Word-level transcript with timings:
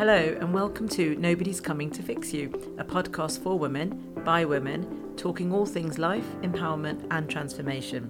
Hello, 0.00 0.16
and 0.16 0.54
welcome 0.54 0.88
to 0.88 1.14
Nobody's 1.16 1.60
Coming 1.60 1.90
to 1.90 2.02
Fix 2.02 2.32
You, 2.32 2.46
a 2.78 2.84
podcast 2.84 3.42
for 3.42 3.58
women, 3.58 4.14
by 4.24 4.46
women, 4.46 5.12
talking 5.18 5.52
all 5.52 5.66
things 5.66 5.98
life, 5.98 6.24
empowerment, 6.40 7.06
and 7.10 7.28
transformation. 7.28 8.08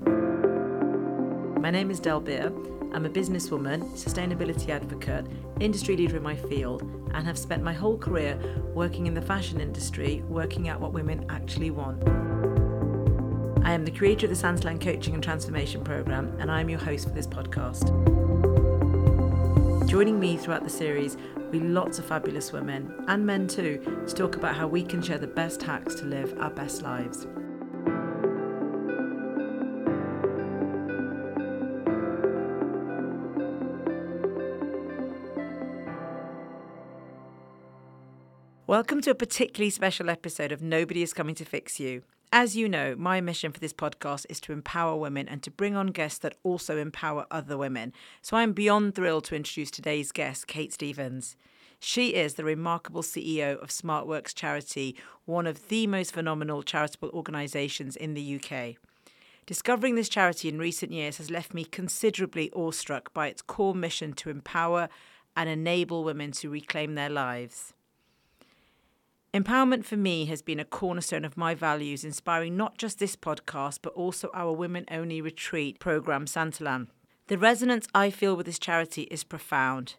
My 1.61 1.69
name 1.73 1.91
is 1.91 2.01
Dalbir. 2.01 2.47
I'm 2.95 3.07
a 3.07 3.11
businesswoman, 3.11 3.83
sustainability 3.99 4.69
advocate, 4.69 5.27
industry 5.59 5.97
leader 5.97 6.19
in 6.19 6.23
my 6.23 6.37
field, 6.37 6.83
and 7.13 7.27
have 7.27 7.37
spent 7.37 7.65
my 7.65 7.73
whole 7.73 7.99
career 7.99 8.39
working 8.73 9.09
in 9.09 9.15
the 9.15 9.23
fashion 9.23 9.61
industry, 9.61 10.23
working 10.29 10.69
out 10.69 10.79
what 10.81 10.93
women 10.93 11.27
actually 11.29 11.73
want. 11.73 12.07
I 13.67 13.73
am 13.73 13.85
the 13.85 13.91
creator 13.91 14.27
of 14.27 14.31
the 14.31 14.41
Santalan 14.41 14.81
Coaching 14.81 15.15
and 15.15 15.25
Transformation 15.25 15.83
Programme, 15.83 16.37
and 16.39 16.53
I 16.53 16.61
am 16.61 16.69
your 16.69 16.79
host 16.79 17.09
for 17.09 17.15
this 17.15 17.27
podcast. 17.27 17.91
Joining 19.89 20.21
me 20.21 20.37
throughout 20.37 20.63
the 20.63 20.71
series 20.71 21.17
be 21.51 21.61
lots 21.61 21.99
of 21.99 22.05
fabulous 22.05 22.53
women, 22.53 22.93
and 23.09 23.27
men 23.27 23.49
too, 23.49 23.83
to 24.07 24.15
talk 24.15 24.37
about 24.37 24.55
how 24.55 24.69
we 24.69 24.83
can 24.83 25.03
share 25.03 25.19
the 25.19 25.27
best 25.27 25.61
hacks 25.63 25.97
to 25.97 26.05
live 26.05 26.33
our 26.39 26.51
best 26.51 26.83
lives. 26.83 27.27
Welcome 38.67 39.01
to 39.01 39.11
a 39.11 39.15
particularly 39.17 39.71
special 39.71 40.09
episode 40.09 40.53
of 40.53 40.63
Nobody 40.63 41.03
is 41.03 41.13
Coming 41.13 41.35
to 41.35 41.45
Fix 41.45 41.81
You. 41.81 42.03
As 42.33 42.55
you 42.55 42.69
know, 42.69 42.95
my 42.97 43.21
mission 43.21 43.51
for 43.51 43.59
this 43.59 43.73
podcast 43.73 44.25
is 44.29 44.41
to 44.43 44.53
empower 44.53 44.95
women 44.95 45.29
and 45.29 45.43
to 45.43 45.51
bring 45.51 45.75
on 45.75 45.89
guests 45.89 46.21
that 46.21 46.37
also 46.45 46.79
empower 46.79 47.27
other 47.29 47.59
women. 47.59 47.93
So 48.23 48.37
I'm 48.37 48.53
beyond 48.53 48.95
thrilled 48.95 49.25
to 49.25 49.35
introduce 49.35 49.73
today's 49.73 50.13
guest, 50.13 50.47
Kate 50.47 50.73
Stephens. 50.73 51.35
She 51.81 52.15
is 52.15 52.35
the 52.35 52.45
remarkable 52.45 53.03
CEO 53.03 53.61
of 53.61 53.71
SmartWorks 53.71 54.33
Charity, 54.33 54.95
one 55.25 55.49
of 55.49 55.69
the 55.71 55.89
most 55.89 56.13
phenomenal 56.13 56.63
charitable 56.63 57.11
organisations 57.13 57.97
in 57.97 58.15
the 58.15 58.37
UK. 58.41 58.77
Discovering 59.45 59.97
this 59.97 60.09
charity 60.09 60.49
in 60.49 60.61
recent 60.61 60.93
years 60.93 61.17
has 61.17 61.33
left 61.33 61.53
me 61.53 61.65
considerably 61.65 62.49
awestruck 62.53 63.13
by 63.13 63.27
its 63.27 63.43
core 63.43 63.75
mission 63.75 64.13
to 64.13 64.31
empower 64.31 64.89
and 65.35 65.49
enable 65.49 66.05
women 66.05 66.31
to 66.33 66.49
reclaim 66.49 66.95
their 66.95 67.11
lives. 67.11 67.75
Empowerment 69.33 69.85
for 69.85 69.97
me 69.97 70.25
has 70.25 70.43
been 70.43 70.59
a 70.59 70.65
cornerstone 70.65 71.25
of 71.25 71.37
my 71.37 71.55
values, 71.55 72.03
inspiring 72.03 72.57
not 72.57 72.77
just 72.77 72.99
this 72.99 73.15
podcast, 73.15 73.79
but 73.81 73.93
also 73.93 74.29
our 74.35 74.51
women 74.51 74.85
only 74.91 75.21
retreat 75.21 75.79
program, 75.79 76.27
Santalan. 76.27 76.89
The 77.29 77.39
resonance 77.39 77.87
I 77.95 78.11
feel 78.11 78.35
with 78.35 78.47
this 78.47 78.59
charity 78.59 79.03
is 79.03 79.23
profound. 79.23 79.95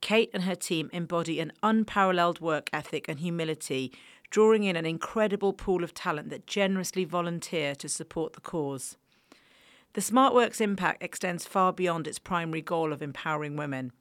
Kate 0.00 0.30
and 0.34 0.42
her 0.42 0.56
team 0.56 0.90
embody 0.92 1.38
an 1.38 1.52
unparalleled 1.62 2.40
work 2.40 2.70
ethic 2.72 3.08
and 3.08 3.20
humility, 3.20 3.92
drawing 4.30 4.64
in 4.64 4.74
an 4.74 4.84
incredible 4.84 5.52
pool 5.52 5.84
of 5.84 5.94
talent 5.94 6.30
that 6.30 6.48
generously 6.48 7.04
volunteer 7.04 7.76
to 7.76 7.88
support 7.88 8.32
the 8.32 8.40
cause. 8.40 8.96
The 9.92 10.00
SmartWorks 10.00 10.60
impact 10.60 11.04
extends 11.04 11.46
far 11.46 11.72
beyond 11.72 12.08
its 12.08 12.18
primary 12.18 12.62
goal 12.62 12.92
of 12.92 13.00
empowering 13.00 13.56
women. 13.56 13.92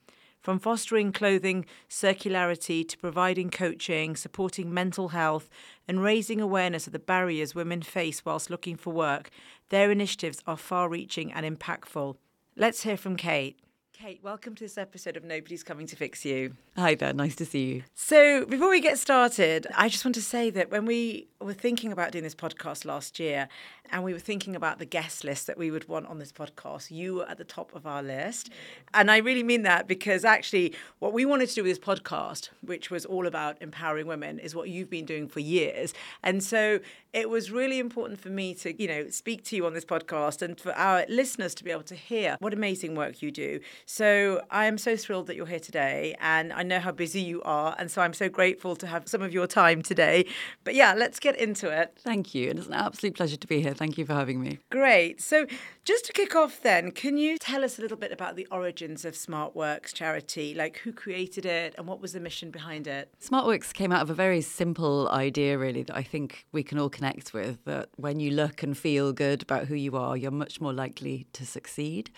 From 0.41 0.57
fostering 0.57 1.11
clothing 1.11 1.65
circularity 1.87 2.87
to 2.87 2.97
providing 2.97 3.51
coaching, 3.51 4.15
supporting 4.15 4.73
mental 4.73 5.09
health, 5.09 5.47
and 5.87 6.01
raising 6.01 6.41
awareness 6.41 6.87
of 6.87 6.93
the 6.93 6.99
barriers 6.99 7.53
women 7.53 7.83
face 7.83 8.25
whilst 8.25 8.49
looking 8.49 8.75
for 8.75 8.91
work, 8.91 9.29
their 9.69 9.91
initiatives 9.91 10.41
are 10.47 10.57
far 10.57 10.89
reaching 10.89 11.31
and 11.31 11.45
impactful. 11.45 12.15
Let's 12.55 12.81
hear 12.81 12.97
from 12.97 13.17
Kate. 13.17 13.59
Kate, 13.93 14.19
welcome 14.23 14.55
to 14.55 14.63
this 14.63 14.79
episode 14.79 15.15
of 15.15 15.23
Nobody's 15.23 15.61
Coming 15.61 15.85
to 15.85 15.95
Fix 15.95 16.25
You. 16.25 16.55
Hi 16.75 16.95
there, 16.95 17.13
nice 17.13 17.35
to 17.35 17.45
see 17.45 17.65
you. 17.65 17.83
So, 17.93 18.45
before 18.45 18.71
we 18.71 18.81
get 18.81 18.97
started, 18.97 19.67
I 19.77 19.89
just 19.89 20.03
want 20.03 20.15
to 20.15 20.23
say 20.23 20.49
that 20.49 20.71
when 20.71 20.87
we 20.87 21.27
were 21.43 21.53
thinking 21.53 21.91
about 21.91 22.11
doing 22.11 22.23
this 22.23 22.35
podcast 22.35 22.85
last 22.85 23.19
year 23.19 23.47
and 23.91 24.03
we 24.03 24.13
were 24.13 24.19
thinking 24.19 24.55
about 24.55 24.79
the 24.79 24.85
guest 24.85 25.23
list 25.23 25.47
that 25.47 25.57
we 25.57 25.69
would 25.69 25.87
want 25.87 26.07
on 26.07 26.19
this 26.19 26.31
podcast, 26.31 26.91
you 26.91 27.15
were 27.15 27.29
at 27.29 27.37
the 27.37 27.43
top 27.43 27.75
of 27.75 27.85
our 27.85 28.01
list. 28.01 28.49
And 28.93 29.11
I 29.11 29.17
really 29.17 29.43
mean 29.43 29.63
that 29.63 29.87
because 29.87 30.23
actually, 30.23 30.73
what 30.99 31.13
we 31.13 31.25
wanted 31.25 31.49
to 31.49 31.55
do 31.55 31.63
with 31.63 31.71
this 31.71 31.79
podcast, 31.79 32.49
which 32.61 32.89
was 32.89 33.05
all 33.05 33.27
about 33.27 33.61
empowering 33.61 34.07
women, 34.07 34.39
is 34.39 34.55
what 34.55 34.69
you've 34.69 34.89
been 34.89 35.05
doing 35.05 35.27
for 35.27 35.39
years. 35.39 35.93
And 36.23 36.43
so, 36.43 36.79
it 37.13 37.29
was 37.29 37.51
really 37.51 37.79
important 37.79 38.21
for 38.21 38.29
me 38.29 38.53
to, 38.55 38.79
you 38.81 38.87
know, 38.87 39.09
speak 39.09 39.43
to 39.43 39.55
you 39.55 39.65
on 39.65 39.73
this 39.73 39.83
podcast 39.83 40.41
and 40.41 40.59
for 40.59 40.71
our 40.73 41.05
listeners 41.09 41.53
to 41.55 41.63
be 41.63 41.71
able 41.71 41.83
to 41.83 41.95
hear 41.95 42.37
what 42.39 42.53
amazing 42.53 42.95
work 42.95 43.21
you 43.21 43.31
do. 43.31 43.59
So 43.85 44.41
I 44.49 44.65
am 44.65 44.77
so 44.77 44.95
thrilled 44.95 45.27
that 45.27 45.35
you're 45.35 45.45
here 45.45 45.59
today 45.59 46.15
and 46.21 46.53
I 46.53 46.63
know 46.63 46.79
how 46.79 46.91
busy 46.91 47.21
you 47.21 47.41
are. 47.43 47.75
And 47.77 47.91
so 47.91 48.01
I'm 48.01 48.13
so 48.13 48.29
grateful 48.29 48.77
to 48.77 48.87
have 48.87 49.09
some 49.09 49.21
of 49.21 49.33
your 49.33 49.45
time 49.45 49.81
today. 49.81 50.25
But 50.63 50.73
yeah, 50.75 50.93
let's 50.93 51.19
get 51.19 51.30
into 51.35 51.69
it. 51.69 51.97
Thank 51.99 52.33
you. 52.35 52.49
And 52.49 52.59
it's 52.59 52.67
an 52.67 52.73
absolute 52.73 53.15
pleasure 53.15 53.37
to 53.37 53.47
be 53.47 53.61
here. 53.61 53.73
Thank 53.73 53.97
you 53.97 54.05
for 54.05 54.13
having 54.13 54.41
me. 54.41 54.59
Great. 54.69 55.21
So 55.21 55.45
just 55.83 56.05
to 56.05 56.13
kick 56.13 56.35
off 56.35 56.61
then, 56.61 56.91
can 56.91 57.17
you 57.17 57.37
tell 57.37 57.63
us 57.63 57.77
a 57.77 57.81
little 57.81 57.97
bit 57.97 58.11
about 58.11 58.35
the 58.35 58.47
origins 58.51 59.05
of 59.05 59.13
SmartWorks 59.13 59.93
charity? 59.93 60.53
Like 60.53 60.77
who 60.77 60.91
created 60.91 61.45
it 61.45 61.75
and 61.77 61.87
what 61.87 62.01
was 62.01 62.13
the 62.13 62.19
mission 62.19 62.51
behind 62.51 62.87
it? 62.87 63.11
SmartWorks 63.21 63.73
came 63.73 63.91
out 63.91 64.01
of 64.01 64.09
a 64.09 64.13
very 64.13 64.41
simple 64.41 65.09
idea, 65.09 65.57
really, 65.57 65.83
that 65.83 65.95
I 65.95 66.03
think 66.03 66.45
we 66.51 66.63
can 66.63 66.77
all 66.77 66.89
connect 66.89 67.33
with 67.33 67.63
that 67.65 67.89
when 67.95 68.19
you 68.19 68.31
look 68.31 68.63
and 68.63 68.77
feel 68.77 69.13
good 69.13 69.43
about 69.43 69.67
who 69.67 69.75
you 69.75 69.95
are, 69.97 70.17
you're 70.17 70.31
much 70.31 70.61
more 70.61 70.73
likely 70.73 71.27
to 71.33 71.45
succeed. 71.45 72.11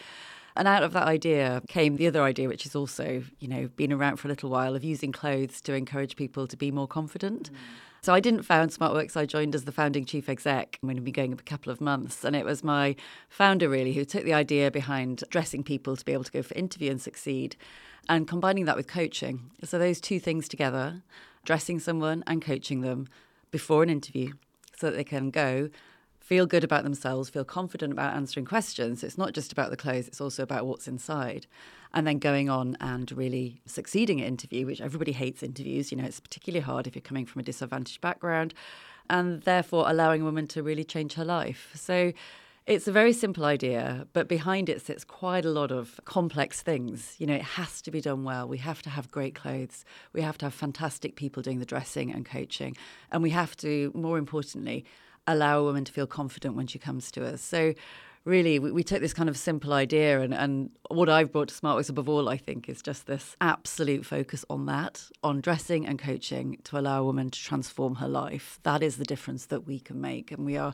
And 0.56 0.68
out 0.68 0.84
of 0.84 0.94
that 0.94 1.08
idea 1.08 1.62
came 1.68 1.96
the 1.96 2.08
other 2.08 2.22
idea, 2.22 2.48
which 2.48 2.66
is 2.66 2.76
also, 2.76 3.24
you 3.40 3.48
know, 3.48 3.70
been 3.76 3.92
around 3.92 4.18
for 4.18 4.28
a 4.28 4.30
little 4.30 4.50
while 4.50 4.76
of 4.76 4.84
using 4.84 5.12
clothes 5.12 5.62
to 5.62 5.74
encourage 5.74 6.16
people 6.16 6.48
to 6.48 6.56
be 6.56 6.70
more 6.70 6.88
confident. 6.88 7.52
Mm. 7.52 7.58
So 8.04 8.14
I 8.14 8.20
didn't 8.20 8.44
found 8.44 8.72
SmartWorks. 8.72 9.16
I 9.16 9.26
joined 9.26 9.56
as 9.56 9.64
the 9.64 9.72
founding 9.72 10.04
chief 10.04 10.28
exec. 10.28 10.78
I'm 10.84 10.88
going 10.88 10.98
to 10.98 11.02
be 11.02 11.10
going 11.10 11.32
up 11.32 11.40
a 11.40 11.44
couple 11.44 11.72
of 11.72 11.80
months. 11.80 12.26
And 12.26 12.36
it 12.36 12.44
was 12.44 12.62
my 12.62 12.98
founder, 13.30 13.70
really, 13.70 13.94
who 13.94 14.04
took 14.04 14.26
the 14.26 14.34
idea 14.34 14.70
behind 14.70 15.24
dressing 15.30 15.64
people 15.64 15.96
to 15.96 16.04
be 16.04 16.12
able 16.12 16.26
to 16.26 16.32
go 16.34 16.44
for 16.44 16.54
interview 16.56 16.92
and 16.92 17.02
succeed 17.02 17.56
and 18.10 18.28
combining 18.28 18.66
that 18.66 18.76
with 18.76 18.88
coaching. 18.88 19.52
So 19.64 19.80
those 19.80 20.02
two 20.02 20.20
things 20.20 20.50
together, 20.50 21.02
dressing 21.46 21.80
someone 21.80 22.26
and 22.28 22.42
coaching 22.42 22.82
them 22.82 23.08
before 23.52 23.84
an 23.84 23.90
interview 23.90 24.34
so 24.76 24.88
that 24.90 24.98
they 24.98 25.06
can 25.06 25.30
go 25.30 25.70
feel 26.20 26.46
good 26.46 26.66
about 26.66 26.84
themselves, 26.84 27.30
feel 27.30 27.46
confident 27.46 27.94
about 27.94 28.16
answering 28.16 28.46
questions. 28.46 29.02
It's 29.02 29.18
not 29.18 29.32
just 29.32 29.54
about 29.54 29.70
the 29.70 29.78
clothes, 29.78 30.10
it's 30.10 30.20
also 30.20 30.44
about 30.44 30.66
what's 30.66 30.90
inside. 30.90 31.48
And 31.96 32.08
then 32.08 32.18
going 32.18 32.50
on 32.50 32.76
and 32.82 33.12
really 33.12 33.62
succeeding 33.66 34.20
at 34.20 34.28
interview, 34.28 34.66
which 34.66 34.82
everybody 34.82 35.12
hates 35.12 35.44
interviews. 35.44 35.92
You 35.92 36.00
know, 36.00 36.06
it's 36.06 36.20
particularly 36.20 36.62
hard 36.62 36.88
if 36.88 36.96
you're 36.96 37.02
coming 37.02 37.28
from 37.28 37.42
a 37.42 37.44
disadvantaged 37.44 38.02
background, 38.02 38.56
and 39.10 39.44
therefore 39.44 39.88
allowing 39.88 40.22
a 40.22 40.26
woman 40.26 40.48
to 40.48 40.64
really 40.64 40.84
change 40.84 41.14
her 41.14 41.26
life. 41.26 41.72
So 41.76 42.12
it's 42.66 42.88
a 42.88 42.92
very 42.94 43.12
simple 43.12 43.44
idea, 43.44 44.08
but 44.14 44.30
behind 44.30 44.70
it 44.70 44.82
sits 44.82 45.04
quite 45.04 45.44
a 45.44 45.50
lot 45.50 45.70
of 45.70 46.00
complex 46.06 46.62
things. 46.62 47.16
You 47.20 47.28
know, 47.28 47.36
it 47.36 47.42
has 47.42 47.82
to 47.82 47.92
be 47.92 48.00
done 48.00 48.24
well. 48.24 48.48
We 48.48 48.58
have 48.60 48.82
to 48.84 48.90
have 48.90 49.12
great 49.12 49.36
clothes. 49.36 49.84
We 50.14 50.22
have 50.22 50.38
to 50.40 50.46
have 50.46 50.54
fantastic 50.54 51.16
people 51.16 51.44
doing 51.44 51.60
the 51.60 51.66
dressing 51.66 52.12
and 52.12 52.26
coaching. 52.26 52.78
And 53.12 53.22
we 53.22 53.32
have 53.32 53.58
to, 53.58 53.92
more 53.94 54.18
importantly, 54.18 54.86
allow 55.28 55.60
a 55.60 55.64
woman 55.64 55.84
to 55.86 55.92
feel 55.92 56.08
confident 56.08 56.56
when 56.56 56.68
she 56.68 56.80
comes 56.80 57.12
to 57.12 57.26
us. 57.26 57.42
So 57.42 57.74
really 58.26 58.60
we, 58.60 58.72
we, 58.72 58.84
took 58.84 59.02
this 59.02 59.14
kind 59.14 59.30
of 59.30 59.38
simple 59.38 59.74
idea 59.74 60.22
and, 60.22 60.34
and 60.34 60.70
what 60.90 61.10
I've 61.10 61.32
brought 61.32 61.50
to 61.50 61.56
SmartWorks 61.56 61.90
above 61.90 62.08
all, 62.08 62.30
I 62.30 62.38
think, 62.38 62.70
is 62.70 62.82
just 62.82 63.08
this 63.08 63.36
absolute 63.42 64.06
focus 64.06 64.46
on 64.50 64.66
that, 64.68 65.04
on 65.24 65.42
dressing 65.42 65.86
and 65.86 66.00
coaching 66.00 66.60
to 66.66 66.78
allow 66.78 67.02
a 67.02 67.04
woman 67.06 67.30
to 67.30 67.40
transform 67.40 67.96
her 67.96 68.08
life. 68.08 68.60
That 68.64 68.84
is 68.84 68.98
the 68.98 69.06
difference 69.06 69.48
that 69.48 69.66
we 69.68 69.80
can 69.80 70.00
make. 70.00 70.32
And 70.32 70.46
we 70.46 70.58
are 70.58 70.74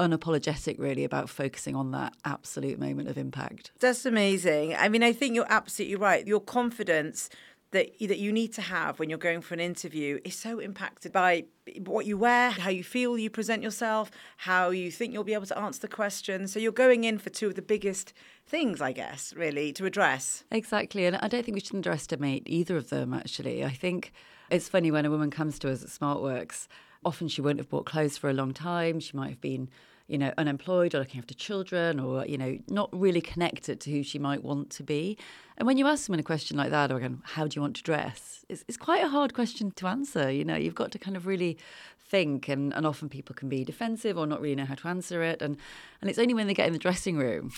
unapologetic 0.00 0.78
really 0.78 1.04
about 1.04 1.30
focusing 1.30 1.76
on 1.76 1.92
that 1.92 2.14
absolute 2.24 2.78
moment 2.78 3.08
of 3.08 3.16
impact. 3.16 3.70
That's 3.80 4.04
amazing. 4.04 4.74
I 4.74 4.88
mean, 4.88 5.02
I 5.02 5.12
think 5.12 5.34
you're 5.34 5.46
absolutely 5.48 5.96
right. 5.96 6.26
Your 6.26 6.40
confidence 6.40 7.30
that 7.74 7.98
that 7.98 8.18
you 8.18 8.32
need 8.32 8.52
to 8.54 8.62
have 8.62 8.98
when 8.98 9.10
you're 9.10 9.18
going 9.18 9.40
for 9.40 9.52
an 9.52 9.60
interview 9.60 10.20
is 10.24 10.36
so 10.36 10.60
impacted 10.60 11.12
by 11.12 11.44
what 11.84 12.06
you 12.06 12.16
wear, 12.16 12.50
how 12.50 12.70
you 12.70 12.84
feel 12.84 13.18
you 13.18 13.28
present 13.28 13.62
yourself, 13.62 14.12
how 14.38 14.70
you 14.70 14.92
think 14.92 15.12
you'll 15.12 15.24
be 15.24 15.34
able 15.34 15.46
to 15.46 15.58
answer 15.58 15.80
the 15.80 15.88
question. 15.88 16.46
So 16.46 16.60
you're 16.60 16.72
going 16.72 17.02
in 17.02 17.18
for 17.18 17.30
two 17.30 17.48
of 17.48 17.56
the 17.56 17.62
biggest 17.62 18.12
things, 18.46 18.80
I 18.80 18.92
guess, 18.92 19.34
really, 19.36 19.72
to 19.72 19.86
address. 19.86 20.44
Exactly. 20.52 21.04
And 21.04 21.16
I 21.16 21.26
don't 21.26 21.44
think 21.44 21.56
we 21.56 21.60
should 21.60 21.74
underestimate 21.74 22.44
either 22.46 22.76
of 22.76 22.90
them, 22.90 23.12
actually. 23.12 23.64
I 23.64 23.70
think 23.70 24.12
it's 24.50 24.68
funny 24.68 24.92
when 24.92 25.04
a 25.04 25.10
woman 25.10 25.30
comes 25.30 25.58
to 25.60 25.70
us 25.72 25.82
at 25.82 25.88
SmartWorks, 25.88 26.68
often 27.04 27.26
she 27.26 27.42
won't 27.42 27.58
have 27.58 27.68
bought 27.68 27.86
clothes 27.86 28.16
for 28.16 28.30
a 28.30 28.34
long 28.34 28.54
time. 28.54 29.00
She 29.00 29.16
might 29.16 29.30
have 29.30 29.40
been 29.40 29.68
you 30.06 30.18
know, 30.18 30.32
unemployed 30.36 30.94
or 30.94 30.98
looking 30.98 31.18
after 31.18 31.34
children 31.34 31.98
or, 31.98 32.26
you 32.26 32.36
know, 32.36 32.58
not 32.68 32.90
really 32.92 33.22
connected 33.22 33.80
to 33.80 33.90
who 33.90 34.02
she 34.02 34.18
might 34.18 34.44
want 34.44 34.70
to 34.70 34.82
be. 34.82 35.16
And 35.56 35.66
when 35.66 35.78
you 35.78 35.86
ask 35.86 36.06
someone 36.06 36.20
a 36.20 36.24
question 36.24 36.56
like 36.56 36.70
that, 36.70 36.92
or 36.92 36.96
again, 36.96 37.22
how 37.24 37.46
do 37.46 37.56
you 37.56 37.62
want 37.62 37.76
to 37.76 37.82
dress? 37.82 38.44
It's, 38.48 38.64
it's 38.68 38.76
quite 38.76 39.02
a 39.02 39.08
hard 39.08 39.32
question 39.32 39.70
to 39.70 39.86
answer. 39.86 40.30
You 40.30 40.44
know, 40.44 40.56
you've 40.56 40.74
got 40.74 40.90
to 40.92 40.98
kind 40.98 41.16
of 41.16 41.26
really 41.26 41.56
think 42.06 42.48
and, 42.48 42.72
and 42.74 42.86
often 42.86 43.08
people 43.08 43.34
can 43.34 43.48
be 43.48 43.64
defensive 43.64 44.18
or 44.18 44.26
not 44.26 44.40
really 44.40 44.54
know 44.54 44.66
how 44.66 44.74
to 44.74 44.88
answer 44.88 45.22
it 45.22 45.40
and 45.40 45.56
and 46.00 46.10
it's 46.10 46.18
only 46.18 46.34
when 46.34 46.46
they 46.46 46.54
get 46.54 46.66
in 46.66 46.72
the 46.72 46.78
dressing 46.78 47.16
room 47.16 47.50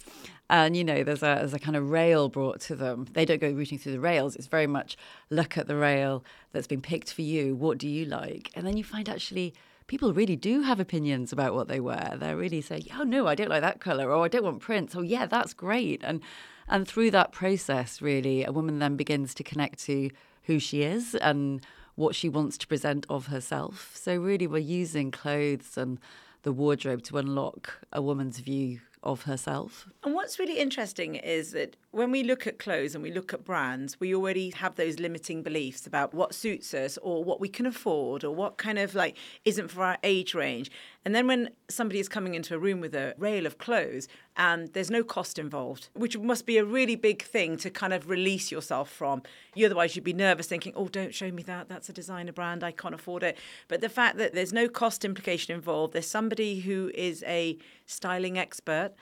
and 0.49 0.77
you 0.77 0.85
know 0.85 1.03
there's 1.03 1.23
a 1.23 1.37
there's 1.41 1.53
a 1.53 1.59
kind 1.59 1.77
of 1.77 1.91
rail 1.91 2.29
brought 2.29 2.61
to 2.61 2.77
them 2.77 3.07
they 3.13 3.25
don't 3.25 3.41
go 3.41 3.51
rooting 3.51 3.77
through 3.77 3.91
the 3.93 4.01
rails 4.01 4.37
it's 4.37 4.47
very 4.47 4.69
much 4.69 4.97
look 5.31 5.59
at 5.59 5.67
the 5.67 5.75
rail 5.75 6.25
that's 6.53 6.69
been 6.69 6.81
picked 6.81 7.13
for 7.13 7.23
you 7.23 7.57
what 7.57 7.77
do 7.77 7.89
you 7.89 8.05
like 8.05 8.51
and 8.55 8.65
then 8.67 8.77
you 8.77 8.85
find 8.85 9.09
actually 9.09 9.53
people 9.87 10.13
really 10.13 10.37
do 10.37 10.63
have 10.63 10.81
opinions 10.81 11.33
about 11.33 11.55
what 11.55 11.69
they 11.69 11.81
wear. 11.81 12.15
They're 12.17 12.37
really 12.37 12.61
saying, 12.61 12.87
"Oh 12.99 13.05
no, 13.05 13.27
I 13.27 13.35
don't 13.35 13.49
like 13.51 13.63
that 13.63 13.81
color," 13.81 14.11
or 14.11 14.25
"I 14.25 14.29
don't 14.29 14.45
want 14.45 14.61
prints." 14.61 14.95
Oh 14.95 15.03
yeah, 15.03 15.27
that's 15.27 15.55
great. 15.55 16.03
And 16.03 16.21
and 16.69 16.87
through 16.87 17.13
that 17.13 17.33
process, 17.33 18.03
really, 18.03 18.45
a 18.45 18.53
woman 18.53 18.79
then 18.79 18.97
begins 18.97 19.35
to 19.35 19.45
connect 19.45 19.79
to 19.85 20.11
who 20.45 20.59
she 20.59 20.83
is 20.83 21.15
and 21.15 21.65
what 21.95 22.15
she 22.15 22.29
wants 22.29 22.59
to 22.59 22.67
present 22.67 23.07
of 23.09 23.29
herself. 23.29 23.93
So 23.95 24.17
really, 24.17 24.47
we're 24.47 24.59
using 24.59 25.11
clothes 25.11 25.77
and 25.77 25.99
the 26.43 26.53
wardrobe 26.53 27.03
to 27.03 27.19
unlock 27.19 27.81
a 27.93 28.03
woman's 28.03 28.39
view 28.39 28.81
of 29.03 29.23
herself. 29.23 29.89
And 30.05 30.15
what's 30.15 30.39
really 30.39 30.59
interesting 30.59 31.15
is 31.15 31.53
that 31.53 31.77
when 31.97 32.11
we 32.11 32.23
look 32.23 32.47
at 32.47 32.59
clothes 32.59 32.95
and 32.95 33.03
we 33.03 33.11
look 33.11 33.33
at 33.33 33.43
brands, 33.43 33.99
we 33.99 34.15
already 34.15 34.51
have 34.51 34.75
those 34.75 34.99
limiting 34.99 35.43
beliefs 35.43 35.87
about 35.87 36.13
what 36.13 36.35
suits 36.35 36.75
us 36.75 36.99
or 36.99 37.25
what 37.25 37.41
we 37.41 37.49
can 37.49 37.65
afford 37.65 38.23
or 38.23 38.35
what 38.35 38.59
kind 38.59 38.79
of 38.79 38.95
like 38.95 39.17
isn't 39.47 39.71
for 39.71 39.83
our 39.83 39.97
age 40.03 40.35
range. 40.35 40.71
And 41.07 41.15
then 41.15 41.27
when 41.27 41.49
somebody 41.71 41.99
is 41.99 42.07
coming 42.07 42.35
into 42.35 42.55
a 42.55 42.59
room 42.59 42.81
with 42.81 42.95
a 42.95 43.15
rail 43.17 43.47
of 43.47 43.57
clothes 43.57 44.09
and 44.37 44.71
there's 44.75 44.91
no 44.91 45.03
cost 45.03 45.39
involved, 45.39 45.89
which 45.95 46.19
must 46.19 46.45
be 46.45 46.59
a 46.59 46.65
really 46.67 46.97
big 46.97 47.23
thing 47.23 47.57
to 47.57 47.71
kind 47.71 47.95
of 47.95 48.11
release 48.11 48.53
yourself 48.53 48.91
from. 48.91 49.23
You 49.55 49.65
otherwise 49.65 49.97
you'd 49.97 50.05
be 50.05 50.13
nervous 50.13 50.49
thinking, 50.49 50.75
"Oh, 50.77 50.89
don't 50.89 51.15
show 51.15 51.31
me 51.31 51.43
that. 51.45 51.71
That's 51.71 51.89
a 51.89 51.95
designer 51.95 52.33
brand. 52.33 52.63
I 52.63 52.73
can't 52.73 52.95
afford 52.95 53.23
it." 53.23 53.39
But 53.69 53.81
the 53.81 53.89
fact 53.89 54.19
that 54.19 54.35
there's 54.35 54.53
no 54.53 54.69
cost 54.69 55.03
implication 55.03 55.55
involved, 55.55 55.95
there's 55.95 56.07
somebody 56.07 56.61
who 56.61 56.91
is 56.95 57.25
a 57.27 57.57
styling 57.87 58.37
expert 58.37 58.93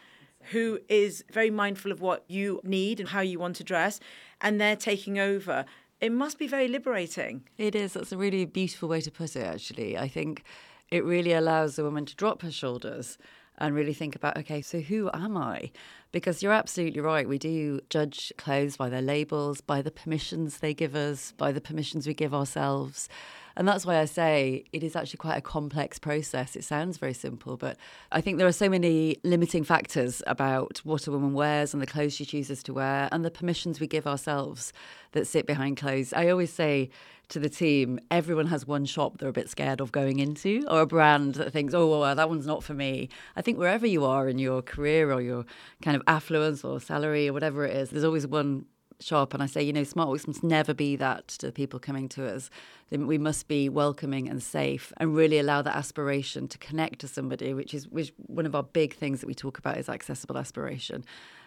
who 0.50 0.79
is 0.88 1.25
very 1.32 1.50
mindful 1.50 1.93
of 1.93 2.00
what 2.00 2.25
you 2.29 2.61
need 2.64 3.00
and 3.00 3.08
how 3.08 3.20
you 3.20 3.38
want 3.38 3.56
to 3.56 3.64
dress, 3.64 4.00
and 4.41 4.61
they're 4.61 4.76
taking 4.76 5.19
over. 5.19 5.64
It 6.00 6.12
must 6.12 6.38
be 6.38 6.46
very 6.46 6.69
liberating. 6.69 7.44
It 7.56 7.75
is. 7.75 7.94
That's 7.94 8.12
a 8.12 8.17
really 8.17 8.44
beautiful 8.44 8.88
way 8.88 9.00
to 9.00 9.11
put 9.11 9.37
it, 9.37 9.44
actually. 9.44 9.96
I 9.96 10.08
think 10.08 10.43
it 10.91 11.05
really 11.05 11.32
allows 11.32 11.76
the 11.76 11.85
woman 11.85 12.05
to 12.06 12.17
drop 12.17 12.43
her 12.43 12.50
shoulders 12.50 13.19
and 13.58 13.75
really 13.75 13.94
think 13.94 14.17
about 14.17 14.37
okay, 14.37 14.61
so 14.61 14.81
who 14.81 15.11
am 15.14 15.37
I? 15.37 15.70
Because 16.12 16.43
you're 16.43 16.52
absolutely 16.52 17.00
right. 17.00 17.29
We 17.29 17.38
do 17.38 17.81
judge 17.88 18.32
clothes 18.37 18.76
by 18.76 18.88
their 18.88 19.02
labels, 19.02 19.61
by 19.61 19.81
the 19.82 19.90
permissions 19.90 20.58
they 20.58 20.75
give 20.75 20.94
us, 20.94 21.32
by 21.37 21.52
the 21.52 21.61
permissions 21.61 22.06
we 22.06 22.14
give 22.14 22.35
ourselves. 22.35 23.08
And 23.56 23.69
that's 23.69 23.87
why 23.87 23.99
I 23.99 24.05
say 24.05 24.65
it 24.73 24.83
is 24.83 24.97
actually 24.97 25.19
quite 25.19 25.37
a 25.37 25.41
complex 25.41 25.99
process. 25.99 26.56
It 26.56 26.65
sounds 26.65 26.99
very 26.99 27.15
simple, 27.15 27.56
but 27.56 27.77
I 28.11 28.21
think 28.21 28.39
there 28.39 28.47
are 28.47 28.53
so 28.53 28.69
many 28.69 29.17
limiting 29.23 29.65
factors 29.65 30.23
about 30.27 30.79
what 30.85 31.06
a 31.06 31.11
woman 31.11 31.35
wears 31.35 31.73
and 31.73 31.83
the 31.83 31.87
clothes 31.87 32.15
she 32.15 32.25
chooses 32.25 32.62
to 32.65 32.75
wear 32.75 33.09
and 33.12 33.25
the 33.25 33.31
permissions 33.31 33.81
we 33.81 33.87
give 33.87 34.06
ourselves 34.06 34.73
that 35.12 35.27
sit 35.27 35.47
behind 35.47 35.77
clothes. 35.77 36.12
I 36.12 36.29
always 36.29 36.53
say 36.53 36.91
to 37.29 37.39
the 37.39 37.49
team, 37.49 37.99
everyone 38.11 38.49
has 38.49 38.67
one 38.67 38.85
shop 38.85 39.19
they're 39.19 39.29
a 39.29 39.33
bit 39.33 39.49
scared 39.49 39.81
of 39.81 39.93
going 39.93 40.19
into 40.19 40.65
or 40.69 40.83
a 40.83 40.87
brand 40.87 41.35
that 41.37 41.53
thinks, 41.53 41.73
oh, 41.73 42.00
well, 42.00 42.15
that 42.15 42.29
one's 42.29 42.47
not 42.47 42.62
for 42.62 42.75
me. 42.75 43.09
I 43.37 43.43
think 43.43 43.59
wherever 43.59 43.87
you 43.87 44.05
are 44.05 44.29
in 44.29 44.39
your 44.39 44.62
career 44.62 45.12
or 45.12 45.21
your 45.21 45.47
kind 45.83 45.97
of 45.97 46.03
affluence 46.07 46.65
or 46.65 46.81
salary 46.81 47.29
or 47.29 47.33
whatever 47.33 47.65
it 47.65 47.75
is, 47.75 47.91
there's 47.91 48.05
always 48.05 48.27
one 48.27 48.67
shop 49.00 49.35
and 49.35 49.43
I 49.43 49.46
say, 49.46 49.62
you 49.62 49.73
know, 49.73 49.82
SmartWorks 49.82 50.26
must 50.26 50.43
never 50.43 50.75
be 50.75 50.96
that 50.96 51.29
to 51.29 51.46
the 51.46 51.52
people 51.52 51.79
coming 51.79 52.08
to 52.11 52.26
us. 52.26 52.50
We 52.91 53.19
must 53.19 53.49
be 53.49 53.69
welcoming 53.69 54.29
and 54.29 54.43
safe 54.43 54.93
and 54.99 55.17
really 55.17 55.38
allow 55.38 55.62
that 55.62 55.76
aspiration 55.76 56.49
to 56.49 56.58
connect 56.58 57.00
to 57.00 57.08
somebody, 57.08 57.52
which 57.52 57.75
is 57.75 57.88
which 57.88 58.12
one 58.19 58.46
of 58.46 58.55
our 58.55 58.62
big 58.62 58.94
things 58.94 59.20
that 59.20 59.26
we 59.26 59.35
talk 59.35 59.58
about 59.58 59.79
is 59.79 59.88
accessible 59.88 60.38
aspiration. 60.38 61.05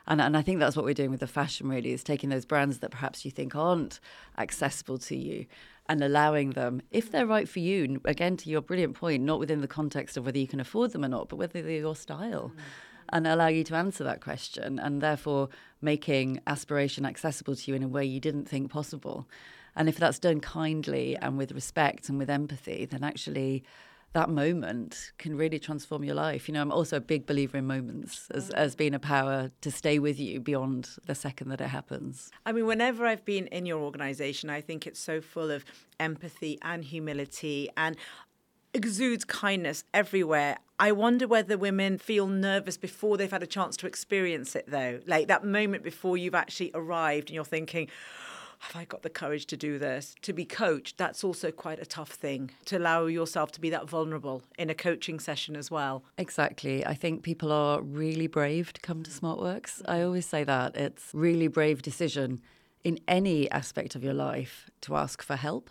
And, 0.08 0.22
and 0.22 0.38
I 0.38 0.42
think 0.42 0.60
that's 0.60 0.76
what 0.76 0.86
we're 0.86 0.94
doing 0.94 1.12
with 1.12 1.20
the 1.20 1.28
fashion 1.28 1.68
really 1.70 1.92
is 1.92 2.04
taking 2.04 2.30
those 2.30 2.46
brands 2.46 2.80
that 2.80 2.92
perhaps 2.92 3.26
you 3.26 3.32
think 3.32 3.56
aren't 3.56 4.00
accessible 4.38 4.98
to 5.00 5.16
you 5.16 5.46
and 5.90 6.04
allowing 6.04 6.52
them, 6.52 6.82
if 6.92 7.12
they're 7.12 7.26
right 7.26 7.48
for 7.48 7.60
you, 7.60 8.02
again, 8.04 8.36
to 8.38 8.50
your 8.50 8.62
brilliant 8.62 8.94
point, 8.94 9.24
not 9.24 9.40
within 9.40 9.62
the 9.62 9.68
context 9.68 10.18
of 10.18 10.26
whether 10.26 10.38
you 10.38 10.48
can 10.48 10.60
afford 10.60 10.92
them 10.92 11.06
or 11.06 11.08
not, 11.08 11.30
but 11.30 11.38
whether 11.38 11.62
they're 11.62 11.72
your 11.72 11.96
style. 11.96 12.52
Mm 12.54 12.62
and 13.12 13.28
allow 13.28 13.48
you 13.48 13.64
to 13.66 13.76
answer 13.76 14.04
that 14.04 14.22
question 14.22 14.80
and 14.80 15.02
therefore 15.02 15.50
making 15.82 16.42
aspiration 16.48 17.06
accessible 17.06 17.56
to 17.56 17.72
you 17.72 17.76
in 17.76 17.84
a 17.84 17.88
way 17.88 18.06
you 18.06 18.20
didn't 18.20 18.48
think 18.48 18.72
possible. 18.72 19.28
And 19.76 19.88
if 19.88 19.98
that's 19.98 20.20
done 20.20 20.40
kindly 20.40 21.16
and 21.18 21.38
with 21.38 21.52
respect 21.52 22.10
and 22.10 22.18
with 22.18 22.30
empathy, 22.30 22.86
then 22.86 23.04
actually 23.04 23.64
that 24.14 24.30
moment 24.30 25.12
can 25.20 25.38
really 25.38 25.60
transform 25.60 26.04
your 26.04 26.16
life. 26.16 26.48
You 26.48 26.54
know, 26.54 26.62
I'm 26.62 26.72
also 26.72 26.98
a 26.98 27.02
big 27.02 27.28
believer 27.28 27.58
in 27.58 27.68
moments 27.68 28.28
as, 28.32 28.50
mm. 28.50 28.54
as 28.56 28.76
being 28.76 28.94
a 28.96 29.00
power 29.00 29.52
to 29.62 29.72
stay 29.72 30.00
with 30.00 30.20
you 30.20 30.40
beyond 30.40 30.90
the 31.06 31.14
second 31.14 31.50
that 31.50 31.62
it 31.62 31.68
happens. 31.68 32.32
I 32.46 32.52
mean, 32.52 32.66
whenever 32.66 33.06
I've 33.06 33.26
been 33.26 33.48
in 33.48 33.66
your 33.66 33.80
organization, 33.80 34.50
I 34.50 34.62
think 34.62 34.88
it's 34.88 35.00
so 35.00 35.22
full 35.22 35.52
of 35.52 35.66
empathy 36.00 36.58
and 36.64 36.84
humility 36.84 37.70
and 37.78 37.96
exudes 38.78 39.26
kindness 39.26 39.84
everywhere. 39.94 40.58
I 40.80 40.92
wonder 40.92 41.28
whether 41.28 41.58
women 41.58 41.98
feel 41.98 42.28
nervous 42.28 42.78
before 42.78 43.18
they've 43.18 43.32
had 43.32 43.44
a 43.44 43.48
chance 43.48 43.76
to 43.78 43.88
experience 43.88 44.56
it, 44.56 44.70
though. 44.70 45.00
Like 45.08 45.28
that 45.28 45.44
moment 45.44 45.84
before 45.84 46.18
you've 46.18 46.36
actually 46.36 46.72
arrived 46.76 47.30
and 47.30 47.36
you're 47.36 47.44
thinking, 47.44 47.90
have 48.60 48.76
I 48.76 48.86
got 48.86 49.02
the 49.02 49.10
courage 49.10 49.46
to 49.48 49.58
do 49.58 49.80
this? 49.80 50.16
To 50.22 50.34
be 50.34 50.46
coached, 50.46 50.98
that's 50.98 51.24
also 51.24 51.52
quite 51.52 51.80
a 51.80 51.86
tough 51.86 52.12
thing 52.12 52.52
to 52.66 52.78
allow 52.78 53.06
yourself 53.06 53.52
to 53.54 53.62
be 53.62 53.70
that 53.72 53.90
vulnerable 53.90 54.44
in 54.58 54.70
a 54.70 54.76
coaching 54.76 55.20
session 55.20 55.56
as 55.56 55.72
well. 55.72 56.04
Exactly. 56.18 56.86
I 56.86 56.94
think 56.94 57.24
people 57.24 57.52
are 57.52 57.82
really 57.82 58.28
brave 58.28 58.74
to 58.74 58.82
come 58.82 59.04
to 59.04 59.12
SmartWorks. 59.12 59.82
I 59.86 59.96
mm-hmm. 59.96 60.06
always 60.06 60.26
say 60.26 60.44
that. 60.44 60.76
It's 60.76 61.10
really 61.14 61.48
brave 61.48 61.82
decision 61.82 62.42
in 62.84 63.00
any 63.08 63.50
aspect 63.52 63.96
of 63.96 64.04
your 64.04 64.14
life 64.14 64.70
to 64.82 64.96
ask 64.96 65.22
for 65.22 65.36
help 65.36 65.70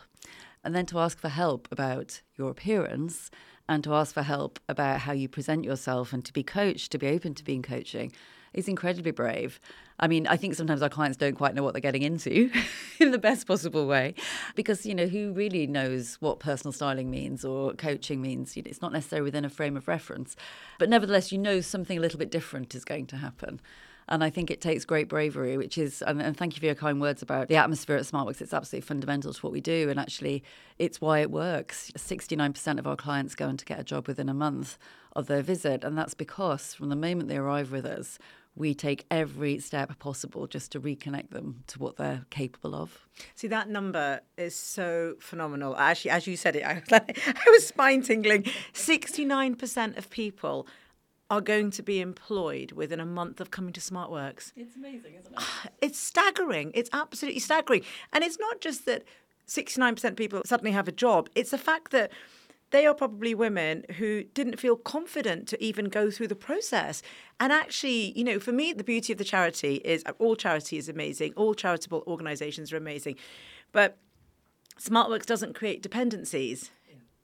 and 0.66 0.74
then 0.74 0.84
to 0.86 0.98
ask 0.98 1.18
for 1.18 1.28
help 1.28 1.68
about 1.70 2.20
your 2.36 2.50
appearance 2.50 3.30
and 3.68 3.84
to 3.84 3.94
ask 3.94 4.12
for 4.12 4.22
help 4.22 4.58
about 4.68 5.00
how 5.00 5.12
you 5.12 5.28
present 5.28 5.64
yourself 5.64 6.12
and 6.12 6.24
to 6.24 6.32
be 6.32 6.42
coached, 6.42 6.90
to 6.92 6.98
be 6.98 7.06
open 7.06 7.34
to 7.34 7.44
being 7.44 7.62
coaching 7.62 8.12
is 8.52 8.66
incredibly 8.68 9.12
brave. 9.12 9.60
I 10.00 10.08
mean, 10.08 10.26
I 10.26 10.36
think 10.36 10.54
sometimes 10.54 10.82
our 10.82 10.88
clients 10.88 11.16
don't 11.16 11.36
quite 11.36 11.54
know 11.54 11.62
what 11.62 11.74
they're 11.74 11.80
getting 11.80 12.02
into 12.02 12.50
in 12.98 13.12
the 13.12 13.18
best 13.18 13.46
possible 13.46 13.86
way 13.86 14.14
because, 14.56 14.84
you 14.84 14.94
know, 14.94 15.06
who 15.06 15.32
really 15.32 15.66
knows 15.66 16.16
what 16.16 16.40
personal 16.40 16.72
styling 16.72 17.10
means 17.10 17.44
or 17.44 17.72
coaching 17.74 18.20
means? 18.20 18.56
It's 18.56 18.82
not 18.82 18.92
necessarily 18.92 19.24
within 19.24 19.44
a 19.44 19.50
frame 19.50 19.76
of 19.76 19.86
reference. 19.86 20.34
But 20.78 20.88
nevertheless, 20.88 21.30
you 21.30 21.38
know 21.38 21.60
something 21.60 21.96
a 21.96 22.00
little 22.00 22.18
bit 22.18 22.30
different 22.30 22.74
is 22.74 22.84
going 22.84 23.06
to 23.06 23.16
happen. 23.16 23.60
And 24.08 24.22
I 24.22 24.30
think 24.30 24.50
it 24.50 24.60
takes 24.60 24.84
great 24.84 25.08
bravery, 25.08 25.56
which 25.56 25.76
is, 25.76 26.00
and, 26.02 26.22
and, 26.22 26.36
thank 26.36 26.54
you 26.54 26.60
for 26.60 26.66
your 26.66 26.76
kind 26.76 27.00
words 27.00 27.22
about 27.22 27.48
the 27.48 27.56
atmosphere 27.56 27.96
at 27.96 28.04
SmartWorks. 28.04 28.40
It's 28.40 28.54
absolutely 28.54 28.86
fundamental 28.86 29.32
to 29.32 29.40
what 29.40 29.52
we 29.52 29.60
do. 29.60 29.88
And 29.90 29.98
actually, 29.98 30.44
it's 30.78 31.00
why 31.00 31.20
it 31.20 31.30
works. 31.30 31.90
69% 31.96 32.78
of 32.78 32.86
our 32.86 32.96
clients 32.96 33.34
go 33.34 33.46
on 33.46 33.56
to 33.56 33.64
get 33.64 33.80
a 33.80 33.84
job 33.84 34.06
within 34.06 34.28
a 34.28 34.34
month 34.34 34.78
of 35.14 35.26
their 35.26 35.42
visit. 35.42 35.82
And 35.82 35.98
that's 35.98 36.14
because 36.14 36.74
from 36.74 36.88
the 36.88 36.96
moment 36.96 37.28
they 37.28 37.36
arrive 37.36 37.72
with 37.72 37.84
us, 37.84 38.18
we 38.56 38.74
take 38.74 39.04
every 39.10 39.58
step 39.58 39.96
possible 39.98 40.46
just 40.46 40.72
to 40.72 40.80
reconnect 40.80 41.30
them 41.30 41.62
to 41.66 41.78
what 41.78 41.96
they're 41.96 42.24
capable 42.30 42.74
of. 42.74 43.06
See, 43.34 43.48
that 43.48 43.68
number 43.68 44.20
is 44.38 44.54
so 44.54 45.16
phenomenal. 45.20 45.76
Actually, 45.76 46.12
as 46.12 46.26
you 46.26 46.36
said 46.36 46.56
it, 46.56 46.64
I 46.64 46.74
was, 46.74 46.90
like, 46.90 47.18
I 47.26 47.50
was 47.50 47.66
spine 47.66 48.02
tingling. 48.02 48.44
69% 48.72 49.98
of 49.98 50.08
people 50.10 50.66
are 51.30 51.40
going 51.40 51.70
to 51.72 51.82
be 51.82 52.00
employed 52.00 52.72
within 52.72 53.00
a 53.00 53.06
month 53.06 53.40
of 53.40 53.50
coming 53.50 53.72
to 53.72 53.80
SmartWorks. 53.80 54.52
It's 54.56 54.76
amazing, 54.76 55.14
isn't 55.20 55.32
it? 55.32 55.42
It's 55.80 55.98
staggering. 55.98 56.70
It's 56.74 56.90
absolutely 56.92 57.40
staggering. 57.40 57.82
And 58.12 58.22
it's 58.22 58.38
not 58.38 58.60
just 58.60 58.86
that 58.86 59.04
69% 59.48 60.04
of 60.04 60.16
people 60.16 60.42
suddenly 60.44 60.72
have 60.72 60.88
a 60.88 60.92
job, 60.92 61.28
it's 61.34 61.50
the 61.50 61.58
fact 61.58 61.92
that 61.92 62.10
they 62.70 62.84
are 62.84 62.94
probably 62.94 63.34
women 63.34 63.84
who 63.98 64.24
didn't 64.34 64.58
feel 64.58 64.76
confident 64.76 65.46
to 65.48 65.62
even 65.62 65.86
go 65.86 66.10
through 66.10 66.28
the 66.28 66.36
process. 66.36 67.00
And 67.38 67.52
actually, 67.52 68.12
you 68.18 68.24
know, 68.24 68.40
for 68.40 68.52
me, 68.52 68.72
the 68.72 68.84
beauty 68.84 69.12
of 69.12 69.18
the 69.18 69.24
charity 69.24 69.76
is 69.76 70.02
uh, 70.06 70.12
all 70.18 70.34
charity 70.34 70.76
is 70.76 70.88
amazing, 70.88 71.32
all 71.36 71.54
charitable 71.54 72.02
organizations 72.06 72.72
are 72.72 72.76
amazing. 72.76 73.16
But 73.70 73.98
SmartWorks 74.80 75.26
doesn't 75.26 75.54
create 75.54 75.80
dependencies 75.80 76.70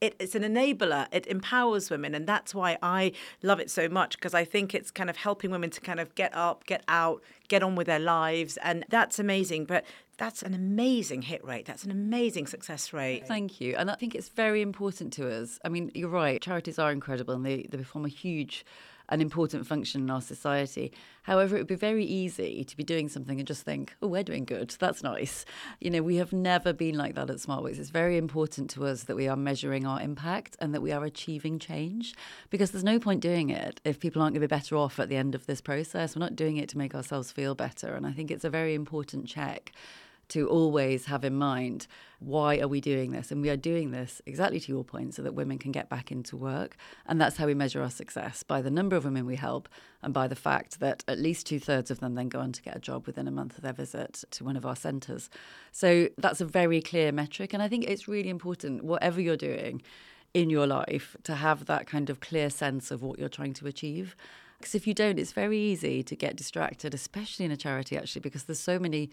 it, 0.02 0.16
it's 0.18 0.34
an 0.34 0.42
enabler. 0.42 1.06
It 1.12 1.28
empowers 1.28 1.88
women, 1.88 2.12
and 2.14 2.26
that's 2.26 2.54
why 2.54 2.76
I 2.82 3.12
love 3.42 3.60
it 3.60 3.70
so 3.70 3.88
much 3.88 4.18
because 4.18 4.34
I 4.34 4.44
think 4.44 4.74
it's 4.74 4.90
kind 4.90 5.08
of 5.08 5.16
helping 5.16 5.52
women 5.52 5.70
to 5.70 5.80
kind 5.80 6.00
of 6.00 6.12
get 6.16 6.34
up, 6.34 6.66
get 6.66 6.82
out, 6.88 7.22
get 7.46 7.62
on 7.62 7.76
with 7.76 7.86
their 7.86 8.00
lives, 8.00 8.56
and 8.58 8.84
that's 8.88 9.20
amazing. 9.20 9.64
But 9.66 9.84
that's 10.18 10.42
an 10.42 10.54
amazing 10.54 11.22
hit 11.22 11.44
rate. 11.44 11.66
That's 11.66 11.84
an 11.84 11.92
amazing 11.92 12.48
success 12.48 12.92
rate. 12.92 13.26
Thank 13.28 13.60
you. 13.60 13.76
And 13.76 13.90
I 13.90 13.94
think 13.94 14.14
it's 14.14 14.28
very 14.28 14.60
important 14.60 15.12
to 15.14 15.30
us. 15.30 15.58
I 15.64 15.68
mean, 15.68 15.90
you're 15.94 16.08
right. 16.08 16.40
Charities 16.40 16.78
are 16.78 16.92
incredible 16.92 17.34
and 17.34 17.44
they, 17.46 17.66
they 17.70 17.78
perform 17.78 18.04
a 18.04 18.08
huge 18.08 18.64
an 19.12 19.20
important 19.20 19.66
function 19.66 20.00
in 20.00 20.10
our 20.10 20.22
society. 20.22 20.90
However, 21.24 21.54
it 21.54 21.60
would 21.60 21.66
be 21.66 21.74
very 21.74 22.04
easy 22.04 22.64
to 22.64 22.76
be 22.76 22.82
doing 22.82 23.10
something 23.10 23.38
and 23.38 23.46
just 23.46 23.62
think, 23.62 23.94
oh, 24.00 24.08
we're 24.08 24.22
doing 24.22 24.46
good. 24.46 24.74
That's 24.80 25.02
nice. 25.02 25.44
You 25.80 25.90
know, 25.90 26.02
we 26.02 26.16
have 26.16 26.32
never 26.32 26.72
been 26.72 26.96
like 26.96 27.14
that 27.16 27.28
at 27.28 27.36
SmartWorks. 27.36 27.78
It's 27.78 27.90
very 27.90 28.16
important 28.16 28.70
to 28.70 28.86
us 28.86 29.04
that 29.04 29.14
we 29.14 29.28
are 29.28 29.36
measuring 29.36 29.86
our 29.86 30.00
impact 30.00 30.56
and 30.60 30.72
that 30.74 30.80
we 30.80 30.92
are 30.92 31.04
achieving 31.04 31.58
change 31.58 32.14
because 32.48 32.70
there's 32.70 32.82
no 32.82 32.98
point 32.98 33.20
doing 33.20 33.50
it 33.50 33.82
if 33.84 34.00
people 34.00 34.22
aren't 34.22 34.32
going 34.32 34.40
to 34.40 34.48
be 34.48 34.56
better 34.56 34.76
off 34.76 34.98
at 34.98 35.10
the 35.10 35.16
end 35.16 35.34
of 35.34 35.44
this 35.44 35.60
process. 35.60 36.16
We're 36.16 36.20
not 36.20 36.34
doing 36.34 36.56
it 36.56 36.70
to 36.70 36.78
make 36.78 36.94
ourselves 36.94 37.30
feel 37.30 37.54
better. 37.54 37.94
And 37.94 38.06
I 38.06 38.12
think 38.12 38.30
it's 38.30 38.44
a 38.44 38.50
very 38.50 38.72
important 38.74 39.26
check 39.26 39.72
to 40.32 40.48
always 40.48 41.06
have 41.06 41.24
in 41.24 41.34
mind 41.34 41.86
why 42.18 42.60
are 42.60 42.68
we 42.68 42.80
doing 42.80 43.10
this? 43.10 43.32
And 43.32 43.42
we 43.42 43.50
are 43.50 43.56
doing 43.56 43.90
this 43.90 44.22
exactly 44.26 44.60
to 44.60 44.70
your 44.70 44.84
point 44.84 45.14
so 45.14 45.22
that 45.22 45.34
women 45.34 45.58
can 45.58 45.72
get 45.72 45.88
back 45.88 46.12
into 46.12 46.36
work. 46.36 46.76
And 47.04 47.20
that's 47.20 47.36
how 47.36 47.46
we 47.46 47.54
measure 47.54 47.82
our 47.82 47.90
success 47.90 48.44
by 48.44 48.62
the 48.62 48.70
number 48.70 48.94
of 48.94 49.04
women 49.04 49.26
we 49.26 49.34
help 49.34 49.68
and 50.02 50.14
by 50.14 50.28
the 50.28 50.36
fact 50.36 50.78
that 50.78 51.02
at 51.08 51.18
least 51.18 51.46
two-thirds 51.46 51.90
of 51.90 51.98
them 51.98 52.14
then 52.14 52.28
go 52.28 52.38
on 52.38 52.52
to 52.52 52.62
get 52.62 52.76
a 52.76 52.80
job 52.80 53.08
within 53.08 53.26
a 53.26 53.32
month 53.32 53.56
of 53.56 53.62
their 53.62 53.72
visit 53.72 54.22
to 54.30 54.44
one 54.44 54.56
of 54.56 54.64
our 54.64 54.76
centres. 54.76 55.30
So 55.72 56.10
that's 56.16 56.40
a 56.40 56.44
very 56.44 56.80
clear 56.80 57.10
metric 57.12 57.52
and 57.52 57.62
i 57.62 57.68
think 57.68 57.84
it's 57.84 58.08
really 58.08 58.28
important 58.28 58.84
whatever 58.84 59.20
you're 59.20 59.36
doing 59.36 59.82
in 60.34 60.50
your 60.50 60.66
life 60.66 61.16
to 61.24 61.34
have 61.34 61.66
that 61.66 61.86
kind 61.86 62.08
of 62.08 62.20
clear 62.20 62.48
sense 62.48 62.90
of 62.90 63.02
what 63.02 63.18
you're 63.18 63.28
trying 63.28 63.52
to 63.54 63.66
achieve 63.66 64.16
because 64.62 64.76
if 64.76 64.86
you 64.86 64.94
don't, 64.94 65.18
it's 65.18 65.32
very 65.32 65.58
easy 65.58 66.04
to 66.04 66.14
get 66.14 66.36
distracted, 66.36 66.94
especially 66.94 67.44
in 67.44 67.50
a 67.50 67.56
charity, 67.56 67.98
actually, 67.98 68.20
because 68.20 68.44
there's 68.44 68.60
so 68.60 68.78
many 68.78 69.10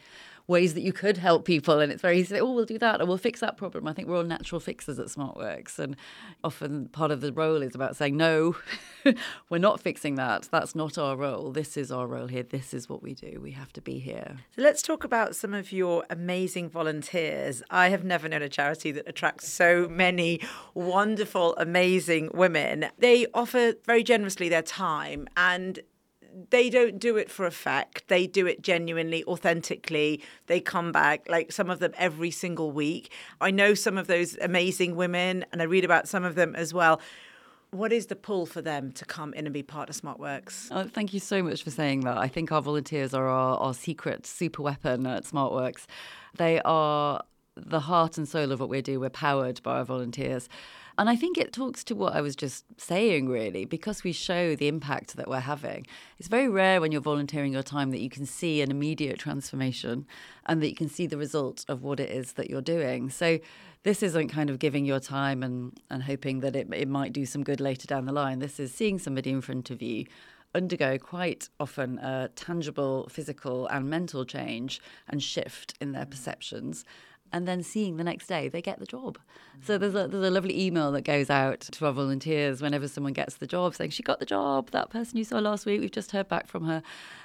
ways 0.49 0.73
that 0.73 0.81
you 0.81 0.91
could 0.91 1.17
help 1.17 1.45
people. 1.45 1.79
And 1.79 1.91
it's 1.91 2.01
very 2.01 2.17
easy 2.17 2.29
to 2.29 2.33
say, 2.35 2.39
oh, 2.39 2.51
we'll 2.51 2.65
do 2.65 2.79
that 2.79 3.01
or 3.01 3.05
we'll 3.05 3.17
fix 3.17 3.39
that 3.39 3.55
problem. 3.55 3.87
I 3.87 3.93
think 3.93 4.07
we're 4.07 4.17
all 4.17 4.23
natural 4.23 4.59
fixers 4.59 4.99
at 4.99 5.07
SmartWorks. 5.07 5.77
And 5.79 5.95
often 6.43 6.87
part 6.89 7.11
of 7.11 7.21
the 7.21 7.31
role 7.31 7.61
is 7.61 7.75
about 7.75 7.95
saying, 7.95 8.17
no, 8.17 8.55
we're 9.49 9.59
not 9.59 9.79
fixing 9.79 10.15
that. 10.15 10.49
That's 10.51 10.75
not 10.75 10.97
our 10.97 11.15
role. 11.15 11.51
This 11.51 11.77
is 11.77 11.91
our 11.91 12.07
role 12.07 12.27
here. 12.27 12.43
This 12.43 12.73
is 12.73 12.89
what 12.89 13.03
we 13.03 13.13
do. 13.13 13.39
We 13.41 13.51
have 13.51 13.71
to 13.73 13.81
be 13.81 13.99
here. 13.99 14.37
So 14.55 14.63
let's 14.63 14.81
talk 14.81 15.03
about 15.03 15.35
some 15.35 15.53
of 15.53 15.71
your 15.71 16.03
amazing 16.09 16.69
volunteers. 16.69 17.61
I 17.69 17.89
have 17.89 18.03
never 18.03 18.27
known 18.27 18.41
a 18.41 18.49
charity 18.49 18.91
that 18.91 19.07
attracts 19.07 19.47
so 19.47 19.87
many 19.87 20.41
wonderful, 20.73 21.55
amazing 21.57 22.31
women. 22.33 22.87
They 22.97 23.27
offer 23.33 23.73
very 23.85 24.03
generously 24.03 24.49
their 24.49 24.63
time 24.63 25.27
and 25.39 25.79
they 26.51 26.69
don't 26.69 26.99
do 26.99 27.17
it 27.17 27.31
for 27.31 27.45
effect. 27.45 28.07
They 28.07 28.27
do 28.27 28.45
it 28.45 28.61
genuinely, 28.61 29.23
authentically. 29.23 30.21
They 30.47 30.59
come 30.59 30.91
back, 30.91 31.27
like 31.29 31.51
some 31.51 31.69
of 31.69 31.79
them 31.79 31.93
every 31.97 32.31
single 32.31 32.71
week. 32.71 33.11
I 33.41 33.51
know 33.51 33.73
some 33.73 33.97
of 33.97 34.07
those 34.07 34.37
amazing 34.37 34.95
women, 34.95 35.45
and 35.51 35.61
I 35.61 35.65
read 35.65 35.85
about 35.85 36.07
some 36.07 36.23
of 36.23 36.35
them 36.35 36.55
as 36.55 36.73
well. 36.73 37.01
What 37.71 37.93
is 37.93 38.07
the 38.07 38.15
pull 38.15 38.45
for 38.45 38.61
them 38.61 38.91
to 38.93 39.05
come 39.05 39.33
in 39.33 39.45
and 39.45 39.53
be 39.53 39.63
part 39.63 39.89
of 39.89 39.95
SmartWorks? 39.95 40.67
Oh, 40.71 40.87
thank 40.87 41.13
you 41.13 41.19
so 41.19 41.41
much 41.41 41.63
for 41.63 41.71
saying 41.71 42.01
that. 42.01 42.17
I 42.17 42.27
think 42.27 42.51
our 42.51 42.61
volunteers 42.61 43.13
are 43.13 43.27
our, 43.27 43.57
our 43.57 43.73
secret 43.73 44.25
super 44.25 44.61
weapon 44.61 45.05
at 45.07 45.23
SmartWorks. 45.23 45.85
They 46.37 46.61
are 46.65 47.23
the 47.55 47.79
heart 47.79 48.17
and 48.17 48.27
soul 48.27 48.51
of 48.51 48.59
what 48.59 48.69
we 48.69 48.81
do. 48.81 48.99
We're 48.99 49.09
powered 49.09 49.61
by 49.63 49.77
our 49.77 49.85
volunteers. 49.85 50.49
And 50.99 51.09
I 51.09 51.15
think 51.15 51.37
it 51.37 51.53
talks 51.53 51.85
to 51.85 51.95
what 51.95 52.13
I 52.13 52.19
was 52.19 52.35
just 52.35 52.65
saying, 52.75 53.29
really, 53.29 53.63
because 53.63 54.03
we 54.03 54.11
show 54.11 54.53
the 54.57 54.67
impact 54.67 55.15
that 55.15 55.29
we're 55.29 55.39
having. 55.39 55.87
It's 56.17 56.27
very 56.27 56.49
rare 56.49 56.81
when 56.81 56.91
you're 56.91 56.99
volunteering 56.99 57.53
your 57.53 57.63
time 57.63 57.91
that 57.91 58.01
you 58.01 58.09
can 58.09 58.25
see 58.25 58.61
an 58.61 58.69
immediate 58.69 59.17
transformation 59.17 60.05
and 60.45 60.61
that 60.61 60.67
you 60.67 60.75
can 60.75 60.89
see 60.89 61.07
the 61.07 61.15
result 61.15 61.63
of 61.69 61.83
what 61.83 62.01
it 62.01 62.09
is 62.09 62.33
that 62.33 62.49
you're 62.49 62.61
doing. 62.61 63.09
So 63.09 63.39
this 63.83 64.03
isn't 64.03 64.27
kind 64.27 64.49
of 64.49 64.59
giving 64.59 64.83
your 64.83 64.99
time 64.99 65.41
and, 65.41 65.79
and 65.89 66.03
hoping 66.03 66.41
that 66.41 66.53
it, 66.53 66.67
it 66.73 66.89
might 66.89 67.13
do 67.13 67.25
some 67.25 67.45
good 67.45 67.61
later 67.61 67.87
down 67.87 68.03
the 68.03 68.11
line. 68.11 68.39
This 68.39 68.59
is 68.59 68.73
seeing 68.73 68.99
somebody 68.99 69.29
in 69.29 69.39
front 69.39 69.69
of 69.69 69.81
you 69.81 70.05
undergo 70.53 70.97
quite 70.97 71.47
often 71.61 71.97
a 71.99 72.29
tangible 72.35 73.07
physical 73.09 73.67
and 73.67 73.89
mental 73.89 74.25
change 74.25 74.81
and 75.07 75.23
shift 75.23 75.75
in 75.79 75.93
their 75.93 76.05
perceptions 76.05 76.83
and 77.31 77.47
then 77.47 77.63
seeing 77.63 77.97
the 77.97 78.03
next 78.03 78.27
day 78.27 78.49
they 78.49 78.61
get 78.61 78.79
the 78.79 78.85
job. 78.85 79.17
So 79.61 79.77
there's 79.77 79.95
a, 79.95 80.07
there's 80.07 80.25
a 80.25 80.31
lovely 80.31 80.59
email 80.59 80.91
that 80.93 81.01
goes 81.01 81.29
out 81.29 81.59
to 81.59 81.85
our 81.85 81.91
volunteers 81.91 82.61
whenever 82.61 82.87
someone 82.87 83.13
gets 83.13 83.35
the 83.35 83.47
job 83.47 83.75
saying, 83.75 83.91
She 83.91 84.03
got 84.03 84.19
the 84.19 84.25
job, 84.25 84.71
that 84.71 84.89
person 84.89 85.17
you 85.17 85.23
saw 85.23 85.39
last 85.39 85.65
week, 85.65 85.81
we've 85.81 85.91
just 85.91 86.11
heard 86.11 86.27
back 86.27 86.47
from 86.47 86.65
her. 86.65 86.81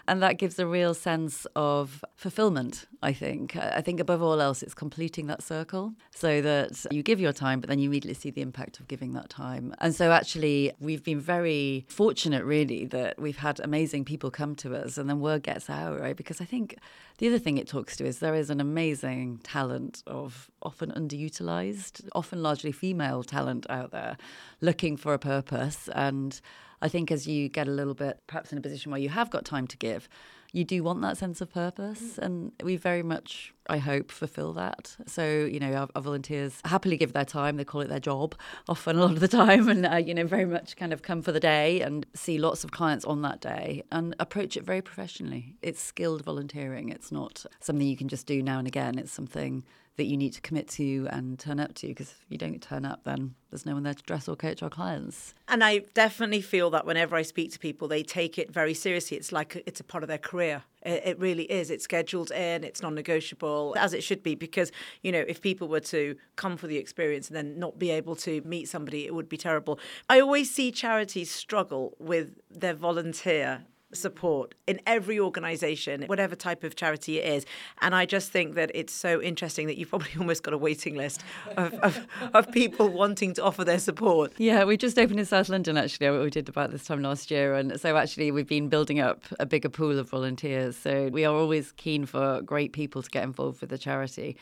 And 0.06 0.22
that 0.22 0.36
gives 0.36 0.58
a 0.58 0.66
real 0.66 0.92
sense 0.92 1.46
of 1.56 2.04
fulfillment, 2.14 2.86
I 3.02 3.14
think. 3.14 3.56
I 3.56 3.80
think 3.80 4.00
above 4.00 4.22
all 4.22 4.40
else, 4.40 4.62
it's 4.62 4.74
completing 4.74 5.28
that 5.28 5.42
circle 5.42 5.94
so 6.14 6.42
that 6.42 6.86
you 6.90 7.02
give 7.02 7.20
your 7.20 7.32
time, 7.32 7.60
but 7.60 7.70
then 7.70 7.78
you 7.78 7.88
immediately 7.88 8.14
see 8.14 8.30
the 8.30 8.42
impact 8.42 8.80
of 8.80 8.88
giving 8.88 9.14
that 9.14 9.30
time. 9.30 9.74
And 9.78 9.94
so 9.94 10.12
actually, 10.12 10.72
we've 10.78 11.02
been 11.02 11.20
very 11.20 11.86
fortunate, 11.88 12.44
really, 12.44 12.84
that 12.86 13.18
we've 13.18 13.38
had 13.38 13.60
amazing 13.60 14.04
people 14.04 14.30
come 14.30 14.54
to 14.56 14.74
us 14.74 14.98
and 14.98 15.08
then 15.08 15.20
word 15.20 15.42
gets 15.42 15.70
out, 15.70 15.98
right? 15.98 16.16
Because 16.16 16.40
I 16.40 16.44
think 16.44 16.76
the 17.18 17.28
other 17.28 17.38
thing 17.38 17.56
it 17.56 17.66
talks 17.66 17.96
to 17.96 18.04
is 18.04 18.18
there 18.18 18.34
is 18.34 18.50
an 18.50 18.60
amazing 18.60 19.38
talent 19.42 20.02
of 20.06 20.50
often 20.62 20.90
underutilized, 20.92 22.06
often 22.14 22.42
largely 22.42 22.72
female 22.72 23.22
talent 23.22 23.66
out 23.70 23.90
there 23.90 24.18
looking 24.60 24.98
for 24.98 25.14
a 25.14 25.18
purpose. 25.18 25.88
And 25.94 26.40
I 26.84 26.88
think 26.88 27.10
as 27.10 27.26
you 27.26 27.48
get 27.48 27.66
a 27.66 27.70
little 27.70 27.94
bit, 27.94 28.20
perhaps 28.26 28.52
in 28.52 28.58
a 28.58 28.60
position 28.60 28.92
where 28.92 29.00
you 29.00 29.08
have 29.08 29.30
got 29.30 29.46
time 29.46 29.66
to 29.68 29.76
give, 29.78 30.06
you 30.52 30.64
do 30.64 30.84
want 30.84 31.00
that 31.00 31.16
sense 31.16 31.40
of 31.40 31.50
purpose. 31.50 32.18
And 32.18 32.52
we 32.62 32.76
very 32.76 33.02
much, 33.02 33.54
I 33.68 33.78
hope, 33.78 34.10
fulfill 34.12 34.52
that. 34.52 34.94
So, 35.06 35.24
you 35.50 35.58
know, 35.58 35.72
our, 35.72 35.88
our 35.96 36.02
volunteers 36.02 36.60
happily 36.66 36.98
give 36.98 37.14
their 37.14 37.24
time. 37.24 37.56
They 37.56 37.64
call 37.64 37.80
it 37.80 37.88
their 37.88 38.00
job 38.00 38.34
often 38.68 38.98
a 38.98 39.00
lot 39.00 39.12
of 39.12 39.20
the 39.20 39.28
time 39.42 39.70
and, 39.70 39.86
uh, 39.86 39.96
you 39.96 40.12
know, 40.12 40.26
very 40.26 40.44
much 40.44 40.76
kind 40.76 40.92
of 40.92 41.00
come 41.00 41.22
for 41.22 41.32
the 41.32 41.40
day 41.40 41.80
and 41.80 42.04
see 42.14 42.36
lots 42.36 42.64
of 42.64 42.70
clients 42.70 43.06
on 43.06 43.22
that 43.22 43.40
day 43.40 43.82
and 43.90 44.14
approach 44.20 44.54
it 44.54 44.62
very 44.62 44.82
professionally. 44.82 45.56
It's 45.62 45.80
skilled 45.80 46.22
volunteering. 46.22 46.90
It's 46.90 47.10
not 47.10 47.46
something 47.60 47.86
you 47.86 47.96
can 47.96 48.08
just 48.08 48.26
do 48.26 48.42
now 48.42 48.58
and 48.58 48.68
again. 48.68 48.98
It's 48.98 49.10
something 49.10 49.64
that 49.96 50.04
you 50.04 50.16
need 50.16 50.32
to 50.32 50.40
commit 50.40 50.68
to 50.68 51.06
and 51.10 51.38
turn 51.38 51.60
up 51.60 51.74
to 51.74 51.88
because 51.88 52.10
if 52.10 52.24
you 52.28 52.38
don't 52.38 52.60
turn 52.60 52.84
up 52.84 53.04
then 53.04 53.34
there's 53.50 53.64
no 53.64 53.74
one 53.74 53.84
there 53.84 53.94
to 53.94 54.02
dress 54.02 54.26
or 54.28 54.34
coach 54.34 54.62
our 54.62 54.70
clients. 54.70 55.34
And 55.48 55.62
i 55.62 55.82
definitely 55.94 56.40
feel 56.40 56.70
that 56.70 56.86
whenever 56.86 57.16
i 57.16 57.22
speak 57.22 57.52
to 57.52 57.58
people 57.58 57.88
they 57.88 58.02
take 58.02 58.38
it 58.38 58.52
very 58.52 58.74
seriously. 58.74 59.16
It's 59.16 59.32
like 59.32 59.62
it's 59.66 59.80
a 59.80 59.84
part 59.84 60.02
of 60.02 60.08
their 60.08 60.18
career. 60.18 60.62
It, 60.82 61.18
really 61.18 61.44
is. 61.44 61.70
It's 61.70 61.84
scheduled 61.84 62.30
in. 62.30 62.62
It's 62.62 62.82
non-negotiable 62.82 63.74
as 63.78 63.94
it 63.94 64.04
should 64.04 64.22
be 64.22 64.34
because 64.34 64.70
you 65.02 65.12
know 65.12 65.24
if 65.26 65.40
people 65.40 65.68
were 65.68 65.80
to 65.80 66.16
come 66.36 66.56
for 66.58 66.66
the 66.66 66.76
experience 66.76 67.28
and 67.28 67.36
then 67.36 67.58
not 67.58 67.78
be 67.78 67.90
able 67.90 68.16
to 68.16 68.42
meet 68.42 68.68
somebody 68.68 69.06
it 69.06 69.14
would 69.14 69.28
be 69.28 69.38
terrible. 69.38 69.78
I 70.10 70.20
always 70.20 70.54
see 70.54 70.70
charities 70.72 71.30
struggle 71.30 71.96
with 71.98 72.38
their 72.50 72.74
volunteer 72.74 73.64
support 73.94 74.54
in 74.66 74.80
every 74.86 75.18
organization, 75.18 76.04
whatever 76.06 76.34
type 76.34 76.64
of 76.64 76.76
charity 76.76 77.18
it 77.18 77.32
is. 77.32 77.46
And 77.80 77.94
I 77.94 78.06
just 78.06 78.30
think 78.30 78.54
that 78.54 78.70
it's 78.74 78.92
so 78.92 79.20
interesting 79.20 79.66
that 79.66 79.76
you've 79.76 79.90
probably 79.90 80.10
almost 80.18 80.42
got 80.42 80.54
a 80.54 80.58
waiting 80.58 80.94
list 80.96 81.22
of, 81.56 81.74
of, 81.74 82.06
of 82.32 82.52
people 82.52 82.88
wanting 82.88 83.34
to 83.34 83.42
offer 83.42 83.64
their 83.64 83.78
support. 83.78 84.32
Yeah, 84.38 84.64
we 84.64 84.76
just 84.76 84.98
opened 84.98 85.20
in 85.20 85.26
South 85.26 85.48
London 85.48 85.76
actually, 85.76 86.10
we 86.10 86.30
did 86.30 86.48
about 86.48 86.70
this 86.70 86.84
time 86.84 87.02
last 87.02 87.30
year. 87.30 87.54
And 87.54 87.80
so 87.80 87.96
actually, 87.96 88.30
we've 88.30 88.48
been 88.48 88.68
building 88.68 89.00
up 89.00 89.24
a 89.38 89.46
bigger 89.46 89.68
pool 89.68 89.98
of 89.98 90.08
volunteers. 90.08 90.76
So 90.76 91.08
we 91.08 91.24
are 91.24 91.34
always 91.34 91.72
keen 91.72 92.06
for 92.06 92.40
great 92.42 92.72
people 92.72 93.02
to 93.02 93.10
get 93.10 93.24
involved 93.24 93.60
with 93.60 93.70
the 93.70 93.78
charity. 93.78 94.36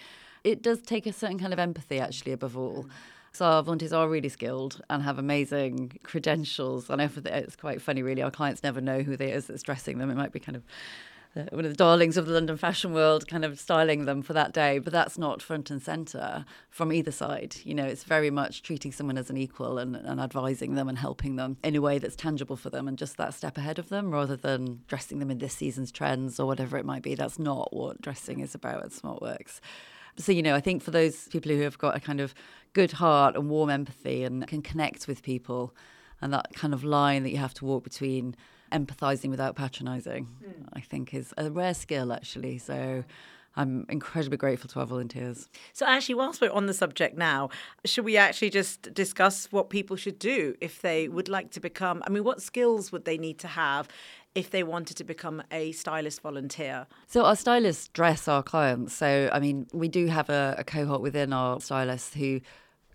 It 0.45 0.63
does 0.63 0.83
take 0.83 1.07
a 1.07 1.13
certain 1.13 1.39
kind 1.39 1.53
of 1.53 1.59
empathy, 1.59 2.01
actually, 2.01 2.33
above 2.33 2.57
all. 2.57 2.87
So 3.33 3.47
our 3.47 3.63
volunteers 3.63 3.95
are 3.95 4.09
really 4.09 4.29
skilled 4.29 4.83
and 4.91 5.03
have 5.03 5.19
amazing 5.19 5.99
credentials. 6.03 6.91
And 6.91 7.01
it's 7.01 7.57
quite 7.57 7.81
funny, 7.81 8.03
really. 8.03 8.23
Our 8.23 8.31
clients 8.31 8.63
never 8.63 8.81
know 8.81 9.01
who 9.01 9.17
they 9.17 9.33
is 9.33 9.47
that's 9.47 9.63
dressing 9.63 9.99
them. 9.99 10.11
It 10.11 10.17
might 10.17 10.33
be 10.33 10.41
kind 10.41 10.57
of 10.57 10.63
uh, 11.35 11.45
one 11.51 11.65
of 11.65 11.71
the 11.71 11.77
darlings 11.77 12.19
of 12.19 12.27
the 12.27 12.35
London 12.35 12.59
fashion 12.59 12.93
world, 12.93 13.27
kind 13.27 13.43
of 13.43 13.59
styling 13.59 14.05
them 14.05 14.21
for 14.21 14.35
that 14.35 14.53
day. 14.53 14.79
But 14.79 14.93
that's 14.93 15.17
not 15.17 15.41
front 15.41 15.71
and 15.71 15.81
centre 15.81 16.45
from 16.69 16.93
either 16.93 17.11
side. 17.11 17.57
You 17.65 17.75
know, 17.75 17.87
it's 17.87 18.05
very 18.05 18.31
much 18.31 18.63
treating 18.63 18.93
someone 18.93 19.17
as 19.17 19.31
an 19.31 19.39
equal 19.39 19.79
and, 19.79 19.97
and 19.97 20.21
advising 20.21 20.75
them 20.75 20.91
and 20.91 20.99
helping 20.99 21.37
them 21.37 21.57
in 21.65 21.75
a 21.75 21.81
way 21.81 21.99
that's 21.99 22.17
tangible 22.17 22.57
for 22.57 22.69
them 22.69 22.87
and 22.87 22.99
just 22.99 23.17
that 23.17 23.33
step 23.33 23.57
ahead 23.57 23.79
of 23.79 23.89
them 23.89 24.11
rather 24.11 24.37
than 24.37 24.83
dressing 24.89 25.21
them 25.21 25.31
in 25.31 25.39
this 25.39 25.55
season's 25.55 25.91
trends 25.91 26.39
or 26.39 26.47
whatever 26.47 26.77
it 26.77 26.85
might 26.85 27.03
be. 27.03 27.15
That's 27.15 27.39
not 27.39 27.75
what 27.75 28.03
dressing 28.03 28.41
is 28.41 28.55
about 28.55 28.85
at 28.85 28.91
SmartWorks. 28.91 29.61
So, 30.19 30.33
you 30.33 30.43
know, 30.43 30.55
I 30.55 30.61
think 30.61 30.83
for 30.83 30.91
those 30.91 31.29
people 31.29 31.51
who 31.53 31.63
have 31.63 31.79
got 31.79 31.97
a 31.97 32.01
kind 32.01 32.21
of 32.21 32.35
good 32.73 32.93
heart 32.93 33.37
and 33.37 33.51
warm 33.51 33.71
empathy 33.71 34.25
and 34.25 34.47
can 34.47 34.63
connect 34.63 35.07
with 35.07 35.23
people, 35.23 35.75
and 36.21 36.33
that 36.33 36.53
kind 36.55 36.73
of 36.73 36.85
line 36.85 37.23
that 37.25 37.31
you 37.31 37.39
have 37.39 37.55
to 37.55 37.65
walk 37.65 37.85
between 37.85 38.37
empathizing 38.71 39.31
without 39.31 39.55
patronizing, 39.55 40.29
mm. 40.43 40.67
I 40.73 40.81
think 40.81 41.13
is 41.13 41.35
a 41.37 41.51
rare 41.51 41.75
skill, 41.75 42.13
actually. 42.13 42.59
So, 42.59 43.05
I'm 43.55 43.85
incredibly 43.89 44.39
grateful 44.39 44.69
to 44.71 44.81
our 44.81 44.87
volunteers. 44.87 45.49
So, 45.73 45.85
actually, 45.87 46.15
whilst 46.15 46.41
we're 46.41 46.51
on 46.51 46.67
the 46.67 46.75
subject 46.75 47.17
now, 47.17 47.51
should 47.85 48.05
we 48.05 48.17
actually 48.17 48.51
just 48.51 48.95
discuss 48.95 49.49
what 49.51 49.69
people 49.69 49.97
should 49.97 50.19
do 50.19 50.55
if 50.61 50.81
they 50.81 51.09
would 51.09 51.29
like 51.29 51.51
to 51.53 51.61
become? 51.61 52.03
I 52.07 52.11
mean, 52.11 52.25
what 52.25 52.41
skills 52.41 52.93
would 52.93 53.05
they 53.05 53.19
need 53.19 53.39
to 53.41 53.49
have 53.49 53.89
if 54.35 54.51
they 54.51 54.63
wanted 54.63 54.97
to 54.97 55.05
become 55.05 55.43
a 55.51 55.73
stylist 55.73 56.23
volunteer? 56.23 56.87
So, 57.07 57.25
our 57.25 57.37
stylists 57.37 57.89
dress 57.89 58.29
our 58.29 58.43
clients. 58.43 58.95
So, 58.95 59.29
I 59.33 59.41
mean, 59.41 59.67
we 59.73 59.89
do 59.89 60.07
have 60.07 60.31
a, 60.31 60.55
a 60.59 60.65
cohort 60.65 61.01
within 61.01 61.33
our 61.33 61.61
stylists 61.61 62.15
who 62.15 62.41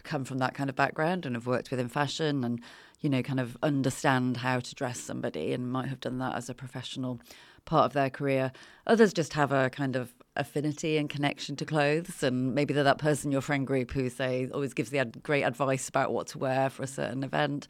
come 0.04 0.24
from 0.24 0.38
that 0.40 0.54
kind 0.54 0.70
of 0.70 0.76
background 0.76 1.26
and 1.26 1.36
have 1.36 1.48
worked 1.48 1.70
within 1.70 1.90
fashion 1.90 2.44
and 2.44 2.62
you 3.02 3.10
know, 3.10 3.22
kind 3.22 3.40
of 3.40 3.56
understand 3.62 4.38
how 4.38 4.60
to 4.60 4.76
dress 4.76 5.00
somebody 5.00 5.54
and 5.54 5.72
might 5.72 5.88
have 5.88 6.00
done 6.00 6.18
that 6.18 6.36
as 6.36 6.50
a 6.50 6.54
professional 6.54 7.20
part 7.66 7.86
of 7.86 7.94
their 7.94 8.10
career. 8.10 8.52
Others 8.88 9.14
just 9.14 9.34
have 9.34 9.52
a 9.52 9.70
kind 9.70 9.96
of 9.96 10.14
affinity 10.36 10.98
and 10.98 11.10
connection 11.10 11.56
to 11.58 11.66
clothes, 11.66 12.24
and 12.24 12.56
maybe 12.56 12.74
they're 12.74 12.84
that 12.84 12.98
person 12.98 13.28
in 13.28 13.32
your 13.32 13.42
friend 13.42 13.68
group 13.68 13.92
who 13.92 14.10
say 14.10 14.50
always 14.54 14.74
gives 14.74 14.90
the 14.90 15.00
ad- 15.00 15.22
great 15.22 15.44
advice 15.44 15.90
about 15.90 16.12
what 16.12 16.28
to 16.28 16.38
wear 16.38 16.70
for 16.70 16.84
a 16.84 16.88
certain 16.88 17.24
event, 17.24 17.68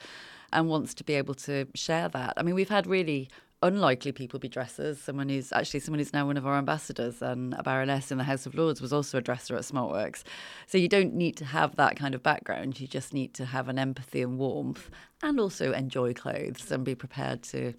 and 0.54 0.70
wants 0.70 0.94
to 0.94 1.04
be 1.04 1.14
able 1.14 1.34
to 1.34 1.68
share 1.76 2.08
that. 2.10 2.34
I 2.38 2.44
mean, 2.44 2.56
we've 2.56 2.70
had 2.70 2.88
really 2.88 3.30
unlikely 3.64 4.12
people 4.12 4.40
be 4.40 4.48
dressers. 4.48 5.00
Someone 5.00 5.30
who's 5.30 5.52
actually 5.52 5.80
someone 5.80 6.00
who's 6.00 6.14
now 6.14 6.26
one 6.26 6.38
of 6.38 6.46
our 6.46 6.58
ambassadors 6.58 7.22
and 7.22 7.54
a 7.56 7.64
baroness 7.64 8.12
in 8.12 8.18
the 8.18 8.24
House 8.24 8.46
of 8.46 8.56
Lords 8.56 8.82
was 8.82 8.94
also 8.94 9.18
a 9.18 9.22
dresser 9.22 9.56
at 9.56 9.64
SmartWorks. 9.64 10.24
So 10.68 10.78
you 10.78 10.88
don't 10.88 11.14
need 11.14 11.38
to 11.38 11.46
have 11.46 11.76
that 11.78 11.96
kind 11.96 12.14
of 12.14 12.22
background. 12.22 12.80
You 12.80 12.88
just 12.88 13.14
need 13.14 13.34
to 13.36 13.46
have 13.46 13.68
an 13.68 13.80
empathy 13.80 14.22
and 14.22 14.38
warmth 14.38 14.90
and 15.24 15.40
also 15.40 15.72
enjoy 15.72 16.14
clothes 16.14 16.72
and 16.72 16.84
be 16.86 16.96
prepared 16.96 17.44
to 17.44 17.74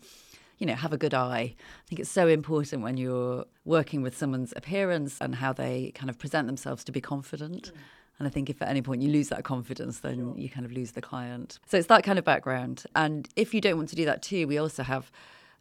you 0.58 0.66
know, 0.66 0.74
have 0.74 0.92
a 0.92 0.98
good 0.98 1.14
eye. 1.14 1.54
I 1.56 1.88
think 1.88 2.00
it's 2.00 2.10
so 2.10 2.26
important 2.26 2.82
when 2.82 2.96
you're 2.96 3.44
working 3.64 4.02
with 4.02 4.16
someone's 4.16 4.52
appearance 4.56 5.16
and 5.20 5.36
how 5.36 5.52
they 5.52 5.92
kind 5.94 6.10
of 6.10 6.18
present 6.18 6.46
themselves 6.46 6.82
to 6.84 6.92
be 6.92 7.00
confident. 7.00 7.72
Mm. 7.72 7.78
And 8.18 8.26
I 8.26 8.30
think 8.30 8.50
if 8.50 8.60
at 8.60 8.68
any 8.68 8.82
point 8.82 9.02
you 9.02 9.10
lose 9.10 9.28
that 9.28 9.44
confidence, 9.44 10.00
then 10.00 10.16
sure. 10.16 10.34
you 10.36 10.50
kind 10.50 10.66
of 10.66 10.72
lose 10.72 10.92
the 10.92 11.00
client. 11.00 11.60
So 11.66 11.76
it's 11.76 11.86
that 11.86 12.02
kind 12.02 12.18
of 12.18 12.24
background. 12.24 12.84
And 12.96 13.28
if 13.36 13.54
you 13.54 13.60
don't 13.60 13.76
want 13.76 13.88
to 13.90 13.96
do 13.96 14.04
that 14.06 14.22
too, 14.22 14.48
we 14.48 14.58
also 14.58 14.82
have 14.82 15.12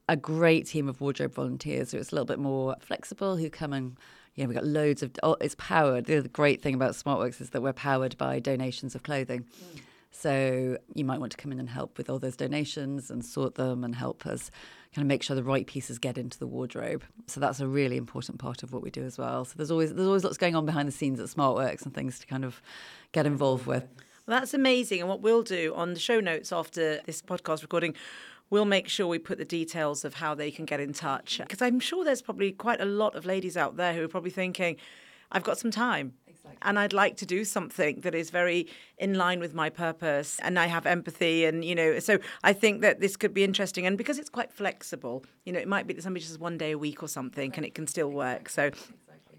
a 0.09 0.15
great 0.15 0.67
team 0.67 0.87
of 0.87 1.01
wardrobe 1.01 1.33
volunteers 1.33 1.91
who 1.91 1.97
it's 1.97 2.11
a 2.11 2.15
little 2.15 2.25
bit 2.25 2.39
more 2.39 2.75
flexible, 2.79 3.37
who 3.37 3.49
come 3.49 3.73
and 3.73 3.97
yeah, 4.35 4.45
we've 4.45 4.55
got 4.55 4.65
loads 4.65 5.01
of. 5.01 5.11
Oh, 5.23 5.35
it's 5.41 5.55
powered. 5.57 6.05
The 6.05 6.21
great 6.31 6.61
thing 6.61 6.75
about 6.75 6.91
SmartWorks 6.91 7.41
is 7.41 7.49
that 7.49 7.61
we're 7.61 7.73
powered 7.73 8.15
by 8.19 8.39
donations 8.39 8.93
of 8.93 9.01
clothing. 9.01 9.41
Mm. 9.41 9.79
So 10.11 10.77
you 10.93 11.05
might 11.05 11.19
want 11.19 11.31
to 11.31 11.37
come 11.37 11.51
in 11.51 11.59
and 11.59 11.69
help 11.69 11.97
with 11.97 12.09
all 12.09 12.19
those 12.19 12.35
donations 12.35 13.09
and 13.11 13.25
sort 13.25 13.55
them 13.55 13.83
and 13.83 13.95
help 13.95 14.25
us 14.25 14.51
kind 14.93 15.03
of 15.03 15.07
make 15.07 15.21
sure 15.21 15.35
the 15.35 15.43
right 15.43 15.67
pieces 15.67 15.99
get 15.99 16.17
into 16.17 16.39
the 16.39 16.47
wardrobe. 16.47 17.03
So 17.27 17.39
that's 17.39 17.59
a 17.59 17.67
really 17.67 17.97
important 17.97 18.39
part 18.39 18.63
of 18.63 18.73
what 18.73 18.81
we 18.81 18.89
do 18.89 19.03
as 19.03 19.17
well. 19.17 19.45
So 19.45 19.53
there's 19.57 19.71
always 19.71 19.93
there's 19.93 20.07
always 20.07 20.23
lots 20.23 20.37
going 20.37 20.55
on 20.55 20.65
behind 20.65 20.87
the 20.87 20.91
scenes 20.91 21.19
at 21.19 21.27
SmartWorks 21.27 21.83
and 21.83 21.93
things 21.93 22.19
to 22.19 22.27
kind 22.27 22.45
of 22.45 22.61
get 23.11 23.25
involved 23.25 23.65
with. 23.65 23.83
Well, 24.27 24.39
that's 24.39 24.53
amazing. 24.53 24.99
And 24.99 25.09
what 25.09 25.21
we'll 25.21 25.43
do 25.43 25.73
on 25.75 25.93
the 25.93 25.99
show 25.99 26.19
notes 26.19 26.51
after 26.51 26.99
this 27.05 27.21
podcast 27.21 27.61
recording, 27.61 27.95
we'll 28.49 28.65
make 28.65 28.87
sure 28.87 29.07
we 29.07 29.19
put 29.19 29.37
the 29.37 29.45
details 29.45 30.05
of 30.05 30.15
how 30.15 30.33
they 30.35 30.51
can 30.51 30.65
get 30.65 30.79
in 30.79 30.93
touch. 30.93 31.39
Because 31.39 31.61
I'm 31.61 31.79
sure 31.79 32.03
there's 32.03 32.21
probably 32.21 32.51
quite 32.51 32.81
a 32.81 32.85
lot 32.85 33.15
of 33.15 33.25
ladies 33.25 33.57
out 33.57 33.77
there 33.77 33.93
who 33.93 34.03
are 34.03 34.07
probably 34.07 34.31
thinking, 34.31 34.77
I've 35.31 35.43
got 35.43 35.57
some 35.57 35.71
time. 35.71 36.13
Exactly. 36.27 36.57
And 36.61 36.79
I'd 36.79 36.93
like 36.93 37.17
to 37.17 37.25
do 37.25 37.43
something 37.43 38.01
that 38.01 38.15
is 38.15 38.29
very 38.29 38.67
in 38.97 39.15
line 39.15 39.39
with 39.39 39.53
my 39.53 39.69
purpose 39.69 40.39
and 40.41 40.57
I 40.57 40.67
have 40.67 40.85
empathy 40.85 41.45
and 41.45 41.63
you 41.65 41.75
know 41.75 41.99
so 41.99 42.19
I 42.43 42.53
think 42.53 42.81
that 42.81 42.99
this 42.99 43.17
could 43.17 43.33
be 43.33 43.43
interesting 43.43 43.85
and 43.85 43.97
because 43.97 44.17
it's 44.17 44.29
quite 44.29 44.51
flexible 44.51 45.25
you 45.45 45.51
know 45.51 45.59
it 45.59 45.67
might 45.67 45.87
be 45.87 45.93
that 45.93 46.01
somebody 46.01 46.21
just 46.21 46.31
has 46.31 46.39
one 46.39 46.57
day 46.57 46.71
a 46.71 46.77
week 46.77 47.03
or 47.03 47.07
something 47.07 47.53
and 47.55 47.65
it 47.65 47.75
can 47.75 47.85
still 47.85 48.09
work 48.09 48.49
so 48.49 48.71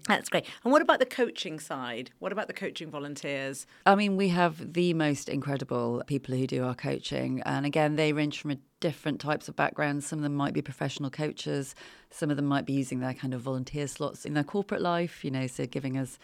that's 0.09 0.29
great. 0.29 0.45
And 0.63 0.73
what 0.73 0.81
about 0.81 0.99
the 0.99 1.05
coaching 1.05 1.59
side? 1.59 2.11
What 2.19 2.31
about 2.31 2.47
the 2.47 2.53
coaching 2.53 2.89
volunteers? 2.89 3.67
I 3.85 3.95
mean, 3.95 4.17
we 4.17 4.29
have 4.29 4.73
the 4.73 4.93
most 4.95 5.29
incredible 5.29 6.03
people 6.07 6.35
who 6.35 6.47
do 6.47 6.65
our 6.65 6.75
coaching. 6.75 7.41
And 7.45 7.65
again, 7.65 7.95
they 7.95 8.11
range 8.11 8.41
from 8.41 8.57
different 8.79 9.21
types 9.21 9.47
of 9.47 9.55
backgrounds. 9.55 10.07
Some 10.07 10.19
of 10.19 10.23
them 10.23 10.35
might 10.35 10.53
be 10.53 10.61
professional 10.61 11.09
coaches, 11.09 11.75
some 12.09 12.31
of 12.31 12.37
them 12.37 12.45
might 12.45 12.65
be 12.65 12.73
using 12.73 12.99
their 12.99 13.13
kind 13.13 13.33
of 13.33 13.41
volunteer 13.41 13.87
slots 13.87 14.25
in 14.25 14.33
their 14.33 14.43
corporate 14.43 14.81
life, 14.81 15.23
you 15.23 15.31
know, 15.31 15.47
so 15.47 15.65
giving 15.65 15.97
us 15.97 16.17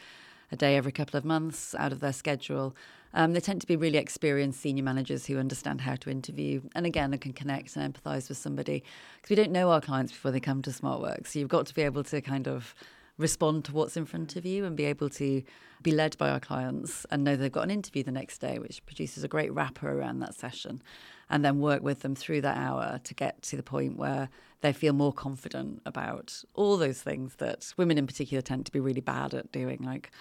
a 0.51 0.56
day 0.56 0.75
every 0.75 0.92
couple 0.92 1.18
of 1.18 1.25
months 1.25 1.75
out 1.75 1.92
of 1.92 2.00
their 2.00 2.13
schedule. 2.13 2.75
Um, 3.13 3.34
they 3.34 3.39
tend 3.39 3.62
to 3.62 3.68
be 3.68 3.75
really 3.75 3.98
experienced 3.98 4.60
senior 4.60 4.84
managers 4.84 5.25
who 5.25 5.38
understand 5.38 5.82
how 5.82 5.96
to 5.96 6.10
interview 6.10 6.62
and 6.75 6.86
again 6.86 7.12
they 7.12 7.18
can 7.18 7.32
connect 7.32 7.75
and 7.77 7.94
empathise 7.94 8.27
with 8.27 8.38
somebody 8.38 8.84
because 9.15 9.30
we 9.30 9.38
don't 9.38 9.54
know 9.54 9.72
our 9.72 9.80
clients 9.80 10.12
before 10.12 10.32
they 10.32 10.42
come 10.42 10.62
to 10.63 10.70
SmartWorks. 10.70 11.27
So 11.27 11.39
you've 11.39 11.50
got 11.50 11.65
to 11.68 11.74
be 11.74 11.84
able 11.84 12.04
to 12.04 12.22
kind 12.22 12.48
of 12.48 12.75
respond 13.17 13.65
to 13.65 13.72
what's 13.72 13.95
in 13.95 14.05
front 14.05 14.36
of 14.36 14.45
you 14.45 14.65
and 14.65 14.75
be 14.75 14.86
able 14.86 15.10
to 15.10 15.41
be 15.81 15.91
led 15.91 16.17
by 16.17 16.29
our 16.29 16.39
clients 16.39 17.05
and 17.12 17.24
know 17.24 17.36
they've 17.36 17.51
got 17.51 17.63
an 17.63 17.72
interview 17.72 18.03
the 18.03 18.12
next 18.12 18.39
day, 18.39 18.60
which 18.60 18.86
produces 18.86 19.24
a 19.24 19.27
great 19.27 19.53
wrapper 19.53 19.91
around 19.91 20.19
that 20.19 20.36
session, 20.36 20.81
and 21.29 21.45
then 21.45 21.60
work 21.60 21.81
with 21.81 22.01
them 22.01 22.15
through 22.15 22.41
that 22.41 22.57
hour 22.57 23.00
to 23.03 23.13
get 23.13 23.41
to 23.43 23.55
the 23.55 23.63
point 23.63 23.98
where 23.98 24.29
they 24.62 24.74
feel 24.74 24.93
more 24.93 25.13
confident 25.13 25.81
about 25.86 26.43
all 26.53 26.77
those 26.77 27.01
things 27.01 27.36
that 27.36 27.74
women 27.77 27.98
in 27.98 28.07
particular 28.07 28.41
tend 28.41 28.65
to 28.65 28.72
be 28.72 28.79
really 28.79 29.01
bad 29.01 29.34
at 29.34 29.51
doing, 29.51 29.79
like 29.84 30.12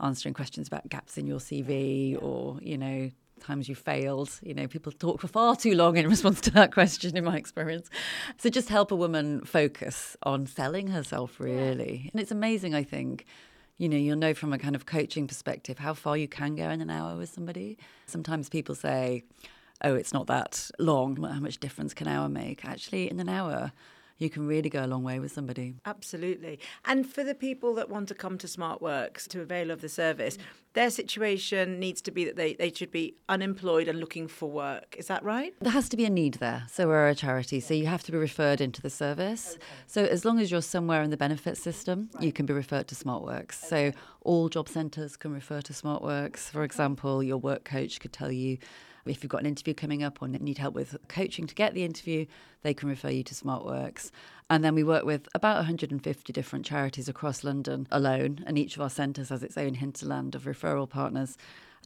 answering 0.00 0.34
questions 0.34 0.68
about 0.68 0.88
gaps 0.88 1.16
in 1.16 1.26
your 1.26 1.38
CV 1.38 2.20
or, 2.22 2.58
you 2.60 2.76
know, 2.76 3.10
times 3.40 3.68
you 3.68 3.74
failed. 3.74 4.30
You 4.42 4.54
know, 4.54 4.66
people 4.66 4.92
talk 4.92 5.20
for 5.20 5.28
far 5.28 5.56
too 5.56 5.74
long 5.74 5.96
in 5.96 6.08
response 6.14 6.40
to 6.42 6.50
that 6.52 6.72
question, 6.72 7.16
in 7.16 7.24
my 7.24 7.36
experience. 7.36 7.90
So 8.38 8.50
just 8.50 8.68
help 8.68 8.90
a 8.92 8.96
woman 8.96 9.44
focus 9.44 10.16
on 10.22 10.46
selling 10.46 10.88
herself, 10.88 11.38
really. 11.40 12.02
Yeah. 12.04 12.10
And 12.12 12.20
it's 12.20 12.32
amazing, 12.32 12.74
I 12.74 12.82
think. 12.82 13.26
You 13.76 13.88
know, 13.88 13.96
you'll 13.96 14.16
know 14.16 14.34
from 14.34 14.52
a 14.52 14.58
kind 14.58 14.76
of 14.76 14.86
coaching 14.86 15.26
perspective 15.26 15.78
how 15.78 15.94
far 15.94 16.16
you 16.16 16.28
can 16.28 16.54
go 16.54 16.70
in 16.70 16.80
an 16.80 16.90
hour 16.90 17.16
with 17.16 17.30
somebody. 17.30 17.76
Sometimes 18.06 18.48
people 18.48 18.74
say, 18.74 19.24
oh, 19.82 19.94
it's 19.94 20.12
not 20.12 20.26
that 20.28 20.70
long. 20.78 21.16
How 21.22 21.40
much 21.40 21.58
difference 21.58 21.92
can 21.92 22.06
an 22.06 22.14
hour 22.14 22.28
make? 22.28 22.64
Actually, 22.64 23.10
in 23.10 23.18
an 23.18 23.28
hour, 23.28 23.72
you 24.18 24.30
can 24.30 24.46
really 24.46 24.70
go 24.70 24.84
a 24.84 24.86
long 24.86 25.02
way 25.02 25.18
with 25.18 25.32
somebody. 25.32 25.74
Absolutely. 25.84 26.58
And 26.84 27.06
for 27.06 27.24
the 27.24 27.34
people 27.34 27.74
that 27.74 27.88
want 27.88 28.08
to 28.08 28.14
come 28.14 28.38
to 28.38 28.46
SmartWorks 28.46 29.26
to 29.28 29.40
avail 29.40 29.70
of 29.70 29.80
the 29.80 29.88
service, 29.88 30.38
their 30.74 30.90
situation 30.90 31.78
needs 31.78 32.00
to 32.02 32.10
be 32.10 32.24
that 32.24 32.36
they, 32.36 32.54
they 32.54 32.72
should 32.72 32.90
be 32.90 33.16
unemployed 33.28 33.88
and 33.88 33.98
looking 33.98 34.26
for 34.28 34.50
work. 34.50 34.96
Is 34.98 35.06
that 35.06 35.22
right? 35.22 35.54
There 35.60 35.72
has 35.72 35.88
to 35.90 35.96
be 35.96 36.04
a 36.04 36.10
need 36.10 36.34
there. 36.34 36.64
So 36.70 36.88
we're 36.88 37.08
a 37.08 37.14
charity, 37.14 37.60
so 37.60 37.74
you 37.74 37.86
have 37.86 38.02
to 38.04 38.12
be 38.12 38.18
referred 38.18 38.60
into 38.60 38.82
the 38.82 38.90
service. 38.90 39.52
Okay. 39.54 39.64
So 39.86 40.04
as 40.04 40.24
long 40.24 40.40
as 40.40 40.50
you're 40.50 40.62
somewhere 40.62 41.02
in 41.02 41.10
the 41.10 41.16
benefit 41.16 41.56
system, 41.56 42.10
right. 42.14 42.24
you 42.24 42.32
can 42.32 42.46
be 42.46 42.52
referred 42.52 42.88
to 42.88 42.94
SmartWorks. 42.94 43.64
Okay. 43.64 43.92
So 43.92 43.98
all 44.22 44.48
job 44.48 44.68
centres 44.68 45.16
can 45.16 45.32
refer 45.32 45.60
to 45.62 45.72
SmartWorks. 45.72 46.50
For 46.50 46.64
example, 46.64 47.22
your 47.22 47.38
work 47.38 47.64
coach 47.64 48.00
could 48.00 48.12
tell 48.12 48.32
you 48.32 48.58
if 49.06 49.22
you've 49.22 49.30
got 49.30 49.40
an 49.40 49.46
interview 49.46 49.74
coming 49.74 50.02
up 50.02 50.22
or 50.22 50.28
need 50.28 50.58
help 50.58 50.74
with 50.74 50.96
coaching 51.08 51.46
to 51.46 51.54
get 51.54 51.74
the 51.74 51.84
interview, 51.84 52.26
they 52.62 52.74
can 52.74 52.88
refer 52.88 53.10
you 53.10 53.22
to 53.24 53.34
SmartWorks. 53.34 54.10
And 54.50 54.64
then 54.64 54.74
we 54.74 54.84
work 54.84 55.04
with 55.04 55.28
about 55.34 55.56
150 55.56 56.32
different 56.32 56.64
charities 56.64 57.08
across 57.08 57.44
London 57.44 57.86
alone, 57.90 58.44
and 58.46 58.58
each 58.58 58.76
of 58.76 58.82
our 58.82 58.90
centres 58.90 59.28
has 59.28 59.42
its 59.42 59.56
own 59.56 59.74
hinterland 59.74 60.34
of 60.34 60.44
referral 60.44 60.88
partners. 60.88 61.36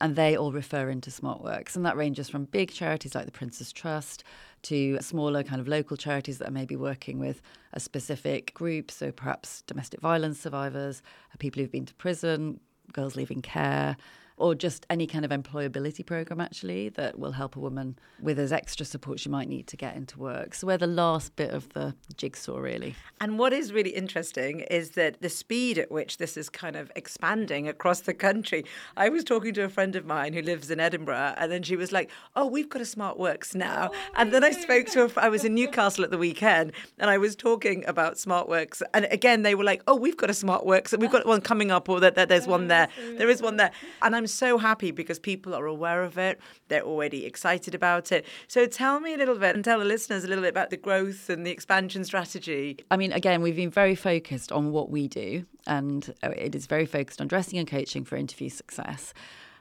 And 0.00 0.14
they 0.14 0.36
all 0.36 0.52
refer 0.52 0.90
into 0.90 1.10
SmartWorks. 1.10 1.74
And 1.74 1.84
that 1.84 1.96
ranges 1.96 2.28
from 2.28 2.44
big 2.44 2.70
charities 2.70 3.16
like 3.16 3.26
the 3.26 3.32
Prince's 3.32 3.72
Trust 3.72 4.22
to 4.62 4.98
smaller 5.00 5.42
kind 5.42 5.60
of 5.60 5.66
local 5.66 5.96
charities 5.96 6.38
that 6.38 6.48
are 6.48 6.52
maybe 6.52 6.76
working 6.76 7.18
with 7.18 7.42
a 7.72 7.80
specific 7.80 8.54
group. 8.54 8.92
So 8.92 9.10
perhaps 9.10 9.62
domestic 9.62 10.00
violence 10.00 10.38
survivors, 10.38 11.02
people 11.40 11.60
who've 11.60 11.72
been 11.72 11.86
to 11.86 11.94
prison, 11.94 12.60
girls 12.92 13.16
leaving 13.16 13.42
care, 13.42 13.96
or 14.38 14.54
just 14.54 14.86
any 14.88 15.06
kind 15.06 15.24
of 15.24 15.30
employability 15.30 16.04
program 16.04 16.40
actually 16.40 16.88
that 16.90 17.18
will 17.18 17.32
help 17.32 17.56
a 17.56 17.60
woman 17.60 17.98
with 18.20 18.36
those 18.36 18.52
extra 18.52 18.86
support 18.86 19.20
she 19.20 19.28
might 19.28 19.48
need 19.48 19.66
to 19.66 19.76
get 19.76 19.96
into 19.96 20.18
work. 20.18 20.54
So 20.54 20.66
we're 20.66 20.78
the 20.78 20.86
last 20.86 21.36
bit 21.36 21.50
of 21.50 21.68
the 21.70 21.94
jigsaw 22.16 22.58
really. 22.58 22.94
And 23.20 23.38
what 23.38 23.52
is 23.52 23.72
really 23.72 23.90
interesting 23.90 24.60
is 24.60 24.90
that 24.90 25.20
the 25.20 25.28
speed 25.28 25.78
at 25.78 25.90
which 25.90 26.18
this 26.18 26.36
is 26.36 26.48
kind 26.48 26.76
of 26.76 26.90
expanding 26.96 27.68
across 27.68 28.00
the 28.00 28.14
country. 28.14 28.64
I 28.96 29.08
was 29.08 29.24
talking 29.24 29.54
to 29.54 29.62
a 29.62 29.68
friend 29.68 29.96
of 29.96 30.06
mine 30.06 30.32
who 30.32 30.42
lives 30.42 30.70
in 30.70 30.80
Edinburgh 30.80 31.34
and 31.36 31.50
then 31.50 31.62
she 31.62 31.76
was 31.76 31.92
like, 31.92 32.10
"Oh, 32.36 32.46
we've 32.46 32.68
got 32.68 32.82
a 32.82 32.84
SmartWorks 32.84 33.54
now." 33.54 33.90
Oh, 33.92 33.96
and 34.16 34.32
then 34.32 34.44
I 34.44 34.52
spoke 34.52 34.86
to 34.88 35.08
her 35.08 35.20
I 35.20 35.28
was 35.28 35.44
in 35.44 35.54
Newcastle 35.54 36.04
at 36.04 36.10
the 36.10 36.18
weekend 36.18 36.72
and 36.98 37.10
I 37.10 37.18
was 37.18 37.34
talking 37.34 37.84
about 37.86 38.14
SmartWorks 38.14 38.82
and 38.94 39.06
again 39.10 39.42
they 39.42 39.54
were 39.54 39.64
like, 39.64 39.82
"Oh, 39.86 39.96
we've 39.96 40.16
got 40.16 40.30
a 40.30 40.32
SmartWorks 40.32 40.92
and 40.92 41.02
we've 41.02 41.10
got 41.10 41.26
one 41.26 41.40
coming 41.40 41.70
up 41.70 41.88
or 41.88 42.00
that, 42.00 42.14
that 42.14 42.28
there's 42.28 42.46
oh, 42.46 42.50
one 42.50 42.68
there. 42.68 42.88
There 43.16 43.28
is 43.28 43.42
one 43.42 43.56
there." 43.56 43.72
And 44.02 44.14
I'm 44.14 44.27
so 44.32 44.58
happy 44.58 44.90
because 44.90 45.18
people 45.18 45.54
are 45.54 45.66
aware 45.66 46.02
of 46.02 46.18
it. 46.18 46.40
They're 46.68 46.82
already 46.82 47.24
excited 47.24 47.74
about 47.74 48.12
it. 48.12 48.24
So 48.46 48.66
tell 48.66 49.00
me 49.00 49.14
a 49.14 49.16
little 49.16 49.36
bit 49.36 49.54
and 49.54 49.64
tell 49.64 49.78
the 49.78 49.84
listeners 49.84 50.24
a 50.24 50.28
little 50.28 50.42
bit 50.42 50.50
about 50.50 50.70
the 50.70 50.76
growth 50.76 51.30
and 51.30 51.46
the 51.46 51.50
expansion 51.50 52.04
strategy. 52.04 52.78
I 52.90 52.96
mean, 52.96 53.12
again, 53.12 53.42
we've 53.42 53.56
been 53.56 53.70
very 53.70 53.94
focused 53.94 54.52
on 54.52 54.72
what 54.72 54.90
we 54.90 55.08
do, 55.08 55.44
and 55.66 56.14
uh, 56.22 56.30
it 56.30 56.54
is 56.54 56.66
very 56.66 56.86
focused 56.86 57.20
on 57.20 57.28
dressing 57.28 57.58
and 57.58 57.68
coaching 57.68 58.04
for 58.04 58.16
interview 58.16 58.48
success 58.48 59.12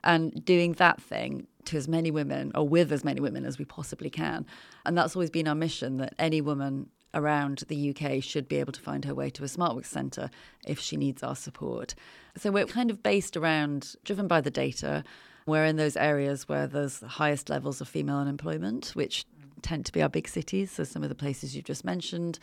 and 0.03 0.43
doing 0.45 0.73
that 0.73 1.01
thing 1.01 1.47
to 1.65 1.77
as 1.77 1.87
many 1.87 2.11
women 2.11 2.51
or 2.55 2.67
with 2.67 2.91
as 2.91 3.03
many 3.03 3.19
women 3.19 3.45
as 3.45 3.59
we 3.59 3.65
possibly 3.65 4.09
can. 4.09 4.45
And 4.85 4.97
that's 4.97 5.15
always 5.15 5.29
been 5.29 5.47
our 5.47 5.55
mission 5.55 5.97
that 5.97 6.13
any 6.17 6.39
woman 6.39 6.89
around 7.13 7.63
the 7.67 7.89
UK 7.89 8.21
should 8.21 8.47
be 8.47 8.57
able 8.57 8.73
to 8.73 8.81
find 8.81 9.05
her 9.05 9.15
way 9.15 9.29
to 9.31 9.43
a 9.43 9.47
SmartWorks 9.47 9.85
centre 9.85 10.29
if 10.65 10.79
she 10.79 10.97
needs 10.97 11.23
our 11.23 11.35
support. 11.35 11.95
So 12.37 12.51
we're 12.51 12.65
kind 12.65 12.91
of 12.91 13.01
based 13.01 13.35
around, 13.37 13.95
driven 14.03 14.27
by 14.27 14.41
the 14.41 14.51
data. 14.51 15.03
We're 15.45 15.65
in 15.65 15.77
those 15.77 15.95
areas 15.95 16.47
where 16.47 16.67
there's 16.67 16.99
the 16.99 17.07
highest 17.07 17.49
levels 17.49 17.81
of 17.81 17.87
female 17.87 18.17
unemployment, 18.17 18.89
which 18.89 19.25
tend 19.61 19.85
to 19.85 19.91
be 19.91 20.01
our 20.01 20.09
big 20.09 20.27
cities. 20.27 20.71
So 20.71 20.83
some 20.83 21.03
of 21.03 21.09
the 21.09 21.15
places 21.15 21.55
you've 21.55 21.65
just 21.65 21.85
mentioned 21.85 22.39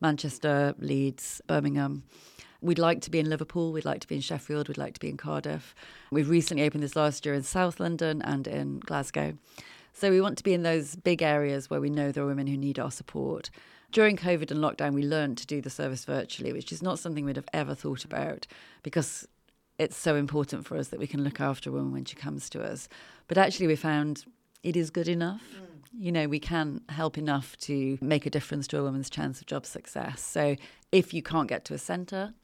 Manchester, 0.00 0.74
Leeds, 0.78 1.40
Birmingham. 1.46 2.04
We'd 2.60 2.78
like 2.78 3.00
to 3.02 3.10
be 3.10 3.20
in 3.20 3.28
Liverpool, 3.30 3.72
we'd 3.72 3.84
like 3.84 4.00
to 4.00 4.08
be 4.08 4.16
in 4.16 4.20
Sheffield, 4.20 4.68
we'd 4.68 4.78
like 4.78 4.94
to 4.94 5.00
be 5.00 5.08
in 5.08 5.16
Cardiff. 5.16 5.74
We've 6.10 6.28
recently 6.28 6.64
opened 6.64 6.82
this 6.82 6.96
last 6.96 7.24
year 7.24 7.34
in 7.34 7.44
South 7.44 7.78
London 7.78 8.20
and 8.22 8.46
in 8.48 8.80
Glasgow. 8.80 9.34
So 9.92 10.10
we 10.10 10.20
want 10.20 10.38
to 10.38 10.44
be 10.44 10.54
in 10.54 10.62
those 10.62 10.96
big 10.96 11.22
areas 11.22 11.70
where 11.70 11.80
we 11.80 11.90
know 11.90 12.10
there 12.10 12.24
are 12.24 12.28
women 12.28 12.48
who 12.48 12.56
need 12.56 12.78
our 12.78 12.90
support. 12.90 13.50
During 13.90 14.16
COVID 14.16 14.50
and 14.50 14.60
lockdown, 14.60 14.92
we 14.92 15.02
learned 15.02 15.38
to 15.38 15.46
do 15.46 15.60
the 15.60 15.70
service 15.70 16.04
virtually, 16.04 16.52
which 16.52 16.72
is 16.72 16.82
not 16.82 16.98
something 16.98 17.24
we'd 17.24 17.36
have 17.36 17.48
ever 17.52 17.74
thought 17.74 18.04
about 18.04 18.46
because 18.82 19.26
it's 19.78 19.96
so 19.96 20.16
important 20.16 20.66
for 20.66 20.76
us 20.76 20.88
that 20.88 21.00
we 21.00 21.06
can 21.06 21.24
look 21.24 21.40
after 21.40 21.70
a 21.70 21.72
woman 21.72 21.92
when 21.92 22.04
she 22.04 22.16
comes 22.16 22.50
to 22.50 22.62
us. 22.62 22.88
But 23.28 23.38
actually, 23.38 23.66
we 23.66 23.76
found 23.76 24.24
it 24.62 24.76
is 24.76 24.90
good 24.90 25.08
enough. 25.08 25.42
Mm. 25.54 25.78
You 25.98 26.12
know, 26.12 26.28
we 26.28 26.38
can 26.38 26.82
help 26.90 27.16
enough 27.16 27.56
to 27.58 27.96
make 28.00 28.26
a 28.26 28.30
difference 28.30 28.66
to 28.68 28.78
a 28.78 28.82
woman's 28.82 29.08
chance 29.08 29.40
of 29.40 29.46
job 29.46 29.64
success. 29.64 30.20
So 30.20 30.56
if 30.92 31.14
you 31.14 31.22
can't 31.22 31.48
get 31.48 31.64
to 31.66 31.74
a 31.74 31.78
centre, 31.78 32.34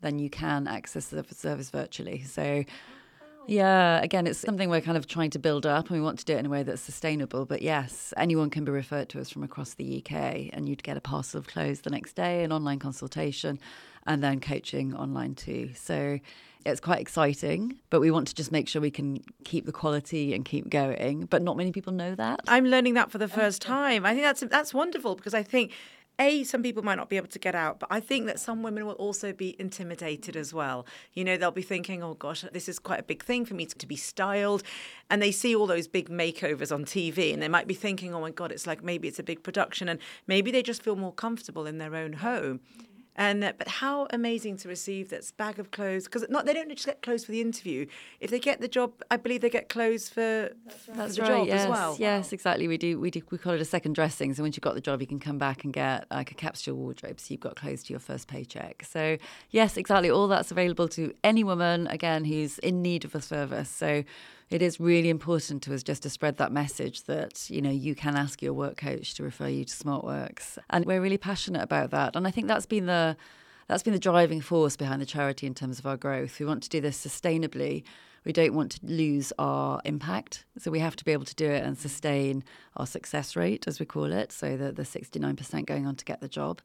then 0.00 0.18
you 0.18 0.28
can 0.28 0.66
access 0.66 1.06
the 1.06 1.24
service 1.34 1.70
virtually. 1.70 2.22
So 2.24 2.64
yeah, 3.46 4.00
again, 4.02 4.26
it's 4.26 4.38
something 4.38 4.70
we're 4.70 4.80
kind 4.80 4.96
of 4.96 5.06
trying 5.06 5.30
to 5.30 5.38
build 5.38 5.66
up 5.66 5.88
and 5.88 5.98
we 5.98 6.02
want 6.02 6.18
to 6.20 6.24
do 6.24 6.34
it 6.34 6.38
in 6.38 6.46
a 6.46 6.48
way 6.48 6.62
that's 6.62 6.82
sustainable. 6.82 7.46
But 7.46 7.62
yes, 7.62 8.12
anyone 8.16 8.50
can 8.50 8.64
be 8.64 8.72
referred 8.72 9.08
to 9.10 9.20
us 9.20 9.30
from 9.30 9.42
across 9.42 9.74
the 9.74 9.98
UK 9.98 10.50
and 10.52 10.68
you'd 10.68 10.82
get 10.82 10.96
a 10.96 11.00
parcel 11.00 11.38
of 11.38 11.46
clothes 11.46 11.80
the 11.80 11.90
next 11.90 12.14
day, 12.14 12.44
an 12.44 12.52
online 12.52 12.78
consultation, 12.78 13.58
and 14.06 14.22
then 14.22 14.40
coaching 14.40 14.94
online 14.94 15.34
too. 15.34 15.70
So 15.74 16.18
it's 16.64 16.80
quite 16.80 17.00
exciting, 17.00 17.78
but 17.88 18.00
we 18.00 18.10
want 18.10 18.28
to 18.28 18.34
just 18.34 18.52
make 18.52 18.68
sure 18.68 18.82
we 18.82 18.90
can 18.90 19.22
keep 19.44 19.66
the 19.66 19.72
quality 19.72 20.34
and 20.34 20.44
keep 20.44 20.68
going. 20.68 21.26
But 21.26 21.42
not 21.42 21.56
many 21.56 21.72
people 21.72 21.92
know 21.92 22.14
that. 22.14 22.40
I'm 22.48 22.66
learning 22.66 22.94
that 22.94 23.10
for 23.10 23.18
the 23.18 23.24
oh, 23.24 23.28
first 23.28 23.62
time. 23.62 24.04
I 24.04 24.10
think 24.12 24.22
that's 24.22 24.40
that's 24.40 24.74
wonderful 24.74 25.14
because 25.14 25.34
I 25.34 25.42
think 25.42 25.72
a 26.20 26.44
some 26.44 26.62
people 26.62 26.82
might 26.82 26.96
not 26.96 27.08
be 27.08 27.16
able 27.16 27.26
to 27.26 27.38
get 27.38 27.54
out 27.54 27.80
but 27.80 27.88
i 27.90 27.98
think 27.98 28.26
that 28.26 28.38
some 28.38 28.62
women 28.62 28.86
will 28.86 28.94
also 28.94 29.32
be 29.32 29.56
intimidated 29.58 30.36
as 30.36 30.52
well. 30.52 30.86
You 31.14 31.24
know 31.24 31.36
they'll 31.36 31.50
be 31.50 31.62
thinking 31.62 32.02
oh 32.02 32.14
gosh 32.14 32.44
this 32.52 32.68
is 32.68 32.78
quite 32.78 33.00
a 33.00 33.02
big 33.02 33.24
thing 33.24 33.44
for 33.44 33.54
me 33.54 33.66
to, 33.66 33.78
to, 33.78 33.86
be 33.86 33.96
styled. 33.96 34.62
And 35.08 35.20
they 35.22 35.32
see 35.32 35.54
all 35.56 35.66
those 35.66 35.88
big 35.88 36.08
makeovers 36.08 36.72
on 36.72 36.84
tv 36.84 37.32
and 37.32 37.42
they 37.42 37.48
might 37.48 37.66
be 37.66 37.74
thinking 37.74 38.14
oh 38.14 38.20
my 38.20 38.30
god 38.30 38.52
it's 38.52 38.66
like 38.66 38.84
maybe 38.84 39.08
it's 39.08 39.18
a 39.18 39.22
big 39.22 39.42
production. 39.42 39.88
And 39.88 39.98
maybe 40.26 40.50
they 40.50 40.62
just 40.62 40.82
feel 40.82 40.96
more 40.96 41.12
comfortable 41.12 41.66
in 41.66 41.78
their 41.78 41.94
own 41.94 42.14
home 42.14 42.60
and 43.20 43.44
uh, 43.44 43.52
but 43.58 43.68
how 43.68 44.06
amazing 44.10 44.56
to 44.56 44.68
receive 44.68 45.10
this 45.10 45.30
bag 45.30 45.58
of 45.58 45.70
clothes 45.70 46.04
because 46.04 46.24
not 46.30 46.46
they 46.46 46.54
don't 46.54 46.70
just 46.70 46.86
get 46.86 47.02
clothes 47.02 47.26
for 47.26 47.32
the 47.32 47.42
interview. 47.42 47.86
If 48.18 48.30
they 48.30 48.38
get 48.38 48.62
the 48.62 48.66
job, 48.66 48.92
I 49.10 49.18
believe 49.18 49.42
they 49.42 49.50
get 49.50 49.68
clothes 49.68 50.08
for, 50.08 50.50
for 50.68 50.92
That's 50.92 51.16
the 51.16 51.22
right, 51.22 51.28
job 51.28 51.46
yes, 51.46 51.60
as 51.60 51.68
well. 51.68 51.96
Yes, 51.98 52.32
exactly. 52.32 52.66
We 52.66 52.78
do 52.78 52.98
we 52.98 53.10
do 53.10 53.20
we 53.30 53.36
call 53.36 53.52
it 53.52 53.60
a 53.60 53.66
second 53.66 53.94
dressing. 53.94 54.32
So 54.32 54.42
once 54.42 54.56
you've 54.56 54.62
got 54.62 54.74
the 54.74 54.80
job, 54.80 55.02
you 55.02 55.06
can 55.06 55.20
come 55.20 55.36
back 55.36 55.64
and 55.64 55.72
get 55.72 56.06
like 56.10 56.32
a 56.32 56.34
capsule 56.34 56.76
wardrobe, 56.76 57.20
so 57.20 57.26
you've 57.28 57.40
got 57.40 57.56
clothes 57.56 57.82
to 57.84 57.92
your 57.92 58.00
first 58.00 58.26
paycheck. 58.26 58.84
So 58.88 59.18
yes, 59.50 59.76
exactly. 59.76 60.10
All 60.10 60.26
that's 60.26 60.50
available 60.50 60.88
to 60.88 61.12
any 61.22 61.44
woman 61.44 61.88
again 61.88 62.24
who's 62.24 62.58
in 62.60 62.80
need 62.80 63.04
of 63.04 63.14
a 63.14 63.20
service. 63.20 63.68
So 63.68 64.02
it 64.50 64.62
is 64.62 64.80
really 64.80 65.08
important 65.08 65.62
to 65.62 65.74
us 65.74 65.82
just 65.82 66.02
to 66.02 66.10
spread 66.10 66.36
that 66.38 66.52
message 66.52 67.04
that 67.04 67.48
you 67.48 67.62
know 67.62 67.70
you 67.70 67.94
can 67.94 68.16
ask 68.16 68.42
your 68.42 68.52
work 68.52 68.76
coach 68.76 69.14
to 69.14 69.22
refer 69.22 69.48
you 69.48 69.64
to 69.64 69.72
SmartWorks, 69.72 70.58
and 70.70 70.84
we're 70.84 71.00
really 71.00 71.18
passionate 71.18 71.62
about 71.62 71.90
that. 71.90 72.16
And 72.16 72.26
I 72.26 72.30
think 72.30 72.48
that's 72.48 72.66
been 72.66 72.86
the 72.86 73.16
that's 73.68 73.84
been 73.84 73.92
the 73.92 74.00
driving 74.00 74.40
force 74.40 74.76
behind 74.76 75.00
the 75.00 75.06
charity 75.06 75.46
in 75.46 75.54
terms 75.54 75.78
of 75.78 75.86
our 75.86 75.96
growth. 75.96 76.40
We 76.40 76.46
want 76.46 76.64
to 76.64 76.68
do 76.68 76.80
this 76.80 76.98
sustainably. 76.98 77.84
We 78.24 78.32
don't 78.32 78.52
want 78.52 78.72
to 78.72 78.80
lose 78.82 79.32
our 79.38 79.80
impact. 79.84 80.44
So 80.58 80.70
we 80.70 80.80
have 80.80 80.96
to 80.96 81.04
be 81.04 81.12
able 81.12 81.24
to 81.24 81.34
do 81.36 81.48
it 81.48 81.64
and 81.64 81.78
sustain 81.78 82.44
our 82.76 82.86
success 82.86 83.36
rate, 83.36 83.68
as 83.68 83.78
we 83.78 83.86
call 83.86 84.12
it. 84.12 84.32
So 84.32 84.56
the, 84.56 84.72
the 84.72 84.82
69% 84.82 85.66
going 85.66 85.86
on 85.86 85.94
to 85.94 86.04
get 86.04 86.20
the 86.20 86.28
job. 86.28 86.60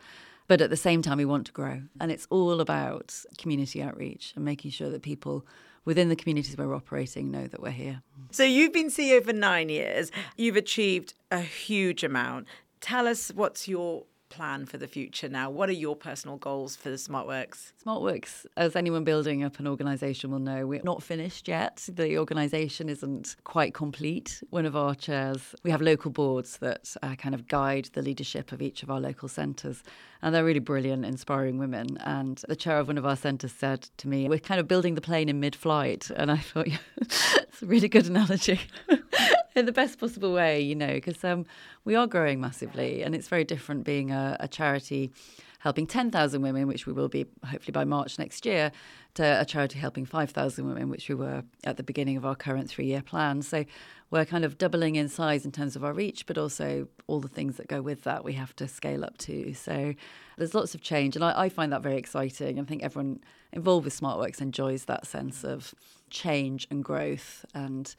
But 0.47 0.61
at 0.61 0.69
the 0.69 0.77
same 0.77 1.01
time, 1.01 1.17
we 1.17 1.25
want 1.25 1.45
to 1.45 1.51
grow. 1.51 1.83
And 2.01 2.11
it's 2.11 2.27
all 2.29 2.59
about 2.59 3.15
community 3.37 3.81
outreach 3.81 4.33
and 4.35 4.43
making 4.43 4.71
sure 4.71 4.89
that 4.89 5.01
people 5.01 5.45
within 5.85 6.09
the 6.09 6.15
communities 6.15 6.57
where 6.57 6.67
we're 6.67 6.75
operating 6.75 7.31
know 7.31 7.47
that 7.47 7.61
we're 7.61 7.71
here. 7.71 8.01
So 8.31 8.43
you've 8.43 8.73
been 8.73 8.89
CEO 8.89 9.23
for 9.23 9.33
nine 9.33 9.69
years. 9.69 10.11
You've 10.35 10.57
achieved 10.57 11.13
a 11.31 11.39
huge 11.39 12.03
amount. 12.03 12.47
Tell 12.81 13.07
us 13.07 13.31
what's 13.33 13.67
your 13.67 14.05
plan 14.35 14.65
for 14.65 14.77
the 14.77 14.87
future 14.87 15.29
now? 15.29 15.49
What 15.49 15.69
are 15.69 15.73
your 15.73 15.95
personal 15.95 16.35
goals 16.35 16.75
for 16.75 16.89
the 16.89 16.97
SmartWorks? 16.97 17.71
SmartWorks, 17.85 18.45
as 18.57 18.75
anyone 18.75 19.05
building 19.05 19.45
up 19.45 19.59
an 19.59 19.67
organisation 19.67 20.29
will 20.29 20.39
know, 20.39 20.67
we're 20.67 20.81
not 20.83 21.01
finished 21.01 21.47
yet. 21.47 21.87
The 21.87 22.17
organisation 22.17 22.89
isn't 22.89 23.37
quite 23.45 23.73
complete. 23.73 24.43
One 24.49 24.65
of 24.65 24.75
our 24.75 24.93
chairs, 24.93 25.55
we 25.63 25.71
have 25.71 25.81
local 25.81 26.11
boards 26.11 26.57
that 26.57 26.93
uh, 27.01 27.15
kind 27.15 27.33
of 27.33 27.47
guide 27.47 27.89
the 27.93 28.01
leadership 28.01 28.51
of 28.51 28.61
each 28.61 28.83
of 28.83 28.91
our 28.91 28.99
local 28.99 29.29
centres. 29.29 29.83
And 30.21 30.35
they're 30.35 30.43
really 30.43 30.59
brilliant, 30.59 31.05
inspiring 31.05 31.57
women. 31.57 31.97
And 32.01 32.43
the 32.49 32.57
chair 32.57 32.77
of 32.77 32.87
one 32.87 32.97
of 32.97 33.05
our 33.05 33.15
centres 33.15 33.53
said 33.53 33.87
to 33.97 34.09
me, 34.09 34.27
We're 34.27 34.39
kind 34.39 34.59
of 34.59 34.67
building 34.67 34.95
the 34.95 35.01
plane 35.01 35.29
in 35.29 35.39
mid 35.39 35.55
flight. 35.55 36.11
And 36.13 36.29
I 36.29 36.37
thought, 36.37 36.67
yeah, 36.67 36.77
it's 36.97 37.61
a 37.61 37.65
really 37.65 37.87
good 37.87 38.07
analogy. 38.07 38.59
in 39.59 39.65
the 39.65 39.71
best 39.71 39.99
possible 39.99 40.33
way, 40.33 40.59
you 40.59 40.75
know, 40.75 40.93
because 40.93 41.23
um, 41.23 41.45
we 41.85 41.95
are 41.95 42.07
growing 42.07 42.41
massively, 42.41 43.01
and 43.01 43.15
it's 43.15 43.27
very 43.27 43.45
different 43.45 43.85
being 43.85 44.11
a, 44.11 44.35
a 44.39 44.47
charity 44.47 45.11
helping 45.59 45.87
10,000 45.87 46.41
women, 46.43 46.67
which 46.67 46.85
we 46.85 46.93
will 46.93 47.07
be 47.07 47.25
hopefully 47.43 47.71
by 47.71 47.83
March 47.83 48.19
next 48.19 48.45
year, 48.45 48.71
to 49.15 49.23
a 49.23 49.45
charity 49.45 49.79
helping 49.79 50.05
5,000 50.05 50.67
women, 50.67 50.89
which 50.89 51.09
we 51.09 51.15
were 51.15 51.43
at 51.63 51.77
the 51.77 51.83
beginning 51.83 52.17
of 52.17 52.25
our 52.25 52.35
current 52.35 52.69
three 52.69 52.85
year 52.85 53.01
plan. 53.01 53.41
So 53.41 53.65
we're 54.11 54.25
kind 54.25 54.45
of 54.45 54.59
doubling 54.59 54.95
in 54.95 55.09
size 55.09 55.43
in 55.43 55.51
terms 55.51 55.75
of 55.75 55.83
our 55.83 55.93
reach, 55.93 56.27
but 56.27 56.37
also 56.37 56.87
all 57.07 57.19
the 57.19 57.27
things 57.27 57.57
that 57.57 57.67
go 57.67 57.81
with 57.81 58.03
that 58.03 58.23
we 58.23 58.33
have 58.33 58.55
to 58.57 58.67
scale 58.67 59.03
up 59.03 59.17
to. 59.19 59.53
So 59.53 59.95
there's 60.37 60.53
lots 60.53 60.75
of 60.75 60.81
change, 60.81 61.15
and 61.15 61.25
I, 61.25 61.45
I 61.45 61.49
find 61.49 61.71
that 61.71 61.81
very 61.81 61.97
exciting. 61.97 62.59
I 62.59 62.63
think 62.63 62.83
everyone 62.83 63.21
involved 63.51 63.85
with 63.85 63.99
SmartWorks 63.99 64.41
enjoys 64.41 64.85
that 64.85 65.07
sense 65.07 65.43
of 65.43 65.73
change 66.11 66.67
and 66.69 66.83
growth 66.83 67.45
and 67.55 67.95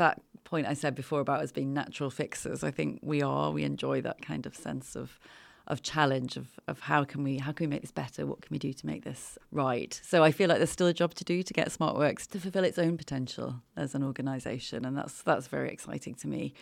that 0.00 0.22
point 0.44 0.66
I 0.66 0.74
said 0.74 0.94
before 0.94 1.20
about 1.20 1.40
us 1.40 1.52
being 1.52 1.72
natural 1.72 2.10
fixers, 2.10 2.64
I 2.64 2.70
think 2.70 3.00
we 3.02 3.22
are. 3.22 3.50
We 3.50 3.64
enjoy 3.64 4.00
that 4.02 4.22
kind 4.22 4.46
of 4.46 4.54
sense 4.56 4.96
of 4.96 5.18
of 5.66 5.82
challenge 5.82 6.36
of, 6.36 6.48
of 6.66 6.80
how 6.80 7.04
can 7.04 7.22
we 7.22 7.38
how 7.38 7.52
can 7.52 7.66
we 7.66 7.70
make 7.70 7.82
this 7.82 7.92
better? 7.92 8.26
What 8.26 8.42
can 8.42 8.48
we 8.50 8.58
do 8.58 8.72
to 8.72 8.86
make 8.86 9.04
this 9.04 9.38
right? 9.52 9.98
So 10.04 10.24
I 10.24 10.32
feel 10.32 10.48
like 10.48 10.58
there's 10.58 10.70
still 10.70 10.88
a 10.88 10.92
job 10.92 11.14
to 11.14 11.24
do 11.24 11.42
to 11.42 11.52
get 11.54 11.68
SmartWorks 11.68 12.26
to 12.28 12.40
fulfill 12.40 12.64
its 12.64 12.78
own 12.78 12.96
potential 12.96 13.62
as 13.76 13.94
an 13.94 14.02
organisation, 14.02 14.84
and 14.84 14.96
that's 14.96 15.22
that's 15.22 15.46
very 15.46 15.70
exciting 15.70 16.14
to 16.16 16.28
me. 16.28 16.54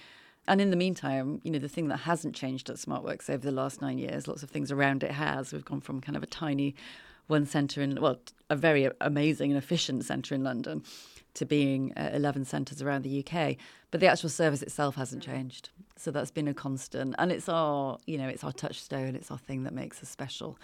And 0.47 0.61
in 0.63 0.71
the 0.71 0.77
meantime, 0.77 1.41
you 1.45 1.51
know, 1.51 1.59
the 1.59 1.69
thing 1.69 1.89
that 1.89 1.99
hasn't 1.99 2.35
changed 2.35 2.71
at 2.71 2.77
SmartWorks 2.77 3.29
over 3.29 3.45
the 3.45 3.53
last 3.53 3.83
nine 3.83 3.99
years, 3.99 4.27
lots 4.27 4.43
of 4.43 4.51
things 4.51 4.73
around 4.73 5.03
it 5.03 5.11
has. 5.11 5.53
We've 5.53 5.65
gone 5.65 5.83
from 5.83 6.01
kind 6.01 6.17
of 6.17 6.23
a 6.23 6.27
tiny 6.27 6.75
one 7.29 7.47
centre 7.47 7.81
in, 7.81 8.01
well, 8.01 8.19
a 8.51 8.57
very 8.57 8.91
amazing 9.01 9.51
and 9.53 9.59
efficient 9.59 10.05
centre 10.05 10.35
in 10.35 10.43
London 10.43 10.83
to 11.35 11.47
being 11.47 11.93
uh, 11.97 12.11
11 12.13 12.45
centres 12.45 12.83
around 12.83 13.05
the 13.05 13.25
UK. 13.25 13.57
But 13.91 14.01
the 14.01 14.09
actual 14.09 14.29
service 14.29 14.63
itself 14.63 14.97
hasn't 14.97 15.23
changed. 15.23 15.71
So 15.97 16.11
that's 16.11 16.31
been 16.31 16.49
a 16.49 16.55
constant. 16.55 17.15
And 17.19 17.31
it's 17.31 17.49
our, 17.49 17.99
you 18.07 18.19
know, 18.19 18.29
it's 18.29 18.45
our 18.45 18.53
touchstone, 18.53 19.15
it's 19.15 19.31
our 19.31 19.39
thing 19.39 19.63
that 19.63 19.73
makes 19.73 20.03
us 20.03 20.09
special. 20.09 20.59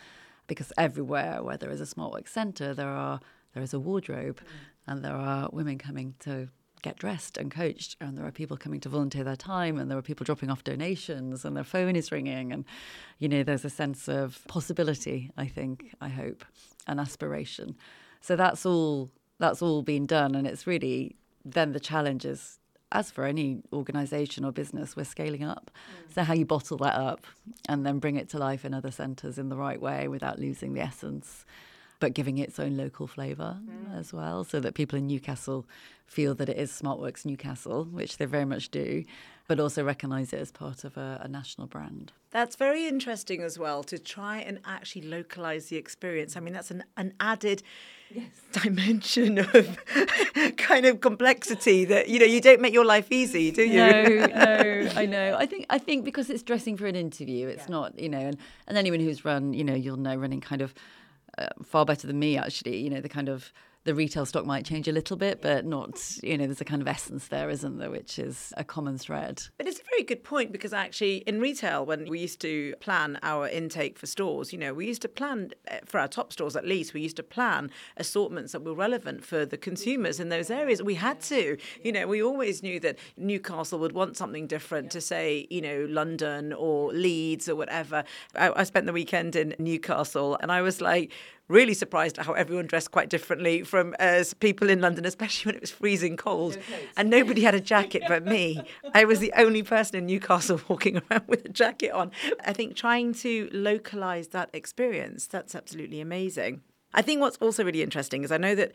Because 0.47 0.73
everywhere 0.77 1.43
where 1.43 1.57
there 1.57 1.71
is 1.71 1.81
a 1.81 1.85
SmartWorks 1.85 2.29
centre, 2.29 2.75
there 2.75 2.89
are 2.89 3.21
there 3.55 3.63
is 3.63 3.73
a 3.73 3.79
wardrobe 3.79 4.41
mm. 4.41 4.47
and 4.87 5.05
there 5.05 5.15
are 5.15 5.49
women 5.53 5.79
coming 5.79 6.15
to 6.19 6.49
get 6.85 6.97
dressed 6.97 7.37
and 7.37 7.51
coached 7.51 7.97
and 8.01 8.17
there 8.17 8.25
are 8.25 8.31
people 8.31 8.57
coming 8.57 8.79
to 8.79 8.89
volunteer 8.89 9.25
their 9.25 9.35
time 9.37 9.79
and 9.79 9.91
there 9.91 9.99
are 9.99 10.03
people 10.03 10.25
dropping 10.25 10.51
off 10.51 10.63
donations 10.63 11.45
and 11.45 11.57
their 11.57 11.65
phone 11.65 11.97
is 11.97 12.13
ringing 12.13 12.53
and 12.53 12.65
you 13.19 13.29
know 13.29 13.43
there's 13.43 13.65
a 13.65 13.71
sense 13.71 14.09
of 14.09 14.41
possibility 14.47 15.31
i 15.37 15.47
think 15.47 15.95
i 16.01 16.09
hope 16.09 16.45
and 16.87 17.01
aspiration 17.01 17.75
so 18.21 18.37
that's 18.37 18.65
all 18.65 19.11
that's 19.39 19.63
all 19.63 19.83
been 19.83 20.07
done. 20.07 20.35
And 20.35 20.47
it's 20.47 20.67
really 20.67 21.17
then 21.45 21.73
the 21.73 21.81
challenge 21.81 22.25
is, 22.25 22.59
as 22.93 23.11
for 23.11 23.25
any 23.25 23.63
organisation 23.73 24.45
or 24.45 24.53
business, 24.53 24.97
we're 24.97 25.05
scaling 25.05 25.45
up. 25.45 25.71
Mm. 25.75 26.15
So, 26.15 26.23
how 26.23 26.35
you 26.35 26.47
bottle 26.47 26.79
that 26.79 26.95
up 26.95 27.27
and 27.69 27.85
then 27.85 27.99
bring 27.99 28.17
it 28.17 28.29
to 28.31 28.39
life 28.39 28.65
in 28.65 28.73
other 28.73 28.91
centres 28.91 29.39
in 29.39 29.49
the 29.49 29.57
right 29.57 29.81
way 29.81 30.09
without 30.09 30.39
losing 30.39 30.75
the 30.75 30.81
essence, 30.81 31.45
but 32.01 32.15
giving 32.15 32.39
its 32.39 32.59
own 32.59 32.77
local 32.77 33.07
flavour 33.07 33.59
mm. 33.63 33.99
as 33.99 34.13
well, 34.13 34.45
so 34.45 34.61
that 34.61 34.75
people 34.75 34.99
in 34.99 35.07
Newcastle 35.07 35.67
feel 36.07 36.35
that 36.35 36.49
it 36.49 36.57
is 36.57 36.71
SmartWorks 36.71 37.25
Newcastle, 37.25 37.85
which 37.85 38.19
they 38.19 38.25
very 38.25 38.45
much 38.45 38.71
do, 38.71 39.05
but 39.47 39.61
also 39.61 39.85
recognise 39.85 40.33
it 40.33 40.41
as 40.41 40.51
part 40.51 40.85
of 40.85 40.97
a, 40.97 41.21
a, 41.23 41.29
national 41.29 41.67
brand. 41.67 42.13
That's 42.31 42.57
very 42.57 42.87
interesting 42.87 43.43
as 43.43 43.59
well 43.59 43.83
to 43.85 43.99
try 43.99 44.39
and 44.39 44.59
actually 44.65 45.03
localise 45.03 45.67
the 45.67 45.77
experience. 45.77 46.37
I 46.37 46.41
mean, 46.41 46.55
that's 46.55 46.71
an, 46.71 46.85
an 46.97 47.13
added 47.21 47.63
yes. 48.11 48.31
dimension 48.53 49.39
of 49.39 49.79
kind 50.57 50.87
of 50.87 51.01
complexity 51.01 51.85
that 51.85 52.09
you 52.09 52.19
know 52.19 52.27
you 52.27 52.41
don't 52.41 52.61
make 52.61 52.73
your 52.73 52.87
life 52.87 53.13
easy, 53.13 53.51
do 53.51 53.63
you? 53.63 53.77
No, 53.77 54.27
no, 54.27 54.91
I 54.97 55.07
know. 55.07 55.37
I 55.39 55.47
think 55.47 55.67
I 55.69 55.79
think 55.79 56.05
because 56.05 56.31
it's 56.31 56.43
dressing 56.43 56.77
for 56.77 56.87
an 56.87 56.97
interview, 56.97 57.49
it's 57.49 57.65
yeah. 57.65 57.77
not 57.77 57.99
you 57.99 58.09
know, 58.09 58.21
and, 58.21 58.37
and 58.67 58.79
anyone 58.79 59.01
who's 59.01 59.25
run, 59.25 59.53
you 59.53 59.65
know, 59.65 59.75
you'll 59.75 59.97
know 59.97 60.17
running 60.17 60.41
kind 60.41 60.63
of 60.63 60.75
uh, 61.39 61.49
far 61.65 61.85
better 61.85 62.07
than 62.07 62.19
me 62.19 62.37
actually. 62.37 62.79
You 62.79 62.91
know, 62.91 63.01
the 63.01 63.09
kind 63.09 63.29
of 63.29 63.53
the 63.85 63.95
retail 63.95 64.25
stock 64.25 64.47
might 64.47 64.65
change 64.65 64.89
a 64.89 64.93
little 64.93 65.17
bit, 65.17 65.43
but 65.43 65.67
not, 65.67 66.01
you 66.23 66.39
know, 66.39 66.47
there's 66.47 66.61
a 66.61 66.65
kind 66.65 66.81
of 66.81 66.89
essence 66.89 67.29
there, 67.29 67.51
isn't 67.51 67.79
there, 67.79 67.91
which 67.91 68.19
is 68.19 68.53
a 68.57 68.65
common 68.65 68.97
thread. 68.97 69.43
But 69.59 69.67
it's 69.67 69.79
a 69.79 69.85
very 69.91 70.03
good 70.03 70.25
point 70.25 70.53
because 70.53 70.73
actually 70.73 71.19
in 71.19 71.39
retail, 71.39 71.85
when 71.85 72.09
we 72.09 72.21
used 72.21 72.41
to 72.41 72.75
plan 72.81 73.19
our 73.23 73.47
intake 73.47 73.99
for 73.99 74.07
stores, 74.07 74.53
you 74.53 74.59
know, 74.59 74.73
we 74.73 74.87
used 74.87 75.03
to 75.03 75.09
plan 75.09 75.51
eh, 75.69 75.81
for 75.85 76.01
our 76.01 76.09
top 76.09 76.33
stores 76.33 76.57
at 76.57 76.67
least, 76.67 76.95
we 76.95 77.03
used 77.03 77.17
to 77.17 77.23
plan 77.23 77.71
assortments 77.99 78.53
that 78.53 78.65
were 78.65 78.75
relevant 78.75 79.25
for 79.25 79.45
the 79.45 79.59
consumers 79.59 80.19
in 80.19 80.31
those 80.31 80.51
areas. 80.51 80.83
We 80.83 80.95
had 80.95 81.21
to, 81.23 81.59
you 81.83 81.93
know, 81.93 82.07
we 82.07 82.23
always 82.23 82.63
knew 82.63 82.81
that 82.81 82.99
Newcastle 83.19 83.79
would 83.81 83.93
want 83.93 84.17
something 84.17 84.47
different 84.47 84.91
to 84.93 85.01
say, 85.03 85.47
you 85.51 85.61
know, 85.61 85.87
London 85.91 86.55
or 86.55 86.91
Leeds 86.93 87.51
or 87.51 87.57
whatever. 87.57 88.05
I, 88.35 88.51
I 88.57 88.65
spent 88.65 88.87
the 88.87 88.93
weekend 88.95 89.37
in 89.37 89.55
Newcastle 89.59 90.39
and 90.41 90.51
I 90.51 90.63
was 90.63 90.81
like, 90.81 91.13
really 91.49 91.75
surprised 91.75 92.19
at 92.19 92.27
how 92.27 92.33
everyone 92.33 92.67
dressed 92.67 92.91
quite 92.91 93.09
differently 93.11 93.63
from 93.63 93.95
as 93.99 94.35
people 94.35 94.71
in 94.71 94.81
London, 94.81 95.05
especially 95.05 95.51
when 95.51 95.57
it 95.57 95.61
was 95.61 95.71
freezing 95.71 96.17
cold. 96.17 96.57
And 96.97 97.11
nobody 97.11 97.43
had 97.43 97.55
a 97.55 97.61
jacket 97.61 98.03
but 98.09 98.25
me. 98.25 98.63
I 98.95 99.05
was 99.05 99.19
the 99.19 99.33
only 99.37 99.63
person 99.63 99.97
in 99.97 100.07
Newcastle 100.07 100.61
walking 100.69 101.03
around 101.11 101.25
with 101.27 101.45
a 101.45 101.51
jacket 101.51 101.91
on. 101.91 102.13
I 102.45 102.53
think 102.53 102.77
trying 102.77 103.15
to 103.15 103.49
localize 103.53 104.29
that 104.29 104.51
experience, 104.53 105.27
that's 105.27 105.55
absolutely 105.55 106.01
amazing. 106.01 106.63
I 106.95 107.03
think 107.03 107.21
what's 107.21 107.37
also 107.39 107.65
really 107.65 107.83
interesting 107.83 108.25
is 108.25 108.33
I 108.33 108.39
know 108.39 108.55
that 108.55 108.73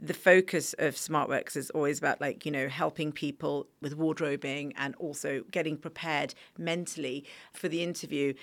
the 0.00 0.14
focus 0.14 0.74
of 0.78 0.94
SmartWorks 0.94 1.56
is 1.56 1.70
always 1.70 1.98
about 1.98 2.20
like 2.20 2.44
you 2.44 2.52
know 2.52 2.68
helping 2.68 3.12
people 3.12 3.68
with 3.80 3.96
wardrobing 3.96 4.74
and 4.76 4.94
also 4.96 5.44
getting 5.50 5.76
prepared 5.76 6.34
mentally 6.58 7.24
for 7.52 7.68
the 7.68 7.82
interview 7.82 8.34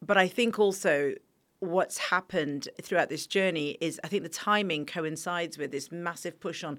but 0.00 0.16
i 0.16 0.28
think 0.28 0.58
also 0.58 1.12
what's 1.60 1.98
happened 1.98 2.68
throughout 2.82 3.08
this 3.08 3.26
journey 3.26 3.76
is 3.80 4.00
I 4.02 4.08
think 4.08 4.22
the 4.22 4.28
timing 4.28 4.86
coincides 4.86 5.58
with 5.58 5.70
this 5.70 5.92
massive 5.92 6.40
push 6.40 6.64
on 6.64 6.78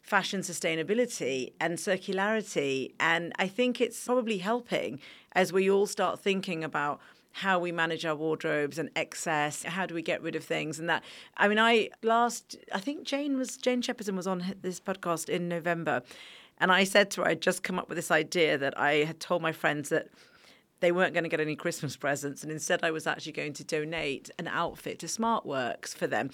fashion 0.00 0.40
sustainability 0.40 1.52
and 1.60 1.78
circularity. 1.78 2.92
And 3.00 3.32
I 3.38 3.48
think 3.48 3.80
it's 3.80 4.04
probably 4.04 4.38
helping 4.38 5.00
as 5.32 5.52
we 5.52 5.70
all 5.70 5.86
start 5.86 6.20
thinking 6.20 6.62
about 6.62 7.00
how 7.32 7.58
we 7.58 7.72
manage 7.72 8.04
our 8.06 8.14
wardrobes 8.14 8.78
and 8.78 8.88
excess 8.94 9.64
how 9.64 9.84
do 9.84 9.92
we 9.92 10.02
get 10.02 10.22
rid 10.22 10.36
of 10.36 10.44
things 10.44 10.78
and 10.78 10.88
that 10.88 11.02
i 11.36 11.48
mean 11.48 11.58
i 11.58 11.88
last 12.04 12.56
i 12.72 12.78
think 12.78 13.02
jane 13.02 13.36
was 13.36 13.56
jane 13.56 13.82
shepherdson 13.82 14.14
was 14.14 14.28
on 14.28 14.54
this 14.62 14.78
podcast 14.78 15.28
in 15.28 15.48
november 15.48 16.00
and 16.58 16.70
i 16.70 16.84
said 16.84 17.10
to 17.10 17.22
her 17.22 17.26
i'd 17.26 17.40
just 17.40 17.64
come 17.64 17.76
up 17.76 17.88
with 17.88 17.96
this 17.96 18.12
idea 18.12 18.56
that 18.56 18.78
i 18.78 18.92
had 18.98 19.18
told 19.18 19.42
my 19.42 19.50
friends 19.50 19.88
that 19.88 20.06
they 20.80 20.92
weren't 20.92 21.14
going 21.14 21.24
to 21.24 21.30
get 21.30 21.40
any 21.40 21.56
Christmas 21.56 21.96
presents, 21.96 22.42
and 22.42 22.52
instead 22.52 22.80
I 22.82 22.90
was 22.90 23.06
actually 23.06 23.32
going 23.32 23.52
to 23.54 23.64
donate 23.64 24.30
an 24.38 24.48
outfit 24.48 24.98
to 25.00 25.06
SmartWorks 25.06 25.94
for 25.94 26.06
them. 26.06 26.30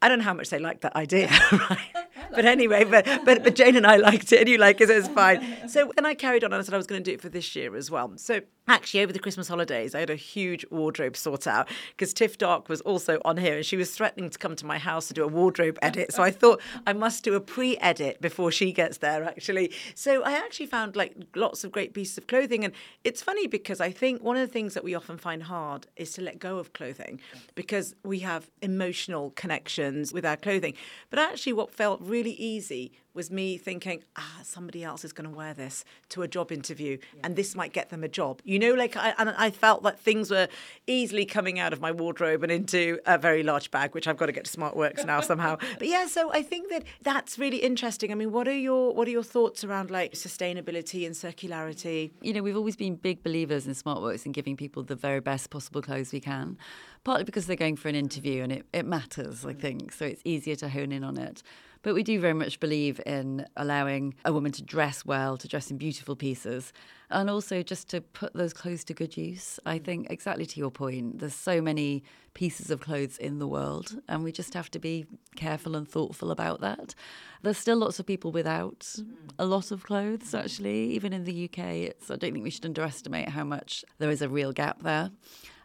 I 0.00 0.08
don't 0.08 0.18
know 0.18 0.24
how 0.24 0.34
much 0.34 0.50
they 0.50 0.58
liked 0.58 0.82
that 0.82 0.94
idea, 0.94 1.28
right? 1.52 1.78
but 2.30 2.44
anyway, 2.44 2.84
but, 2.84 3.04
but 3.24 3.42
but 3.42 3.54
Jane 3.54 3.76
and 3.76 3.86
I 3.86 3.96
liked 3.96 4.32
it, 4.32 4.40
and 4.40 4.48
you 4.48 4.58
like 4.58 4.80
it, 4.80 4.88
so 4.88 4.94
it's 4.94 5.08
fine. 5.08 5.56
So 5.68 5.92
and 5.96 6.06
I 6.06 6.14
carried 6.14 6.44
on 6.44 6.52
and 6.52 6.60
I 6.60 6.64
said 6.64 6.74
I 6.74 6.76
was 6.76 6.86
going 6.86 7.02
to 7.02 7.10
do 7.10 7.14
it 7.14 7.20
for 7.20 7.28
this 7.28 7.54
year 7.56 7.74
as 7.76 7.90
well. 7.90 8.12
So 8.16 8.40
actually, 8.68 9.02
over 9.02 9.12
the 9.12 9.18
Christmas 9.18 9.48
holidays, 9.48 9.94
I 9.94 10.00
had 10.00 10.10
a 10.10 10.16
huge 10.16 10.64
wardrobe 10.70 11.16
sort 11.16 11.46
out 11.46 11.68
because 11.90 12.12
Tiff 12.12 12.38
Dark 12.38 12.68
was 12.68 12.80
also 12.82 13.20
on 13.24 13.36
here, 13.36 13.56
and 13.56 13.66
she 13.66 13.76
was 13.76 13.90
threatening 13.90 14.30
to 14.30 14.38
come 14.38 14.56
to 14.56 14.66
my 14.66 14.78
house 14.78 15.08
to 15.08 15.14
do 15.14 15.24
a 15.24 15.28
wardrobe 15.28 15.78
edit. 15.82 16.12
So 16.12 16.22
I 16.22 16.30
thought 16.30 16.60
I 16.86 16.92
must 16.92 17.24
do 17.24 17.34
a 17.34 17.40
pre-edit 17.40 18.20
before 18.20 18.50
she 18.50 18.72
gets 18.72 18.98
there, 18.98 19.24
actually. 19.24 19.72
So 19.94 20.22
I 20.22 20.32
actually 20.32 20.66
found 20.66 20.96
like 20.96 21.16
lots 21.34 21.64
of 21.64 21.72
great 21.72 21.94
pieces 21.94 22.18
of 22.18 22.26
clothing, 22.26 22.64
and 22.64 22.72
it's 23.04 23.22
funny 23.22 23.46
because 23.46 23.80
I 23.80 23.90
think 23.90 24.22
one 24.22 24.36
of 24.36 24.46
the 24.46 24.52
things 24.52 24.74
that 24.74 24.84
we 24.84 24.94
often 24.94 25.18
find 25.18 25.42
hard 25.42 25.86
is 25.96 26.12
to 26.12 26.22
let 26.22 26.38
go 26.38 26.58
of 26.58 26.72
clothing 26.72 27.20
because 27.54 27.94
we 28.04 28.20
have 28.20 28.50
emotional 28.62 29.30
connections 29.30 30.12
with 30.12 30.24
our 30.24 30.36
clothing. 30.36 30.74
But 31.10 31.18
actually, 31.18 31.54
what 31.54 31.72
felt 31.72 32.00
really 32.00 32.32
easy 32.32 32.92
was 33.18 33.32
me 33.32 33.58
thinking, 33.58 34.04
ah, 34.14 34.38
somebody 34.44 34.84
else 34.84 35.04
is 35.04 35.12
going 35.12 35.28
to 35.28 35.36
wear 35.36 35.52
this 35.52 35.84
to 36.08 36.22
a 36.22 36.28
job 36.28 36.52
interview 36.52 36.96
yeah. 37.16 37.20
and 37.24 37.34
this 37.34 37.56
might 37.56 37.72
get 37.72 37.90
them 37.90 38.04
a 38.04 38.08
job. 38.08 38.40
You 38.44 38.60
know, 38.60 38.74
like, 38.74 38.96
I, 38.96 39.12
and 39.18 39.30
I 39.30 39.50
felt 39.50 39.82
that 39.82 39.98
things 39.98 40.30
were 40.30 40.46
easily 40.86 41.26
coming 41.26 41.58
out 41.58 41.72
of 41.72 41.80
my 41.80 41.90
wardrobe 41.90 42.44
and 42.44 42.52
into 42.52 43.00
a 43.06 43.18
very 43.18 43.42
large 43.42 43.72
bag, 43.72 43.92
which 43.92 44.06
I've 44.06 44.16
got 44.16 44.26
to 44.26 44.32
get 44.32 44.44
to 44.44 44.56
SmartWorks 44.56 45.04
now 45.04 45.20
somehow. 45.20 45.58
But 45.78 45.88
yeah, 45.88 46.06
so 46.06 46.32
I 46.32 46.42
think 46.42 46.70
that 46.70 46.84
that's 47.02 47.38
really 47.38 47.58
interesting. 47.58 48.12
I 48.12 48.14
mean, 48.14 48.30
what 48.30 48.46
are 48.46 48.56
your 48.56 48.94
what 48.94 49.08
are 49.08 49.10
your 49.10 49.24
thoughts 49.24 49.64
around 49.64 49.90
like 49.90 50.12
sustainability 50.12 51.04
and 51.04 51.14
circularity? 51.14 52.12
You 52.22 52.32
know, 52.32 52.42
we've 52.42 52.56
always 52.56 52.76
been 52.76 52.94
big 52.94 53.22
believers 53.24 53.66
in 53.66 53.74
SmartWorks 53.74 54.24
and 54.24 54.32
giving 54.32 54.56
people 54.56 54.84
the 54.84 54.96
very 54.96 55.20
best 55.20 55.50
possible 55.50 55.82
clothes 55.82 56.12
we 56.12 56.20
can, 56.20 56.56
partly 57.04 57.24
because 57.24 57.46
they're 57.46 57.56
going 57.56 57.76
for 57.76 57.88
an 57.88 57.96
interview 57.96 58.42
and 58.42 58.52
it, 58.52 58.66
it 58.72 58.86
matters, 58.86 59.44
I 59.44 59.52
think. 59.52 59.92
So 59.92 60.06
it's 60.06 60.22
easier 60.24 60.56
to 60.56 60.68
hone 60.68 60.92
in 60.92 61.02
on 61.02 61.18
it. 61.18 61.42
But 61.82 61.94
we 61.94 62.02
do 62.02 62.20
very 62.20 62.34
much 62.34 62.60
believe 62.60 63.00
in 63.06 63.46
allowing 63.56 64.14
a 64.24 64.32
woman 64.32 64.52
to 64.52 64.62
dress 64.62 65.04
well, 65.04 65.36
to 65.36 65.48
dress 65.48 65.70
in 65.70 65.78
beautiful 65.78 66.16
pieces, 66.16 66.72
and 67.10 67.30
also 67.30 67.62
just 67.62 67.88
to 67.90 68.00
put 68.00 68.34
those 68.34 68.52
clothes 68.52 68.84
to 68.84 68.94
good 68.94 69.16
use. 69.16 69.60
I 69.64 69.78
think, 69.78 70.10
exactly 70.10 70.46
to 70.46 70.60
your 70.60 70.70
point, 70.70 71.20
there's 71.20 71.34
so 71.34 71.60
many 71.60 72.02
pieces 72.34 72.70
of 72.70 72.80
clothes 72.80 73.16
in 73.18 73.38
the 73.38 73.46
world, 73.46 74.00
and 74.08 74.24
we 74.24 74.32
just 74.32 74.54
have 74.54 74.70
to 74.72 74.78
be 74.78 75.06
careful 75.36 75.76
and 75.76 75.88
thoughtful 75.88 76.30
about 76.30 76.60
that. 76.60 76.94
There's 77.42 77.58
still 77.58 77.78
lots 77.78 77.98
of 77.98 78.06
people 78.06 78.32
without 78.32 78.94
a 79.38 79.44
lot 79.44 79.70
of 79.70 79.84
clothes, 79.84 80.34
actually, 80.34 80.90
even 80.90 81.12
in 81.12 81.24
the 81.24 81.44
UK. 81.44 81.58
It's, 81.58 82.10
I 82.10 82.16
don't 82.16 82.32
think 82.32 82.44
we 82.44 82.50
should 82.50 82.66
underestimate 82.66 83.28
how 83.28 83.44
much 83.44 83.84
there 83.98 84.10
is 84.10 84.22
a 84.22 84.28
real 84.28 84.52
gap 84.52 84.82
there, 84.82 85.10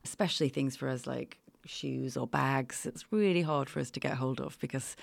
especially 0.03 0.49
things 0.49 0.75
for 0.75 0.89
us 0.89 1.07
like 1.07 1.39
shoes 1.65 2.17
or 2.17 2.27
bags. 2.27 2.85
It's 2.85 3.11
really 3.11 3.41
hard 3.41 3.69
for 3.69 3.79
us 3.79 3.91
to 3.91 3.99
get 3.99 4.13
hold 4.13 4.39
of 4.39 4.59
because 4.59 4.95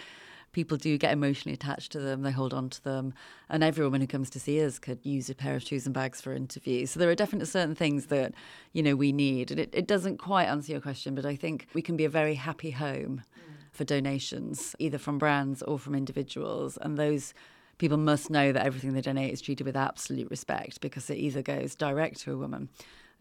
people 0.52 0.76
do 0.76 0.98
get 0.98 1.12
emotionally 1.12 1.54
attached 1.54 1.92
to 1.92 2.00
them, 2.00 2.22
they 2.22 2.30
hold 2.30 2.52
on 2.52 2.68
to 2.70 2.82
them. 2.82 3.14
And 3.48 3.62
every 3.62 3.84
woman 3.84 4.00
who 4.00 4.06
comes 4.06 4.30
to 4.30 4.40
see 4.40 4.64
us 4.64 4.78
could 4.78 4.98
use 5.04 5.30
a 5.30 5.34
pair 5.34 5.54
of 5.54 5.62
shoes 5.62 5.86
and 5.86 5.94
bags 5.94 6.20
for 6.20 6.32
interviews. 6.32 6.90
So 6.90 7.00
there 7.00 7.10
are 7.10 7.14
definitely 7.14 7.46
certain 7.46 7.74
things 7.74 8.06
that, 8.06 8.34
you 8.72 8.82
know, 8.82 8.96
we 8.96 9.12
need. 9.12 9.50
And 9.50 9.60
it, 9.60 9.70
it 9.72 9.86
doesn't 9.86 10.18
quite 10.18 10.46
answer 10.46 10.72
your 10.72 10.80
question, 10.80 11.14
but 11.14 11.24
I 11.26 11.36
think 11.36 11.68
we 11.74 11.82
can 11.82 11.96
be 11.96 12.04
a 12.04 12.10
very 12.10 12.34
happy 12.34 12.70
home 12.70 13.22
mm. 13.38 13.54
for 13.72 13.84
donations, 13.84 14.74
either 14.78 14.98
from 14.98 15.18
brands 15.18 15.62
or 15.62 15.78
from 15.78 15.94
individuals. 15.94 16.78
And 16.80 16.98
those 16.98 17.32
people 17.78 17.98
must 17.98 18.30
know 18.30 18.52
that 18.52 18.66
everything 18.66 18.92
they 18.92 19.00
donate 19.00 19.32
is 19.32 19.40
treated 19.40 19.64
with 19.64 19.76
absolute 19.76 20.30
respect 20.30 20.80
because 20.80 21.08
it 21.10 21.16
either 21.16 21.42
goes 21.42 21.74
direct 21.74 22.20
to 22.20 22.32
a 22.32 22.36
woman 22.36 22.68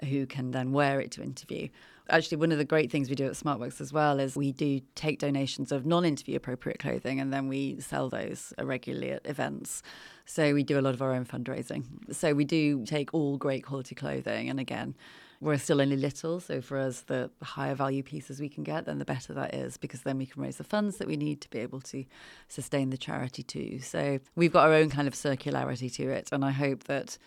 who 0.05 0.25
can 0.25 0.51
then 0.51 0.71
wear 0.71 0.99
it 0.99 1.11
to 1.11 1.23
interview 1.23 1.67
actually 2.09 2.37
one 2.37 2.51
of 2.51 2.57
the 2.57 2.65
great 2.65 2.91
things 2.91 3.09
we 3.09 3.15
do 3.15 3.25
at 3.25 3.33
SmartWorks 3.33 3.81
as 3.81 3.93
well 3.93 4.19
is 4.19 4.35
we 4.35 4.51
do 4.51 4.81
take 4.95 5.19
donations 5.19 5.71
of 5.71 5.85
non-interview 5.85 6.35
appropriate 6.35 6.79
clothing 6.79 7.19
and 7.19 7.31
then 7.33 7.47
we 7.47 7.79
sell 7.79 8.09
those 8.09 8.53
regularly 8.61 9.11
at 9.11 9.25
events. 9.25 9.81
So 10.25 10.53
we 10.53 10.63
do 10.63 10.79
a 10.79 10.81
lot 10.81 10.93
of 10.93 11.01
our 11.01 11.13
own 11.13 11.25
fundraising. 11.25 11.83
So 12.13 12.33
we 12.33 12.45
do 12.45 12.85
take 12.85 13.13
all 13.13 13.37
great 13.37 13.63
quality 13.63 13.95
clothing 13.95 14.49
and 14.49 14.59
again 14.59 14.95
we're 15.41 15.57
still 15.57 15.81
only 15.81 15.95
little, 15.95 16.39
so 16.41 16.61
for 16.61 16.77
us, 16.77 17.01
the 17.01 17.31
higher 17.41 17.73
value 17.73 18.03
pieces 18.03 18.41
we 18.41 18.49
can 18.49 18.63
get, 18.63 18.85
then 18.85 18.99
the 18.99 19.05
better 19.05 19.33
that 19.33 19.55
is, 19.55 19.77
because 19.77 20.01
then 20.01 20.17
we 20.17 20.25
can 20.25 20.41
raise 20.41 20.57
the 20.57 20.65
funds 20.65 20.97
that 20.97 21.07
we 21.07 21.15
need 21.15 21.39
to 21.41 21.49
be 21.49 21.59
able 21.59 21.79
to 21.79 22.03
sustain 22.49 22.89
the 22.89 22.97
charity 22.97 23.41
too. 23.41 23.79
So 23.79 24.19
we've 24.35 24.51
got 24.51 24.67
our 24.67 24.73
own 24.73 24.89
kind 24.89 25.07
of 25.07 25.13
circularity 25.13 25.93
to 25.93 26.09
it, 26.09 26.29
and 26.33 26.43
I 26.43 26.51
hope 26.51 26.85
that 26.85 27.17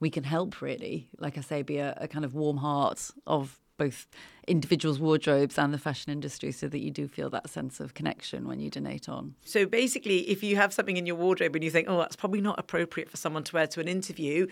we 0.00 0.10
can 0.10 0.24
help 0.24 0.60
really, 0.60 1.08
like 1.18 1.38
I 1.38 1.40
say, 1.40 1.62
be 1.62 1.78
a, 1.78 1.96
a 1.98 2.08
kind 2.08 2.24
of 2.24 2.34
warm 2.34 2.58
heart 2.58 3.10
of 3.26 3.58
both 3.82 4.06
individuals' 4.48 4.98
wardrobes 4.98 5.58
and 5.58 5.72
the 5.72 5.78
fashion 5.78 6.12
industry 6.12 6.52
so 6.52 6.68
that 6.68 6.80
you 6.80 6.90
do 6.90 7.08
feel 7.08 7.30
that 7.30 7.48
sense 7.48 7.80
of 7.80 7.94
connection 7.94 8.46
when 8.46 8.60
you 8.60 8.70
donate 8.70 9.08
on. 9.08 9.34
So 9.44 9.66
basically, 9.66 10.28
if 10.30 10.42
you 10.42 10.56
have 10.56 10.72
something 10.72 10.96
in 10.96 11.06
your 11.06 11.16
wardrobe 11.16 11.54
and 11.54 11.64
you 11.64 11.70
think, 11.70 11.88
oh, 11.88 11.98
that's 11.98 12.16
probably 12.16 12.40
not 12.40 12.58
appropriate 12.58 13.08
for 13.10 13.16
someone 13.16 13.44
to 13.44 13.54
wear 13.54 13.66
to 13.68 13.80
an 13.80 13.88
interview, 13.88 14.46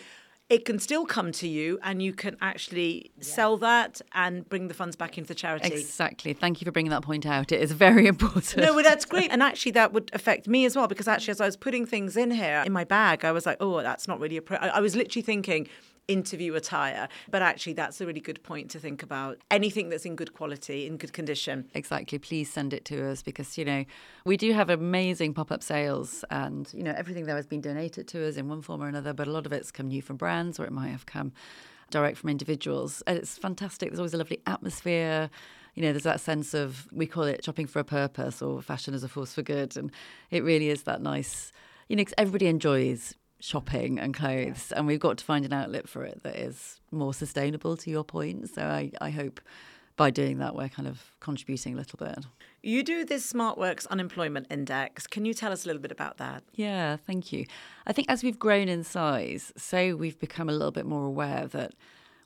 it 0.48 0.64
can 0.64 0.80
still 0.80 1.06
come 1.06 1.30
to 1.30 1.46
you 1.46 1.78
and 1.82 2.02
you 2.02 2.12
can 2.12 2.36
actually 2.40 3.12
yeah. 3.16 3.22
sell 3.22 3.56
that 3.58 4.00
and 4.14 4.48
bring 4.48 4.66
the 4.66 4.74
funds 4.74 4.96
back 4.96 5.16
into 5.16 5.28
the 5.28 5.34
charity. 5.34 5.72
Exactly. 5.72 6.32
Thank 6.32 6.60
you 6.60 6.64
for 6.64 6.72
bringing 6.72 6.90
that 6.90 7.02
point 7.02 7.24
out. 7.24 7.52
It 7.52 7.60
is 7.60 7.70
very 7.70 8.06
important. 8.14 8.56
No, 8.56 8.74
well, 8.74 8.82
that's 8.82 9.04
great. 9.04 9.30
And 9.30 9.44
actually, 9.44 9.72
that 9.72 9.92
would 9.92 10.10
affect 10.12 10.48
me 10.48 10.64
as 10.64 10.74
well 10.74 10.88
because 10.88 11.06
actually, 11.06 11.32
as 11.32 11.40
I 11.40 11.46
was 11.46 11.56
putting 11.56 11.86
things 11.86 12.16
in 12.16 12.32
here 12.32 12.64
in 12.66 12.72
my 12.72 12.82
bag, 12.82 13.24
I 13.24 13.30
was 13.30 13.46
like, 13.46 13.58
oh, 13.60 13.80
that's 13.80 14.08
not 14.08 14.18
really 14.18 14.36
appropriate. 14.36 14.72
I 14.74 14.80
was 14.80 14.96
literally 14.96 15.22
thinking, 15.22 15.68
interview 16.08 16.54
attire. 16.54 17.08
But 17.30 17.42
actually, 17.42 17.74
that's 17.74 18.00
a 18.00 18.06
really 18.06 18.20
good 18.20 18.42
point 18.42 18.70
to 18.70 18.78
think 18.78 19.02
about. 19.02 19.38
Anything 19.50 19.88
that's 19.88 20.04
in 20.04 20.16
good 20.16 20.32
quality, 20.34 20.86
in 20.86 20.96
good 20.96 21.12
condition. 21.12 21.70
Exactly. 21.74 22.18
Please 22.18 22.52
send 22.52 22.72
it 22.72 22.84
to 22.86 23.08
us 23.08 23.22
because, 23.22 23.56
you 23.56 23.64
know, 23.64 23.84
we 24.24 24.36
do 24.36 24.52
have 24.52 24.70
amazing 24.70 25.34
pop 25.34 25.50
up 25.50 25.62
sales 25.62 26.24
and, 26.30 26.72
you 26.72 26.82
know, 26.82 26.94
everything 26.96 27.26
there 27.26 27.36
has 27.36 27.46
been 27.46 27.60
donated 27.60 28.08
to 28.08 28.26
us 28.26 28.36
in 28.36 28.48
one 28.48 28.62
form 28.62 28.82
or 28.82 28.88
another, 28.88 29.12
but 29.12 29.28
a 29.28 29.30
lot 29.30 29.46
of 29.46 29.52
it's 29.52 29.70
come 29.70 29.88
new 29.88 30.02
from 30.02 30.16
brands 30.16 30.58
or 30.58 30.64
it 30.64 30.72
might 30.72 30.88
have 30.88 31.06
come 31.06 31.32
direct 31.90 32.18
from 32.18 32.30
individuals. 32.30 33.02
And 33.06 33.18
it's 33.18 33.38
fantastic. 33.38 33.90
There's 33.90 34.00
always 34.00 34.14
a 34.14 34.18
lovely 34.18 34.40
atmosphere 34.46 35.30
you 35.74 35.82
know, 35.82 35.92
there's 35.92 36.04
that 36.04 36.20
sense 36.20 36.54
of 36.54 36.88
we 36.92 37.06
call 37.06 37.24
it 37.24 37.44
shopping 37.44 37.66
for 37.66 37.78
a 37.78 37.84
purpose 37.84 38.42
or 38.42 38.60
fashion 38.60 38.94
as 38.94 39.04
a 39.04 39.08
force 39.08 39.34
for 39.34 39.42
good, 39.42 39.76
and 39.76 39.90
it 40.30 40.42
really 40.42 40.68
is 40.68 40.82
that 40.82 41.00
nice. 41.00 41.52
You 41.88 41.96
know, 41.96 42.04
everybody 42.18 42.46
enjoys 42.46 43.14
shopping 43.40 43.98
and 43.98 44.14
clothes, 44.14 44.72
and 44.72 44.86
we've 44.86 45.00
got 45.00 45.18
to 45.18 45.24
find 45.24 45.44
an 45.44 45.52
outlet 45.52 45.88
for 45.88 46.04
it 46.04 46.22
that 46.22 46.36
is 46.36 46.80
more 46.90 47.14
sustainable. 47.14 47.76
To 47.76 47.90
your 47.90 48.04
point, 48.04 48.50
so 48.50 48.62
I, 48.62 48.92
I 49.00 49.10
hope 49.10 49.40
by 49.96 50.10
doing 50.10 50.38
that, 50.38 50.54
we're 50.54 50.68
kind 50.68 50.88
of 50.88 51.02
contributing 51.20 51.74
a 51.74 51.76
little 51.76 51.98
bit. 51.98 52.24
You 52.62 52.82
do 52.82 53.04
this 53.04 53.30
SmartWorks 53.30 53.86
Unemployment 53.88 54.46
Index. 54.50 55.06
Can 55.06 55.24
you 55.24 55.34
tell 55.34 55.52
us 55.52 55.64
a 55.64 55.68
little 55.68 55.82
bit 55.82 55.92
about 55.92 56.16
that? 56.16 56.42
Yeah, 56.54 56.96
thank 56.96 57.32
you. 57.32 57.44
I 57.86 57.92
think 57.92 58.08
as 58.10 58.22
we've 58.22 58.38
grown 58.38 58.68
in 58.68 58.84
size, 58.84 59.52
so 59.56 59.96
we've 59.96 60.18
become 60.18 60.48
a 60.48 60.52
little 60.52 60.70
bit 60.70 60.86
more 60.86 61.04
aware 61.04 61.46
that 61.48 61.74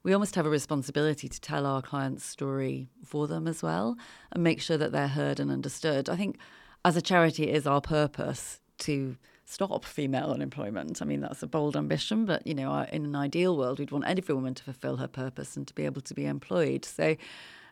we 0.04 0.12
almost 0.12 0.34
have 0.34 0.46
a 0.46 0.50
responsibility 0.50 1.28
to 1.28 1.40
tell 1.40 1.66
our 1.66 1.82
clients' 1.82 2.24
story 2.24 2.90
for 3.04 3.26
them 3.26 3.48
as 3.48 3.62
well 3.62 3.96
and 4.30 4.44
make 4.44 4.60
sure 4.60 4.76
that 4.76 4.92
they're 4.92 5.08
heard 5.08 5.40
and 5.40 5.50
understood. 5.50 6.08
I 6.08 6.16
think 6.16 6.38
as 6.84 6.96
a 6.96 7.02
charity, 7.02 7.48
it 7.48 7.56
is 7.56 7.66
our 7.66 7.80
purpose 7.80 8.60
to 8.78 9.16
stop 9.54 9.84
female 9.84 10.32
unemployment. 10.32 11.00
I 11.00 11.04
mean, 11.04 11.20
that's 11.20 11.42
a 11.42 11.46
bold 11.46 11.76
ambition, 11.76 12.26
but 12.26 12.44
you 12.44 12.54
know, 12.54 12.86
in 12.92 13.04
an 13.04 13.14
ideal 13.14 13.56
world, 13.56 13.78
we'd 13.78 13.92
want 13.92 14.04
every 14.04 14.34
woman 14.34 14.54
to 14.54 14.64
fulfill 14.64 14.96
her 14.96 15.06
purpose 15.06 15.56
and 15.56 15.66
to 15.68 15.74
be 15.74 15.84
able 15.84 16.00
to 16.02 16.14
be 16.14 16.26
employed. 16.26 16.84
So 16.84 17.16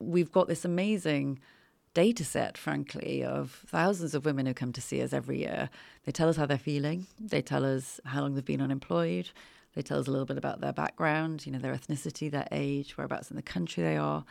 we've 0.00 0.30
got 0.30 0.46
this 0.46 0.64
amazing 0.64 1.40
data 1.94 2.24
set, 2.24 2.56
frankly, 2.56 3.24
of 3.24 3.64
thousands 3.66 4.14
of 4.14 4.24
women 4.24 4.46
who 4.46 4.54
come 4.54 4.72
to 4.72 4.80
see 4.80 5.02
us 5.02 5.12
every 5.12 5.40
year. 5.40 5.68
They 6.04 6.12
tell 6.12 6.28
us 6.28 6.36
how 6.36 6.46
they're 6.46 6.56
feeling, 6.56 7.06
they 7.18 7.42
tell 7.42 7.64
us 7.64 8.00
how 8.04 8.22
long 8.22 8.34
they've 8.34 8.44
been 8.44 8.62
unemployed, 8.62 9.30
they 9.74 9.82
tell 9.82 9.98
us 9.98 10.06
a 10.06 10.10
little 10.10 10.26
bit 10.26 10.38
about 10.38 10.60
their 10.60 10.72
background, 10.72 11.44
you 11.44 11.52
know, 11.52 11.58
their 11.58 11.74
ethnicity, 11.74 12.30
their 12.30 12.48
age, 12.52 12.96
whereabouts 12.96 13.30
in 13.30 13.36
the 13.36 13.42
country 13.42 13.82
they 13.82 13.96
are. 13.96 14.24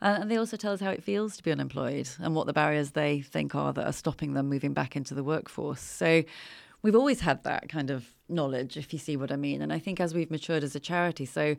And 0.00 0.30
they 0.30 0.36
also 0.36 0.56
tell 0.56 0.72
us 0.72 0.80
how 0.80 0.90
it 0.90 1.02
feels 1.02 1.36
to 1.36 1.42
be 1.42 1.52
unemployed 1.52 2.08
and 2.18 2.34
what 2.34 2.46
the 2.46 2.52
barriers 2.52 2.90
they 2.90 3.20
think 3.20 3.54
are 3.54 3.72
that 3.72 3.86
are 3.86 3.92
stopping 3.92 4.34
them 4.34 4.48
moving 4.48 4.72
back 4.72 4.96
into 4.96 5.14
the 5.14 5.22
workforce. 5.22 5.80
So 5.80 6.24
we've 6.82 6.96
always 6.96 7.20
had 7.20 7.44
that 7.44 7.68
kind 7.68 7.90
of 7.90 8.06
knowledge, 8.28 8.76
if 8.76 8.92
you 8.92 8.98
see 8.98 9.16
what 9.16 9.30
I 9.30 9.36
mean. 9.36 9.62
And 9.62 9.72
I 9.72 9.78
think 9.78 10.00
as 10.00 10.14
we've 10.14 10.30
matured 10.30 10.64
as 10.64 10.74
a 10.74 10.80
charity, 10.80 11.24
so 11.24 11.56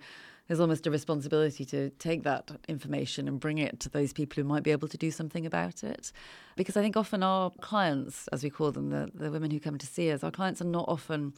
there's 0.47 0.59
almost 0.59 0.85
a 0.85 0.91
responsibility 0.91 1.63
to 1.65 1.89
take 1.91 2.23
that 2.23 2.51
information 2.67 3.27
and 3.27 3.39
bring 3.39 3.57
it 3.57 3.79
to 3.81 3.89
those 3.89 4.11
people 4.11 4.41
who 4.41 4.47
might 4.47 4.63
be 4.63 4.71
able 4.71 4.89
to 4.89 4.97
do 4.97 5.09
something 5.09 5.45
about 5.45 5.83
it. 5.83 6.11
Because 6.57 6.75
I 6.75 6.81
think 6.81 6.97
often 6.97 7.23
our 7.23 7.51
clients, 7.61 8.27
as 8.29 8.43
we 8.43 8.49
call 8.49 8.71
them, 8.71 8.89
the, 8.89 9.09
the 9.13 9.31
women 9.31 9.51
who 9.51 9.59
come 9.59 9.77
to 9.77 9.87
see 9.87 10.11
us, 10.11 10.23
our 10.23 10.31
clients 10.31 10.61
are 10.61 10.65
not 10.65 10.85
often 10.87 11.33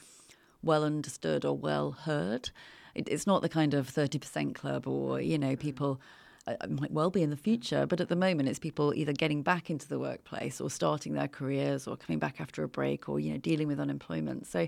well 0.64 0.84
understood 0.84 1.46
or 1.46 1.56
well 1.56 1.92
heard. 1.92 2.50
It, 2.96 3.08
it's 3.08 3.28
not 3.28 3.44
the 3.44 3.50
kind 3.50 3.76
of 3.76 3.92
30% 3.92 4.56
club 4.56 4.88
or, 4.88 5.22
you 5.22 5.38
know, 5.38 5.56
people 5.56 6.02
uh, 6.48 6.56
might 6.70 6.92
well 6.92 7.10
be 7.10 7.24
in 7.24 7.30
the 7.30 7.38
future, 7.38 7.86
but 7.86 8.00
at 8.00 8.10
the 8.10 8.16
moment 8.16 8.48
it's 8.50 8.60
people 8.60 8.94
either 8.94 9.14
getting 9.14 9.42
back 9.42 9.70
into 9.70 9.88
the 9.88 9.98
workplace 9.98 10.62
or 10.62 10.70
starting 10.70 11.14
their 11.14 11.28
careers 11.28 11.88
or 11.88 11.98
coming 11.98 12.20
back 12.20 12.40
after 12.40 12.64
a 12.64 12.68
break 12.68 13.10
or, 13.10 13.20
you 13.20 13.32
know, 13.32 13.38
dealing 13.38 13.68
with 13.68 13.80
unemployment. 13.80 14.46
So 14.46 14.68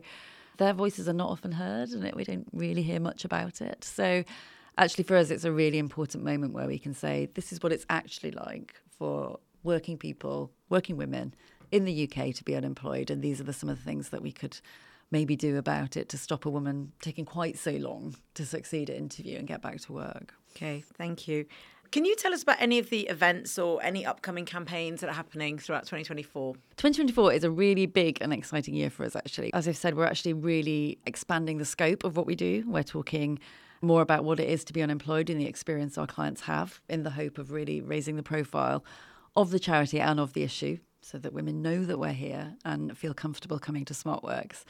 their 0.58 0.74
voices 0.74 1.08
are 1.08 1.14
not 1.14 1.30
often 1.30 1.52
heard 1.52 1.90
and 1.90 2.12
we 2.16 2.24
don't 2.24 2.48
really 2.52 2.82
hear 2.82 3.00
much 3.00 3.26
about 3.26 3.62
it. 3.62 3.84
So 3.84 4.24
actually 4.78 5.04
for 5.04 5.18
us 5.18 5.30
it's 5.30 5.44
a 5.44 5.52
really 5.52 5.78
important 5.78 6.24
moment 6.24 6.54
where 6.54 6.68
we 6.68 6.80
can 6.80 6.94
say 6.94 7.30
this 7.36 7.52
is 7.52 7.62
what 7.62 7.72
it's 7.72 7.86
actually 7.90 8.32
like 8.32 8.76
for 8.98 9.40
working 9.64 9.98
people, 9.98 10.52
working 10.70 10.98
women 10.98 11.34
in 11.72 11.86
the 11.86 12.10
UK 12.10 12.34
to 12.34 12.44
be 12.44 12.56
unemployed 12.56 13.12
and 13.12 13.22
these 13.22 13.40
are 13.40 13.44
the, 13.44 13.54
some 13.54 13.70
of 13.70 13.78
the 13.78 13.84
things 13.84 14.10
that 14.10 14.22
we 14.22 14.32
could 14.32 14.60
maybe 15.12 15.36
do 15.36 15.58
about 15.58 15.96
it 15.98 16.10
to 16.10 16.18
stop 16.18 16.46
a 16.46 16.50
woman 16.50 16.92
taking 17.02 17.26
quite 17.26 17.58
so 17.58 17.72
long 17.72 18.16
to 18.34 18.46
succeed 18.46 18.90
at 18.90 18.98
interview 18.98 19.38
and 19.38 19.48
get 19.48 19.62
back 19.62 19.80
to 19.82 19.94
work. 19.94 20.34
Okay, 20.56 20.84
thank 20.98 21.28
you. 21.28 21.46
Can 21.92 22.04
you 22.04 22.16
tell 22.18 22.34
us 22.34 22.44
about 22.44 22.58
any 22.60 22.80
of 22.80 22.90
the 22.90 23.08
events 23.08 23.58
or 23.58 23.82
any 23.82 24.06
upcoming 24.06 24.46
campaigns 24.46 25.00
that 25.00 25.10
are 25.10 25.14
happening 25.14 25.58
throughout 25.58 25.84
2024? 25.84 26.56
2024 26.76 27.34
is 27.34 27.44
a 27.46 27.52
really 27.52 27.86
big 27.86 28.18
and 28.20 28.34
exciting 28.34 28.74
year 28.74 28.90
for 28.90 29.06
us, 29.06 29.16
actually. 29.16 29.54
As 29.54 29.68
I've 29.70 29.78
said, 29.78 29.96
we're 29.96 30.06
actually 30.06 30.34
really 30.34 31.00
expanding 31.06 31.60
the 31.60 31.66
scope 31.66 32.04
of 32.04 32.18
what 32.18 32.26
we 32.26 32.36
do. 32.36 32.66
We're 32.68 32.84
talking 32.84 33.40
more 33.82 34.02
about 34.02 34.26
what 34.26 34.40
it 34.40 34.50
is 34.50 34.66
to 34.66 34.74
be 34.74 34.82
unemployed 34.82 35.30
and 35.30 35.40
the 35.40 35.46
experience 35.46 35.98
our 35.98 36.08
clients 36.08 36.42
have 36.42 36.82
in 36.90 37.04
the 37.04 37.12
hope 37.12 37.38
of 37.38 37.52
really 37.52 37.80
raising 37.80 38.18
the 38.18 38.24
profile 38.24 38.84
of 39.36 39.52
the 39.52 39.60
charity 39.60 40.00
and 40.00 40.20
of 40.20 40.34
the 40.34 40.44
issue 40.44 40.80
so 41.10 41.18
that 41.18 41.32
women 41.32 41.62
know 41.62 41.86
that 41.86 41.98
we're 41.98 42.12
here 42.12 42.54
and 42.66 42.98
feel 42.98 43.14
comfortable 43.14 43.60
coming 43.60 43.86
to 43.86 43.94
SmartWorks. 43.94 44.66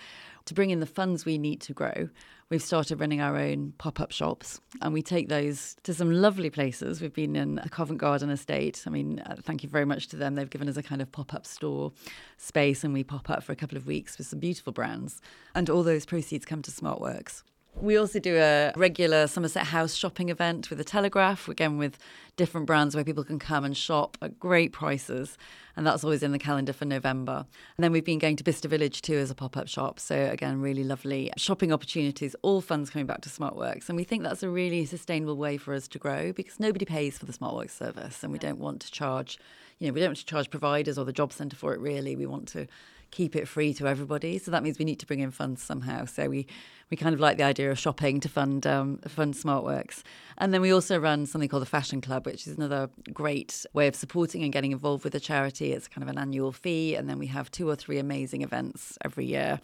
To 0.45 0.53
bring 0.53 0.69
in 0.69 0.79
the 0.79 0.85
funds 0.85 1.25
we 1.25 1.39
need 1.39 1.61
to 1.61 1.73
grow, 1.73 2.09
we've 2.49 2.61
started 2.61 2.99
running 2.99 3.21
our 3.21 3.35
own 3.35 3.73
pop 3.79 3.99
up 3.99 4.11
shops 4.11 4.61
and 4.79 4.93
we 4.93 5.01
take 5.01 5.29
those 5.29 5.75
to 5.81 5.95
some 5.95 6.11
lovely 6.11 6.51
places. 6.51 7.01
We've 7.01 7.13
been 7.13 7.35
in 7.35 7.55
the 7.55 7.69
Covent 7.69 7.99
Garden 7.99 8.29
estate. 8.29 8.83
I 8.85 8.91
mean, 8.91 9.19
uh, 9.25 9.37
thank 9.41 9.63
you 9.63 9.69
very 9.69 9.85
much 9.85 10.09
to 10.09 10.15
them. 10.15 10.35
They've 10.35 10.47
given 10.47 10.69
us 10.69 10.77
a 10.77 10.83
kind 10.83 11.01
of 11.01 11.11
pop 11.11 11.33
up 11.33 11.47
store 11.47 11.91
space 12.37 12.83
and 12.83 12.93
we 12.93 13.03
pop 13.03 13.31
up 13.31 13.43
for 13.43 13.51
a 13.51 13.55
couple 13.55 13.77
of 13.77 13.87
weeks 13.87 14.19
with 14.19 14.27
some 14.27 14.37
beautiful 14.37 14.71
brands. 14.71 15.19
And 15.55 15.71
all 15.71 15.81
those 15.81 16.05
proceeds 16.05 16.45
come 16.45 16.61
to 16.61 16.71
SmartWorks. 16.71 17.41
We 17.79 17.95
also 17.95 18.19
do 18.19 18.37
a 18.37 18.73
regular 18.75 19.27
Somerset 19.27 19.67
House 19.67 19.93
shopping 19.93 20.29
event 20.29 20.71
with 20.71 20.79
the 20.79 20.83
Telegraph, 20.83 21.47
again 21.47 21.77
with 21.77 21.99
different 22.35 22.65
brands 22.65 22.95
where 22.95 23.03
people 23.03 23.23
can 23.23 23.37
come 23.37 23.63
and 23.63 23.77
shop 23.77 24.17
at 24.19 24.39
great 24.39 24.71
prices. 24.71 25.37
And 25.75 25.85
that's 25.85 26.03
always 26.03 26.23
in 26.23 26.31
the 26.31 26.39
calendar 26.39 26.73
for 26.73 26.85
November. 26.85 27.45
And 27.77 27.83
then 27.83 27.91
we've 27.91 28.03
been 28.03 28.17
going 28.17 28.35
to 28.37 28.43
Bicester 28.43 28.67
Village 28.67 29.03
too 29.03 29.17
as 29.17 29.29
a 29.29 29.35
pop 29.35 29.55
up 29.55 29.67
shop. 29.67 29.99
So, 29.99 30.15
again, 30.15 30.59
really 30.59 30.83
lovely 30.83 31.31
shopping 31.37 31.71
opportunities, 31.71 32.35
all 32.41 32.61
funds 32.61 32.89
coming 32.89 33.05
back 33.05 33.21
to 33.21 33.29
SmartWorks. 33.29 33.89
And 33.89 33.95
we 33.95 34.03
think 34.03 34.23
that's 34.23 34.41
a 34.41 34.49
really 34.49 34.85
sustainable 34.85 35.37
way 35.37 35.57
for 35.57 35.75
us 35.75 35.87
to 35.89 35.99
grow 35.99 36.33
because 36.33 36.59
nobody 36.59 36.83
pays 36.85 37.19
for 37.19 37.27
the 37.27 37.33
SmartWorks 37.33 37.77
service. 37.77 38.23
And 38.23 38.33
we 38.33 38.39
don't 38.39 38.59
want 38.59 38.81
to 38.81 38.91
charge, 38.91 39.37
you 39.77 39.87
know, 39.87 39.93
we 39.93 39.99
don't 39.99 40.09
want 40.09 40.17
to 40.17 40.25
charge 40.25 40.49
providers 40.49 40.97
or 40.97 41.05
the 41.05 41.13
job 41.13 41.31
centre 41.31 41.55
for 41.55 41.75
it 41.75 41.79
really. 41.79 42.15
We 42.15 42.25
want 42.25 42.47
to 42.49 42.67
keep 43.11 43.35
it 43.35 43.47
free 43.47 43.73
to 43.75 43.87
everybody. 43.87 44.37
So 44.37 44.51
that 44.51 44.63
means 44.63 44.79
we 44.79 44.85
need 44.85 44.99
to 44.99 45.05
bring 45.05 45.19
in 45.19 45.31
funds 45.31 45.61
somehow. 45.61 46.05
So 46.05 46.29
we 46.29 46.47
we 46.89 46.95
kind 46.95 47.13
of 47.13 47.19
like 47.19 47.37
the 47.37 47.43
idea 47.43 47.69
of 47.69 47.77
shopping 47.77 48.19
to 48.21 48.29
fund 48.29 48.65
um, 48.65 48.99
fund 49.07 49.33
SmartWorks. 49.33 50.03
And 50.37 50.53
then 50.53 50.61
we 50.61 50.71
also 50.71 50.97
run 50.97 51.25
something 51.25 51.49
called 51.49 51.63
the 51.63 51.67
Fashion 51.67 51.99
Club, 52.01 52.25
which 52.25 52.47
is 52.47 52.55
another 52.55 52.89
great 53.13 53.65
way 53.73 53.87
of 53.87 53.95
supporting 53.95 54.43
and 54.43 54.53
getting 54.53 54.71
involved 54.71 55.03
with 55.03 55.13
the 55.13 55.19
charity. 55.19 55.73
It's 55.73 55.87
kind 55.87 56.03
of 56.03 56.09
an 56.09 56.17
annual 56.17 56.51
fee, 56.51 56.95
and 56.95 57.09
then 57.09 57.19
we 57.19 57.27
have 57.27 57.51
two 57.51 57.69
or 57.69 57.75
three 57.75 57.99
amazing 57.99 58.41
events 58.41 58.97
every 59.03 59.25
year 59.25 59.59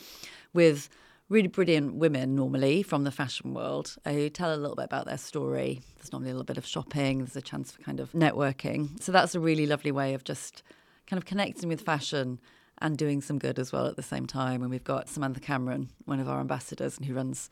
with 0.53 0.89
really 1.29 1.47
brilliant 1.47 1.95
women 1.95 2.35
normally 2.35 2.83
from 2.83 3.05
the 3.05 3.11
fashion 3.11 3.53
world 3.53 3.95
who 4.05 4.29
tell 4.29 4.53
a 4.53 4.57
little 4.57 4.75
bit 4.75 4.85
about 4.85 5.05
their 5.05 5.17
story. 5.17 5.81
There's 5.97 6.11
normally 6.11 6.31
a 6.31 6.33
little 6.33 6.45
bit 6.45 6.57
of 6.57 6.65
shopping, 6.65 7.19
there's 7.19 7.35
a 7.35 7.41
chance 7.41 7.71
for 7.71 7.81
kind 7.81 7.99
of 7.99 8.11
networking. 8.11 9.01
So 9.01 9.11
that's 9.11 9.33
a 9.33 9.39
really 9.39 9.65
lovely 9.65 9.91
way 9.91 10.13
of 10.13 10.23
just 10.23 10.63
kind 11.07 11.17
of 11.17 11.25
connecting 11.25 11.69
with 11.69 11.81
fashion 11.81 12.39
and 12.79 12.97
doing 12.97 13.21
some 13.21 13.39
good 13.39 13.59
as 13.59 13.71
well 13.71 13.87
at 13.87 13.95
the 13.95 14.03
same 14.03 14.25
time. 14.25 14.61
And 14.61 14.69
we've 14.69 14.83
got 14.83 15.09
Samantha 15.09 15.39
Cameron, 15.39 15.89
one 16.05 16.19
of 16.19 16.27
our 16.27 16.39
ambassadors, 16.39 16.97
and 16.97 17.05
who 17.05 17.13
runs 17.13 17.49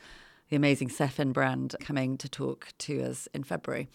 the 0.49 0.55
amazing 0.55 0.89
Cefinn 0.89 1.31
brand, 1.31 1.75
coming 1.79 2.17
to 2.17 2.27
talk 2.27 2.69
to 2.79 3.01
us 3.03 3.27
in 3.33 3.43
February. 3.43 3.87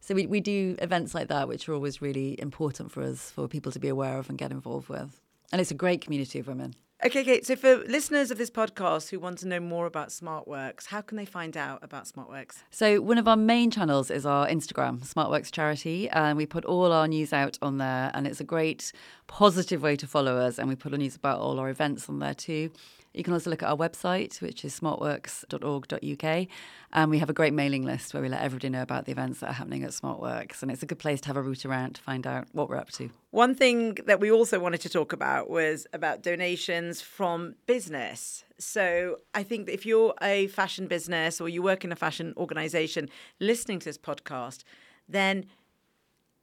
So 0.00 0.14
we, 0.14 0.26
we 0.26 0.40
do 0.40 0.76
events 0.80 1.14
like 1.14 1.28
that, 1.28 1.46
which 1.46 1.68
are 1.68 1.74
always 1.74 2.02
really 2.02 2.40
important 2.40 2.90
for 2.90 3.02
us, 3.02 3.30
for 3.30 3.46
people 3.46 3.70
to 3.72 3.78
be 3.78 3.88
aware 3.88 4.18
of 4.18 4.28
and 4.28 4.38
get 4.38 4.50
involved 4.50 4.88
with. 4.88 5.20
And 5.52 5.60
it's 5.60 5.70
a 5.70 5.74
great 5.74 6.00
community 6.00 6.38
of 6.38 6.46
women. 6.46 6.74
Okay, 7.02 7.22
okay. 7.22 7.40
So 7.40 7.56
for 7.56 7.78
listeners 7.86 8.30
of 8.30 8.36
this 8.36 8.50
podcast 8.50 9.08
who 9.08 9.18
want 9.18 9.38
to 9.38 9.48
know 9.48 9.58
more 9.58 9.86
about 9.86 10.10
SmartWorks, 10.10 10.86
how 10.86 11.00
can 11.00 11.16
they 11.16 11.24
find 11.24 11.56
out 11.56 11.82
about 11.82 12.04
SmartWorks? 12.04 12.58
So 12.70 13.00
one 13.00 13.16
of 13.16 13.26
our 13.26 13.38
main 13.38 13.70
channels 13.70 14.10
is 14.10 14.26
our 14.26 14.46
Instagram, 14.46 15.00
SmartWorks 15.00 15.50
Charity, 15.50 16.10
and 16.10 16.36
we 16.36 16.44
put 16.44 16.66
all 16.66 16.92
our 16.92 17.08
news 17.08 17.32
out 17.32 17.58
on 17.62 17.78
there, 17.78 18.10
and 18.12 18.26
it's 18.26 18.40
a 18.40 18.44
great 18.44 18.92
positive 19.28 19.80
way 19.80 19.96
to 19.96 20.06
follow 20.06 20.36
us. 20.36 20.58
And 20.58 20.68
we 20.68 20.76
put 20.76 20.92
a 20.92 20.98
news 20.98 21.16
about 21.16 21.40
all 21.40 21.58
our 21.58 21.70
events 21.70 22.06
on 22.10 22.18
there 22.18 22.34
too. 22.34 22.70
You 23.12 23.24
can 23.24 23.32
also 23.32 23.50
look 23.50 23.62
at 23.62 23.68
our 23.68 23.76
website, 23.76 24.40
which 24.40 24.64
is 24.64 24.78
smartworks.org.uk. 24.78 26.46
And 26.92 27.10
we 27.10 27.18
have 27.18 27.30
a 27.30 27.32
great 27.32 27.52
mailing 27.52 27.84
list 27.84 28.14
where 28.14 28.22
we 28.22 28.28
let 28.28 28.42
everybody 28.42 28.68
know 28.68 28.82
about 28.82 29.06
the 29.06 29.12
events 29.12 29.40
that 29.40 29.50
are 29.50 29.54
happening 29.54 29.82
at 29.82 29.90
SmartWorks. 29.90 30.62
And 30.62 30.70
it's 30.70 30.82
a 30.82 30.86
good 30.86 30.98
place 30.98 31.20
to 31.22 31.26
have 31.28 31.36
a 31.36 31.42
route 31.42 31.64
around 31.64 31.96
to 31.96 32.02
find 32.02 32.26
out 32.26 32.46
what 32.52 32.68
we're 32.68 32.76
up 32.76 32.90
to. 32.92 33.10
One 33.32 33.54
thing 33.54 33.94
that 34.06 34.20
we 34.20 34.30
also 34.30 34.60
wanted 34.60 34.80
to 34.82 34.88
talk 34.88 35.12
about 35.12 35.50
was 35.50 35.88
about 35.92 36.22
donations 36.22 37.00
from 37.00 37.56
business. 37.66 38.44
So 38.58 39.16
I 39.34 39.42
think 39.42 39.66
that 39.66 39.74
if 39.74 39.84
you're 39.84 40.14
a 40.22 40.46
fashion 40.48 40.86
business 40.86 41.40
or 41.40 41.48
you 41.48 41.62
work 41.62 41.84
in 41.84 41.90
a 41.90 41.96
fashion 41.96 42.32
organization 42.36 43.08
listening 43.40 43.80
to 43.80 43.84
this 43.86 43.98
podcast, 43.98 44.62
then 45.08 45.46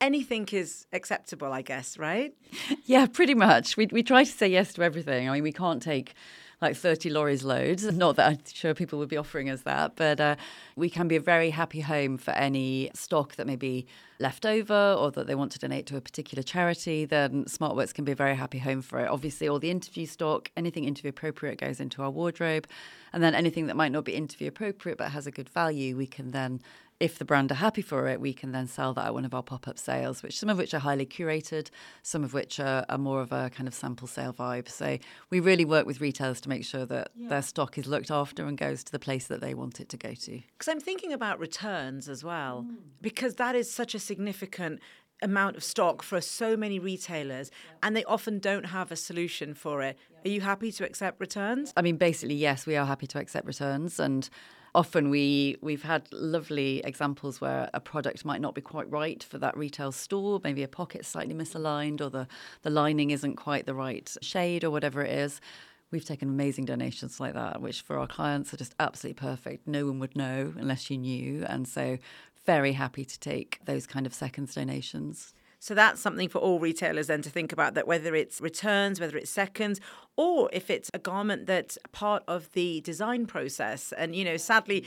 anything 0.02 0.48
is 0.52 0.86
acceptable, 0.92 1.54
I 1.54 1.62
guess, 1.62 1.98
right? 1.98 2.34
Yeah, 2.86 3.06
pretty 3.06 3.36
much. 3.36 3.76
We, 3.76 3.88
we 3.88 4.02
try 4.02 4.24
to 4.24 4.32
say 4.32 4.48
yes 4.48 4.74
to 4.76 4.82
everything. 4.82 5.28
I 5.30 5.34
mean, 5.34 5.44
we 5.44 5.52
can't 5.52 5.82
take 5.82 6.14
like 6.62 6.76
30 6.76 7.10
lorries 7.10 7.44
loads. 7.44 7.84
Not 7.94 8.16
that 8.16 8.28
I'm 8.28 8.40
sure 8.52 8.74
people 8.74 9.00
would 9.00 9.10
be 9.10 9.18
offering 9.18 9.50
us 9.50 9.62
that, 9.62 9.96
but 9.96 10.20
uh, 10.20 10.36
we 10.76 10.90
can 10.90 11.08
be 11.08 11.16
a 11.16 11.22
very 11.22 11.52
happy 11.52 11.82
home 11.82 12.18
for 12.18 12.32
any 12.32 12.90
stock 12.94 13.36
that 13.36 13.48
may 13.48 13.56
be 13.56 13.86
left 14.20 14.46
over 14.46 14.96
or 14.98 15.12
that 15.12 15.28
they 15.28 15.36
want 15.36 15.52
to 15.52 15.60
donate 15.60 15.86
to 15.88 15.98
a 15.98 16.02
particular 16.02 16.42
charity. 16.42 17.06
Then 17.06 17.46
SmartWorks 17.46 17.94
can 17.94 18.06
be 18.06 18.12
a 18.12 18.16
very 18.16 18.36
happy 18.36 18.58
home 18.58 18.82
for 18.82 19.00
it. 19.00 19.08
Obviously, 19.08 19.48
all 19.48 19.60
the 19.60 19.70
interview 19.70 20.06
stock, 20.06 20.50
anything 20.58 20.86
interview 20.86 21.10
appropriate 21.10 21.60
goes 21.60 21.80
into 21.80 22.02
our 22.02 22.10
wardrobe. 22.10 22.68
And 23.14 23.24
then 23.24 23.36
anything 23.36 23.68
that 23.68 23.76
might 23.76 23.92
not 23.92 24.06
be 24.06 24.16
interview 24.16 24.48
appropriate 24.48 24.98
but 24.98 25.12
has 25.12 25.28
a 25.28 25.32
good 25.32 25.50
value, 25.50 25.96
we 25.96 26.08
can 26.08 26.32
then 26.32 26.62
if 27.00 27.20
the 27.20 27.26
brand 27.26 27.52
are 27.52 27.56
happy 27.56 27.82
for 27.82 28.08
it, 28.08 28.20
we 28.20 28.34
can 28.34 28.52
then 28.52 28.68
sell 28.68 28.94
that 28.94 29.06
at 29.06 29.14
one 29.14 29.26
of 29.26 29.34
our 29.34 29.44
pop 29.44 29.68
up 29.68 29.78
sales, 29.78 30.24
which 30.24 30.40
some 30.40 30.50
of 30.50 30.58
which 30.58 30.74
are 30.74 30.80
highly 30.80 31.06
curated, 31.06 31.70
some 32.02 32.24
of 32.24 32.34
which 32.34 32.60
are, 32.60 32.86
are, 32.90 32.98
more 32.98 33.22
of 33.22 33.32
a 33.32 33.52
kind 33.52 33.68
of 33.68 33.74
sample 33.74 34.08
sale 34.08 34.34
vibe. 34.34 34.68
So 34.68 34.98
we 35.30 35.40
really 35.40 35.66
work 35.66 35.86
with 35.86 36.02
retailers 36.02 36.42
to 36.42 36.50
make 36.50 36.66
sure 36.66 36.86
that 36.88 37.12
yeah. 37.16 37.30
their 37.30 37.42
stock 37.44 37.78
is 37.78 37.88
looked 37.88 38.10
after 38.10 38.46
and 38.46 38.58
goes 38.58 38.84
to 38.86 38.92
the 38.92 39.00
place 39.00 39.28
that 39.28 39.42
they 39.42 39.54
want 39.54 39.80
it 39.80 39.90
to 39.90 39.98
go 39.98 40.14
to. 40.14 40.42
Because 40.58 40.68
I'm 40.68 40.80
thinking 40.80 41.14
about 41.14 41.40
returns 41.40 42.10
as 42.10 42.24
well, 42.24 42.66
mm. 42.68 42.78
because 43.02 43.36
that 43.36 43.56
is 43.56 43.72
such 43.72 43.94
a 43.94 44.00
significant 44.00 44.80
amount 45.22 45.56
of 45.56 45.64
stock 45.64 46.04
for 46.04 46.22
so 46.22 46.56
many 46.56 46.80
retailers 46.80 47.50
yeah. 47.52 47.72
and 47.84 47.96
they 47.96 48.04
often 48.06 48.40
don't 48.40 48.66
have 48.68 48.92
a 48.92 48.96
solution 48.96 49.54
for 49.54 49.82
it. 49.82 49.98
Yeah. 50.12 50.18
Are 50.26 50.34
you 50.34 50.42
happy 50.42 50.72
to 50.72 50.86
accept 50.86 51.20
returns? 51.20 51.74
I 51.76 51.82
mean 51.82 51.98
basically 51.98 52.36
yes, 52.36 52.66
we 52.66 52.76
are 52.76 52.86
happy 52.86 53.08
to 53.08 53.20
accept 53.20 53.48
returns 53.48 54.00
and 54.00 54.30
often 54.78 55.10
we 55.10 55.58
we've 55.60 55.82
had 55.82 56.08
lovely 56.12 56.82
examples 56.86 57.42
where 57.42 57.68
a 57.74 57.80
product 57.80 58.24
might 58.24 58.40
not 58.40 58.54
be 58.54 58.62
quite 58.62 58.90
right 58.92 59.24
for 59.24 59.40
that 59.40 59.58
retail 59.58 59.92
store. 59.92 60.40
Maybe 60.44 60.62
a 60.62 60.68
pocket 60.68 61.04
slightly 61.04 61.34
misaligned 61.34 62.00
or 62.00 62.12
the 62.12 62.28
the 62.62 62.70
lining 62.70 63.10
isn't 63.10 63.38
quite 63.38 63.66
the 63.66 63.74
right 63.74 64.08
shade 64.22 64.64
or 64.64 64.70
whatever 64.70 65.04
it 65.04 65.12
is. 65.12 65.42
We've 65.90 66.06
taken 66.06 66.30
amazing 66.30 66.66
donations 66.66 67.20
like 67.20 67.34
that 67.34 67.60
which 67.60 67.82
for 67.82 67.98
our 67.98 68.06
clients 68.06 68.54
are 68.54 68.58
just 68.58 68.76
absolutely 68.80 69.20
perfect. 69.20 69.68
No 69.68 69.88
one 69.88 69.98
would 70.00 70.16
know 70.16 70.54
unless 70.56 70.92
you 70.92 70.98
knew. 71.00 71.44
And 71.50 71.68
so 71.68 71.98
very 72.46 72.74
happy 72.74 73.04
to 73.04 73.20
take 73.20 73.60
those 73.66 73.88
kind 73.88 74.06
of 74.06 74.14
seconds 74.14 74.54
donations 74.54 75.34
so 75.60 75.74
that's 75.74 76.02
something 76.02 76.30
for 76.30 76.40
all 76.40 76.60
retailers 76.60 77.08
then 77.08 77.22
to 77.24 77.30
think 77.30 77.52
about 77.52 77.74
that 77.74 77.88
whether 77.88 78.16
it's 78.16 78.40
returns, 78.42 79.00
whether 79.00 79.18
it's 79.18 79.32
seconds, 79.32 79.80
or 80.16 80.50
if 80.54 80.70
it's 80.70 80.92
a 80.94 81.00
garment 81.00 81.46
that's 81.46 81.78
part 81.92 82.24
of 82.28 82.52
the 82.54 82.82
design 82.82 83.26
process. 83.26 83.92
And, 83.92 84.16
you 84.16 84.24
know, 84.24 84.38
sadly, 84.38 84.86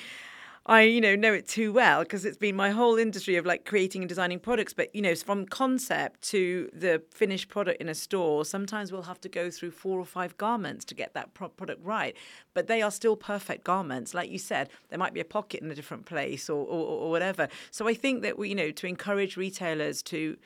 I, 0.67 0.83
you 0.83 1.01
know, 1.01 1.17
know 1.17 1.33
it 1.33 1.49
too 1.49 1.73
well 1.73 2.03
because 2.03 2.25
it's 2.25 2.37
been 2.37 2.55
my 2.55 2.71
whole 2.71 2.99
industry 2.99 3.37
of 3.37 3.47
like 3.47 3.65
creating 3.65 4.03
and 4.03 4.09
designing 4.09 4.39
products. 4.39 4.75
But, 4.75 4.95
you 4.95 5.01
know, 5.01 5.15
from 5.15 5.47
concept 5.47 6.21
to 6.31 6.69
the 6.73 7.03
finished 7.11 7.49
product 7.49 7.81
in 7.81 7.89
a 7.89 7.95
store, 7.95 8.45
sometimes 8.45 8.93
we'll 8.93 9.03
have 9.03 9.21
to 9.23 9.29
go 9.29 9.51
through 9.51 9.71
four 9.71 9.99
or 9.99 10.05
five 10.05 10.37
garments 10.37 10.85
to 10.87 10.95
get 10.95 11.15
that 11.15 11.33
product 11.35 11.85
right. 11.85 12.15
But 12.55 12.67
they 12.67 12.83
are 12.83 12.91
still 12.91 13.17
perfect 13.17 13.65
garments. 13.65 14.13
Like 14.13 14.31
you 14.31 14.39
said, 14.39 14.69
there 14.91 14.99
might 14.99 15.15
be 15.15 15.21
a 15.21 15.25
pocket 15.25 15.63
in 15.63 15.71
a 15.71 15.75
different 15.75 16.05
place 16.05 16.51
or, 16.51 16.65
or, 16.65 16.87
or 16.87 17.11
whatever. 17.11 17.49
So 17.71 17.89
I 17.89 17.95
think 17.95 18.23
that 18.23 18.39
we, 18.39 18.51
you 18.51 18.55
know, 18.55 18.71
to 18.71 18.87
encourage 18.87 19.37
retailers 19.37 20.03
to, 20.05 20.37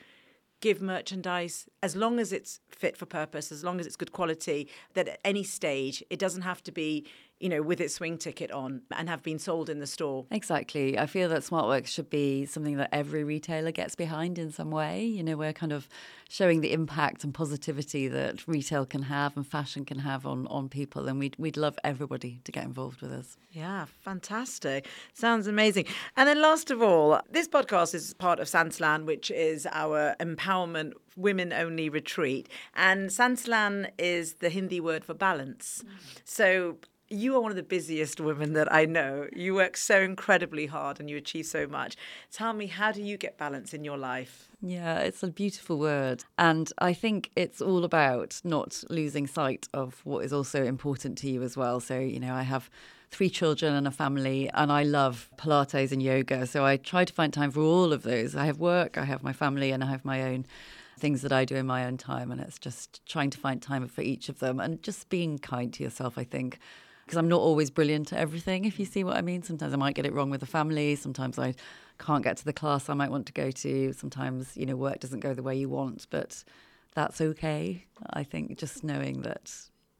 give 0.65 0.81
merchandise 0.81 1.69
as 1.83 1.95
long 1.95 2.17
as 2.17 2.33
it's 2.33 2.59
fit 2.69 2.97
for 2.97 3.05
purpose, 3.05 3.51
as 3.51 3.63
long 3.63 3.79
as 3.79 3.85
it's 3.85 3.95
good 3.95 4.11
quality, 4.11 4.67
that 4.95 5.07
at 5.07 5.19
any 5.23 5.43
stage 5.43 6.03
it 6.09 6.17
doesn't 6.17 6.41
have 6.41 6.63
to 6.63 6.71
be 6.71 7.05
you 7.39 7.49
know, 7.49 7.61
with 7.61 7.81
its 7.81 7.95
swing 7.95 8.17
ticket 8.17 8.49
on 8.51 8.81
and 8.91 9.09
have 9.09 9.21
been 9.21 9.39
sold 9.39 9.69
in 9.69 9.79
the 9.79 9.87
store. 9.87 10.25
Exactly. 10.31 10.97
I 10.97 11.05
feel 11.05 11.27
that 11.29 11.41
SmartWorks 11.41 11.87
should 11.87 12.09
be 12.09 12.45
something 12.45 12.77
that 12.77 12.89
every 12.93 13.23
retailer 13.23 13.71
gets 13.71 13.93
behind 13.93 14.39
in 14.39 14.51
some 14.51 14.71
way. 14.71 15.03
You 15.03 15.21
know, 15.21 15.35
we're 15.35 15.53
kind 15.53 15.73
of 15.73 15.89
showing 16.29 16.61
the 16.61 16.71
impact 16.71 17.23
and 17.25 17.33
positivity 17.33 18.07
that 18.07 18.47
retail 18.47 18.85
can 18.85 19.03
have 19.03 19.35
and 19.35 19.45
fashion 19.45 19.83
can 19.83 19.99
have 19.99 20.25
on, 20.25 20.47
on 20.47 20.69
people. 20.69 21.07
And 21.07 21.19
we'd, 21.19 21.35
we'd 21.37 21.57
love 21.57 21.77
everybody 21.83 22.39
to 22.45 22.51
get 22.51 22.63
involved 22.63 23.01
with 23.01 23.11
us. 23.11 23.37
Yeah, 23.51 23.85
fantastic. 24.01 24.87
Sounds 25.13 25.45
amazing. 25.45 25.85
And 26.15 26.29
then 26.29 26.41
last 26.41 26.71
of 26.71 26.81
all, 26.81 27.19
this 27.29 27.49
podcast 27.49 27.93
is 27.93 28.13
part 28.13 28.39
of 28.39 28.47
Santalan, 28.47 29.05
which 29.05 29.29
is 29.29 29.67
our 29.71 30.15
empowerment 30.21 30.93
women 31.17 31.51
only 31.53 31.89
retreat. 31.89 32.47
And 32.75 33.09
Santalan 33.09 33.89
is 33.97 34.35
the 34.35 34.49
Hindi 34.49 34.79
word 34.79 35.03
for 35.03 35.13
balance. 35.13 35.83
So 36.23 36.77
you 37.09 37.35
are 37.35 37.39
one 37.39 37.51
of 37.51 37.55
the 37.55 37.63
busiest 37.63 38.19
women 38.19 38.53
that 38.53 38.71
I 38.73 38.85
know. 38.85 39.27
You 39.33 39.53
work 39.53 39.77
so 39.77 40.01
incredibly 40.01 40.65
hard 40.65 40.99
and 40.99 41.09
you 41.09 41.17
achieve 41.17 41.45
so 41.45 41.67
much. 41.67 41.95
Tell 42.31 42.53
me, 42.53 42.67
how 42.67 42.91
do 42.91 43.01
you 43.01 43.17
get 43.17 43.37
balance 43.37 43.73
in 43.73 43.83
your 43.83 43.97
life? 43.97 44.47
Yeah, 44.61 44.99
it's 44.99 45.21
a 45.21 45.27
beautiful 45.27 45.77
word. 45.77 46.23
And 46.39 46.71
I 46.79 46.93
think 46.93 47.29
it's 47.35 47.61
all 47.61 47.83
about 47.83 48.41
not 48.43 48.83
losing 48.89 49.27
sight 49.27 49.67
of 49.73 50.01
what 50.03 50.25
is 50.25 50.33
also 50.33 50.63
important 50.63 51.17
to 51.19 51.29
you 51.29 51.43
as 51.43 51.55
well. 51.55 51.79
So, 51.79 51.99
you 51.99 52.19
know, 52.19 52.33
I 52.33 52.43
have 52.43 52.69
three 53.11 53.29
children 53.29 53.73
and 53.73 53.87
a 53.87 53.91
family, 53.91 54.49
and 54.53 54.71
I 54.71 54.83
love 54.83 55.29
Pilates 55.37 55.91
and 55.91 56.01
yoga. 56.01 56.47
So 56.47 56.65
I 56.65 56.77
try 56.77 57.05
to 57.05 57.13
find 57.13 57.31
time 57.31 57.51
for 57.51 57.61
all 57.61 57.93
of 57.93 58.01
those. 58.01 58.35
I 58.35 58.45
have 58.45 58.57
work, 58.57 58.97
I 58.97 59.05
have 59.05 59.23
my 59.23 59.31
family, 59.31 59.71
and 59.71 59.83
I 59.83 59.87
have 59.87 60.03
my 60.03 60.23
own 60.23 60.45
things 60.97 61.21
that 61.21 61.31
I 61.31 61.45
do 61.45 61.55
in 61.55 61.67
my 61.67 61.85
own 61.85 61.97
time. 61.97 62.31
And 62.31 62.41
it's 62.41 62.57
just 62.57 63.05
trying 63.05 63.29
to 63.29 63.37
find 63.37 63.61
time 63.61 63.87
for 63.87 64.01
each 64.01 64.27
of 64.27 64.39
them 64.39 64.59
and 64.59 64.81
just 64.81 65.09
being 65.09 65.37
kind 65.37 65.71
to 65.73 65.83
yourself, 65.83 66.17
I 66.17 66.23
think 66.23 66.57
because 67.05 67.17
I'm 67.17 67.27
not 67.27 67.39
always 67.39 67.69
brilliant 67.69 68.11
at 68.13 68.19
everything, 68.19 68.65
if 68.65 68.79
you 68.79 68.85
see 68.85 69.03
what 69.03 69.15
I 69.15 69.21
mean. 69.21 69.43
Sometimes 69.43 69.73
I 69.73 69.77
might 69.77 69.95
get 69.95 70.05
it 70.05 70.13
wrong 70.13 70.31
with 70.31 70.39
the 70.39 70.47
family. 70.47 70.95
Sometimes 70.95 71.37
I 71.37 71.53
can't 71.99 72.23
get 72.23 72.37
to 72.37 72.45
the 72.45 72.53
class 72.53 72.89
I 72.89 72.95
might 72.95 73.11
want 73.11 73.27
to 73.27 73.33
go 73.33 73.51
to. 73.51 73.93
Sometimes, 73.93 74.57
you 74.57 74.65
know, 74.65 74.75
work 74.75 74.99
doesn't 74.99 75.19
go 75.19 75.33
the 75.33 75.43
way 75.43 75.55
you 75.55 75.69
want, 75.69 76.07
but 76.09 76.43
that's 76.95 77.21
okay. 77.21 77.85
I 78.11 78.23
think 78.23 78.57
just 78.57 78.83
knowing 78.83 79.21
that 79.21 79.53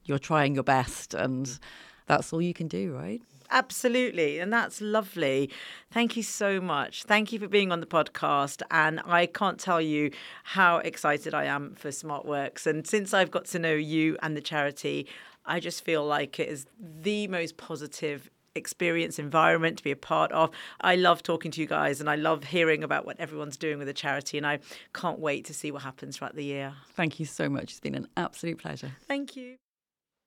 you're 0.05 0.19
trying 0.19 0.55
your 0.55 0.63
best 0.63 1.13
and 1.13 1.59
that's 2.07 2.33
all 2.33 2.41
you 2.41 2.53
can 2.53 2.67
do, 2.67 2.95
right? 2.95 3.21
Absolutely. 3.51 4.39
And 4.39 4.51
that's 4.51 4.81
lovely. 4.81 5.51
Thank 5.91 6.17
you 6.17 6.23
so 6.23 6.59
much. 6.59 7.03
Thank 7.03 7.31
you 7.31 7.39
for 7.39 7.47
being 7.47 7.71
on 7.71 7.79
the 7.79 7.85
podcast. 7.85 8.63
And 8.71 9.01
I 9.05 9.27
can't 9.27 9.59
tell 9.59 9.79
you 9.79 10.11
how 10.43 10.77
excited 10.77 11.33
I 11.33 11.45
am 11.45 11.75
for 11.75 11.89
SmartWorks. 11.89 12.65
And 12.65 12.87
since 12.87 13.13
I've 13.13 13.31
got 13.31 13.45
to 13.45 13.59
know 13.59 13.73
you 13.73 14.17
and 14.23 14.35
the 14.35 14.41
charity, 14.41 15.07
I 15.45 15.59
just 15.59 15.83
feel 15.83 16.05
like 16.05 16.39
it 16.39 16.49
is 16.49 16.65
the 16.79 17.27
most 17.27 17.57
positive 17.57 18.29
experience 18.55 19.19
environment 19.19 19.77
to 19.77 19.83
be 19.83 19.91
a 19.91 19.95
part 19.95 20.31
of. 20.31 20.49
I 20.81 20.95
love 20.95 21.21
talking 21.21 21.51
to 21.51 21.61
you 21.61 21.67
guys 21.67 21.99
and 21.99 22.09
I 22.09 22.15
love 22.15 22.45
hearing 22.45 22.83
about 22.83 23.05
what 23.05 23.19
everyone's 23.19 23.57
doing 23.57 23.77
with 23.77 23.87
the 23.87 23.93
charity 23.93 24.37
and 24.37 24.47
I 24.47 24.59
can't 24.93 25.19
wait 25.19 25.45
to 25.45 25.53
see 25.53 25.71
what 25.71 25.81
happens 25.81 26.17
throughout 26.17 26.35
the 26.35 26.45
year. 26.45 26.73
Thank 26.93 27.19
you 27.19 27.25
so 27.25 27.49
much. 27.49 27.63
It's 27.63 27.79
been 27.79 27.95
an 27.95 28.07
absolute 28.15 28.57
pleasure. 28.57 28.93
Thank 29.07 29.35
you. 29.35 29.57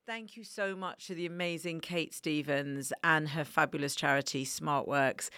Thank 0.06 0.36
you 0.36 0.44
so 0.44 0.76
much 0.76 1.06
to 1.08 1.14
the 1.14 1.26
amazing 1.26 1.80
Kate 1.80 2.14
Stephens 2.14 2.92
and 3.02 3.30
her 3.30 3.44
fabulous 3.44 3.94
charity 3.94 4.44
SmartWorks. 4.44 5.28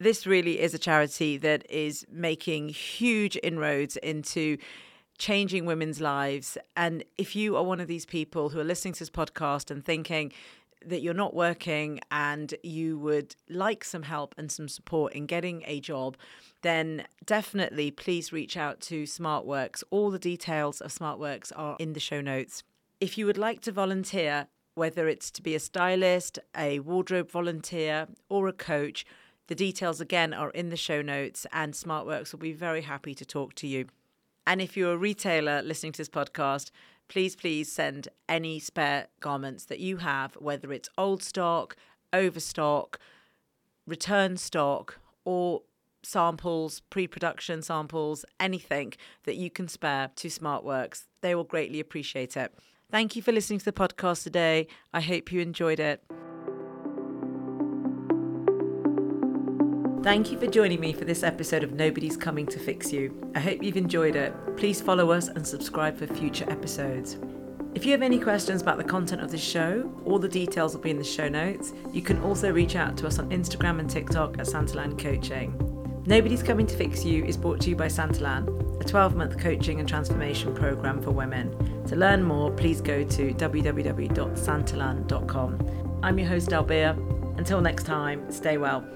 This 0.00 0.26
really 0.26 0.60
is 0.60 0.74
a 0.74 0.78
charity 0.78 1.36
that 1.38 1.68
is 1.70 2.04
making 2.10 2.68
huge 2.68 3.38
inroads 3.42 3.96
into 3.96 4.58
changing 5.18 5.66
women's 5.66 6.00
lives. 6.00 6.58
And 6.76 7.04
if 7.16 7.36
you 7.36 7.56
are 7.56 7.64
one 7.64 7.80
of 7.80 7.88
these 7.88 8.06
people 8.06 8.50
who 8.50 8.60
are 8.60 8.64
listening 8.64 8.94
to 8.94 9.00
this 9.00 9.10
podcast 9.10 9.70
and 9.70 9.84
thinking 9.84 10.32
that 10.86 11.00
you're 11.00 11.14
not 11.14 11.34
working 11.34 12.00
and 12.10 12.54
you 12.62 12.98
would 12.98 13.34
like 13.48 13.84
some 13.84 14.02
help 14.02 14.34
and 14.36 14.52
some 14.52 14.68
support 14.68 15.14
in 15.14 15.26
getting 15.26 15.62
a 15.66 15.80
job, 15.80 16.16
then 16.62 17.06
definitely 17.24 17.90
please 17.90 18.32
reach 18.32 18.56
out 18.56 18.80
to 18.80 19.04
SmartWorks. 19.04 19.82
All 19.90 20.10
the 20.10 20.18
details 20.18 20.80
of 20.80 20.92
SmartWorks 20.92 21.52
are 21.56 21.76
in 21.78 21.94
the 21.94 22.00
show 22.00 22.20
notes. 22.20 22.62
If 23.00 23.16
you 23.16 23.26
would 23.26 23.38
like 23.38 23.60
to 23.62 23.72
volunteer, 23.72 24.48
whether 24.74 25.08
it's 25.08 25.30
to 25.30 25.42
be 25.42 25.54
a 25.54 25.60
stylist, 25.60 26.38
a 26.56 26.80
wardrobe 26.80 27.30
volunteer, 27.30 28.08
or 28.28 28.48
a 28.48 28.52
coach, 28.52 29.06
the 29.46 29.54
details 29.54 30.00
again 30.00 30.32
are 30.32 30.50
in 30.50 30.70
the 30.70 30.76
show 30.76 31.02
notes, 31.02 31.46
and 31.52 31.74
SmartWorks 31.74 32.32
will 32.32 32.40
be 32.40 32.52
very 32.52 32.82
happy 32.82 33.14
to 33.14 33.24
talk 33.24 33.54
to 33.56 33.66
you. 33.66 33.86
And 34.46 34.60
if 34.60 34.76
you're 34.76 34.92
a 34.92 34.98
retailer 34.98 35.62
listening 35.62 35.92
to 35.92 35.98
this 35.98 36.08
podcast, 36.08 36.70
please, 37.08 37.36
please 37.36 37.70
send 37.70 38.08
any 38.28 38.58
spare 38.58 39.08
garments 39.20 39.64
that 39.66 39.80
you 39.80 39.98
have, 39.98 40.34
whether 40.34 40.72
it's 40.72 40.88
old 40.98 41.22
stock, 41.22 41.76
overstock, 42.12 42.98
return 43.86 44.36
stock, 44.36 44.98
or 45.24 45.62
samples, 46.02 46.80
pre 46.90 47.06
production 47.06 47.62
samples, 47.62 48.24
anything 48.38 48.92
that 49.24 49.36
you 49.36 49.50
can 49.50 49.68
spare 49.68 50.10
to 50.16 50.28
SmartWorks. 50.28 51.04
They 51.22 51.34
will 51.34 51.44
greatly 51.44 51.80
appreciate 51.80 52.36
it. 52.36 52.54
Thank 52.90 53.16
you 53.16 53.22
for 53.22 53.32
listening 53.32 53.58
to 53.60 53.64
the 53.64 53.72
podcast 53.72 54.22
today. 54.22 54.66
I 54.92 55.00
hope 55.00 55.32
you 55.32 55.40
enjoyed 55.40 55.80
it. 55.80 56.04
Thank 60.04 60.30
you 60.30 60.38
for 60.38 60.46
joining 60.46 60.80
me 60.80 60.92
for 60.92 61.06
this 61.06 61.22
episode 61.22 61.64
of 61.64 61.72
Nobody's 61.72 62.14
Coming 62.14 62.44
to 62.48 62.58
Fix 62.58 62.92
You. 62.92 63.18
I 63.34 63.40
hope 63.40 63.62
you've 63.62 63.78
enjoyed 63.78 64.16
it. 64.16 64.34
Please 64.58 64.78
follow 64.78 65.10
us 65.10 65.28
and 65.28 65.46
subscribe 65.46 65.96
for 65.96 66.06
future 66.06 66.44
episodes. 66.50 67.16
If 67.74 67.86
you 67.86 67.92
have 67.92 68.02
any 68.02 68.18
questions 68.18 68.60
about 68.60 68.76
the 68.76 68.84
content 68.84 69.22
of 69.22 69.30
this 69.30 69.42
show, 69.42 69.90
all 70.04 70.18
the 70.18 70.28
details 70.28 70.74
will 70.74 70.82
be 70.82 70.90
in 70.90 70.98
the 70.98 71.04
show 71.04 71.30
notes. 71.30 71.72
You 71.90 72.02
can 72.02 72.20
also 72.20 72.52
reach 72.52 72.76
out 72.76 72.98
to 72.98 73.06
us 73.06 73.18
on 73.18 73.30
Instagram 73.30 73.80
and 73.80 73.88
TikTok 73.88 74.38
at 74.38 74.44
Santalan 74.44 74.98
Coaching. 74.98 75.54
Nobody's 76.04 76.42
Coming 76.42 76.66
to 76.66 76.76
Fix 76.76 77.02
You 77.02 77.24
is 77.24 77.38
brought 77.38 77.62
to 77.62 77.70
you 77.70 77.76
by 77.76 77.86
Santalan, 77.86 78.82
a 78.82 78.84
12 78.84 79.16
month 79.16 79.38
coaching 79.38 79.80
and 79.80 79.88
transformation 79.88 80.54
program 80.54 81.00
for 81.00 81.12
women. 81.12 81.82
To 81.86 81.96
learn 81.96 82.22
more, 82.22 82.50
please 82.50 82.82
go 82.82 83.04
to 83.04 83.32
www.santalan.com. 83.32 86.00
I'm 86.02 86.18
your 86.18 86.28
host, 86.28 86.50
Dalbir. 86.50 87.38
Until 87.38 87.62
next 87.62 87.84
time, 87.84 88.30
stay 88.30 88.58
well. 88.58 88.86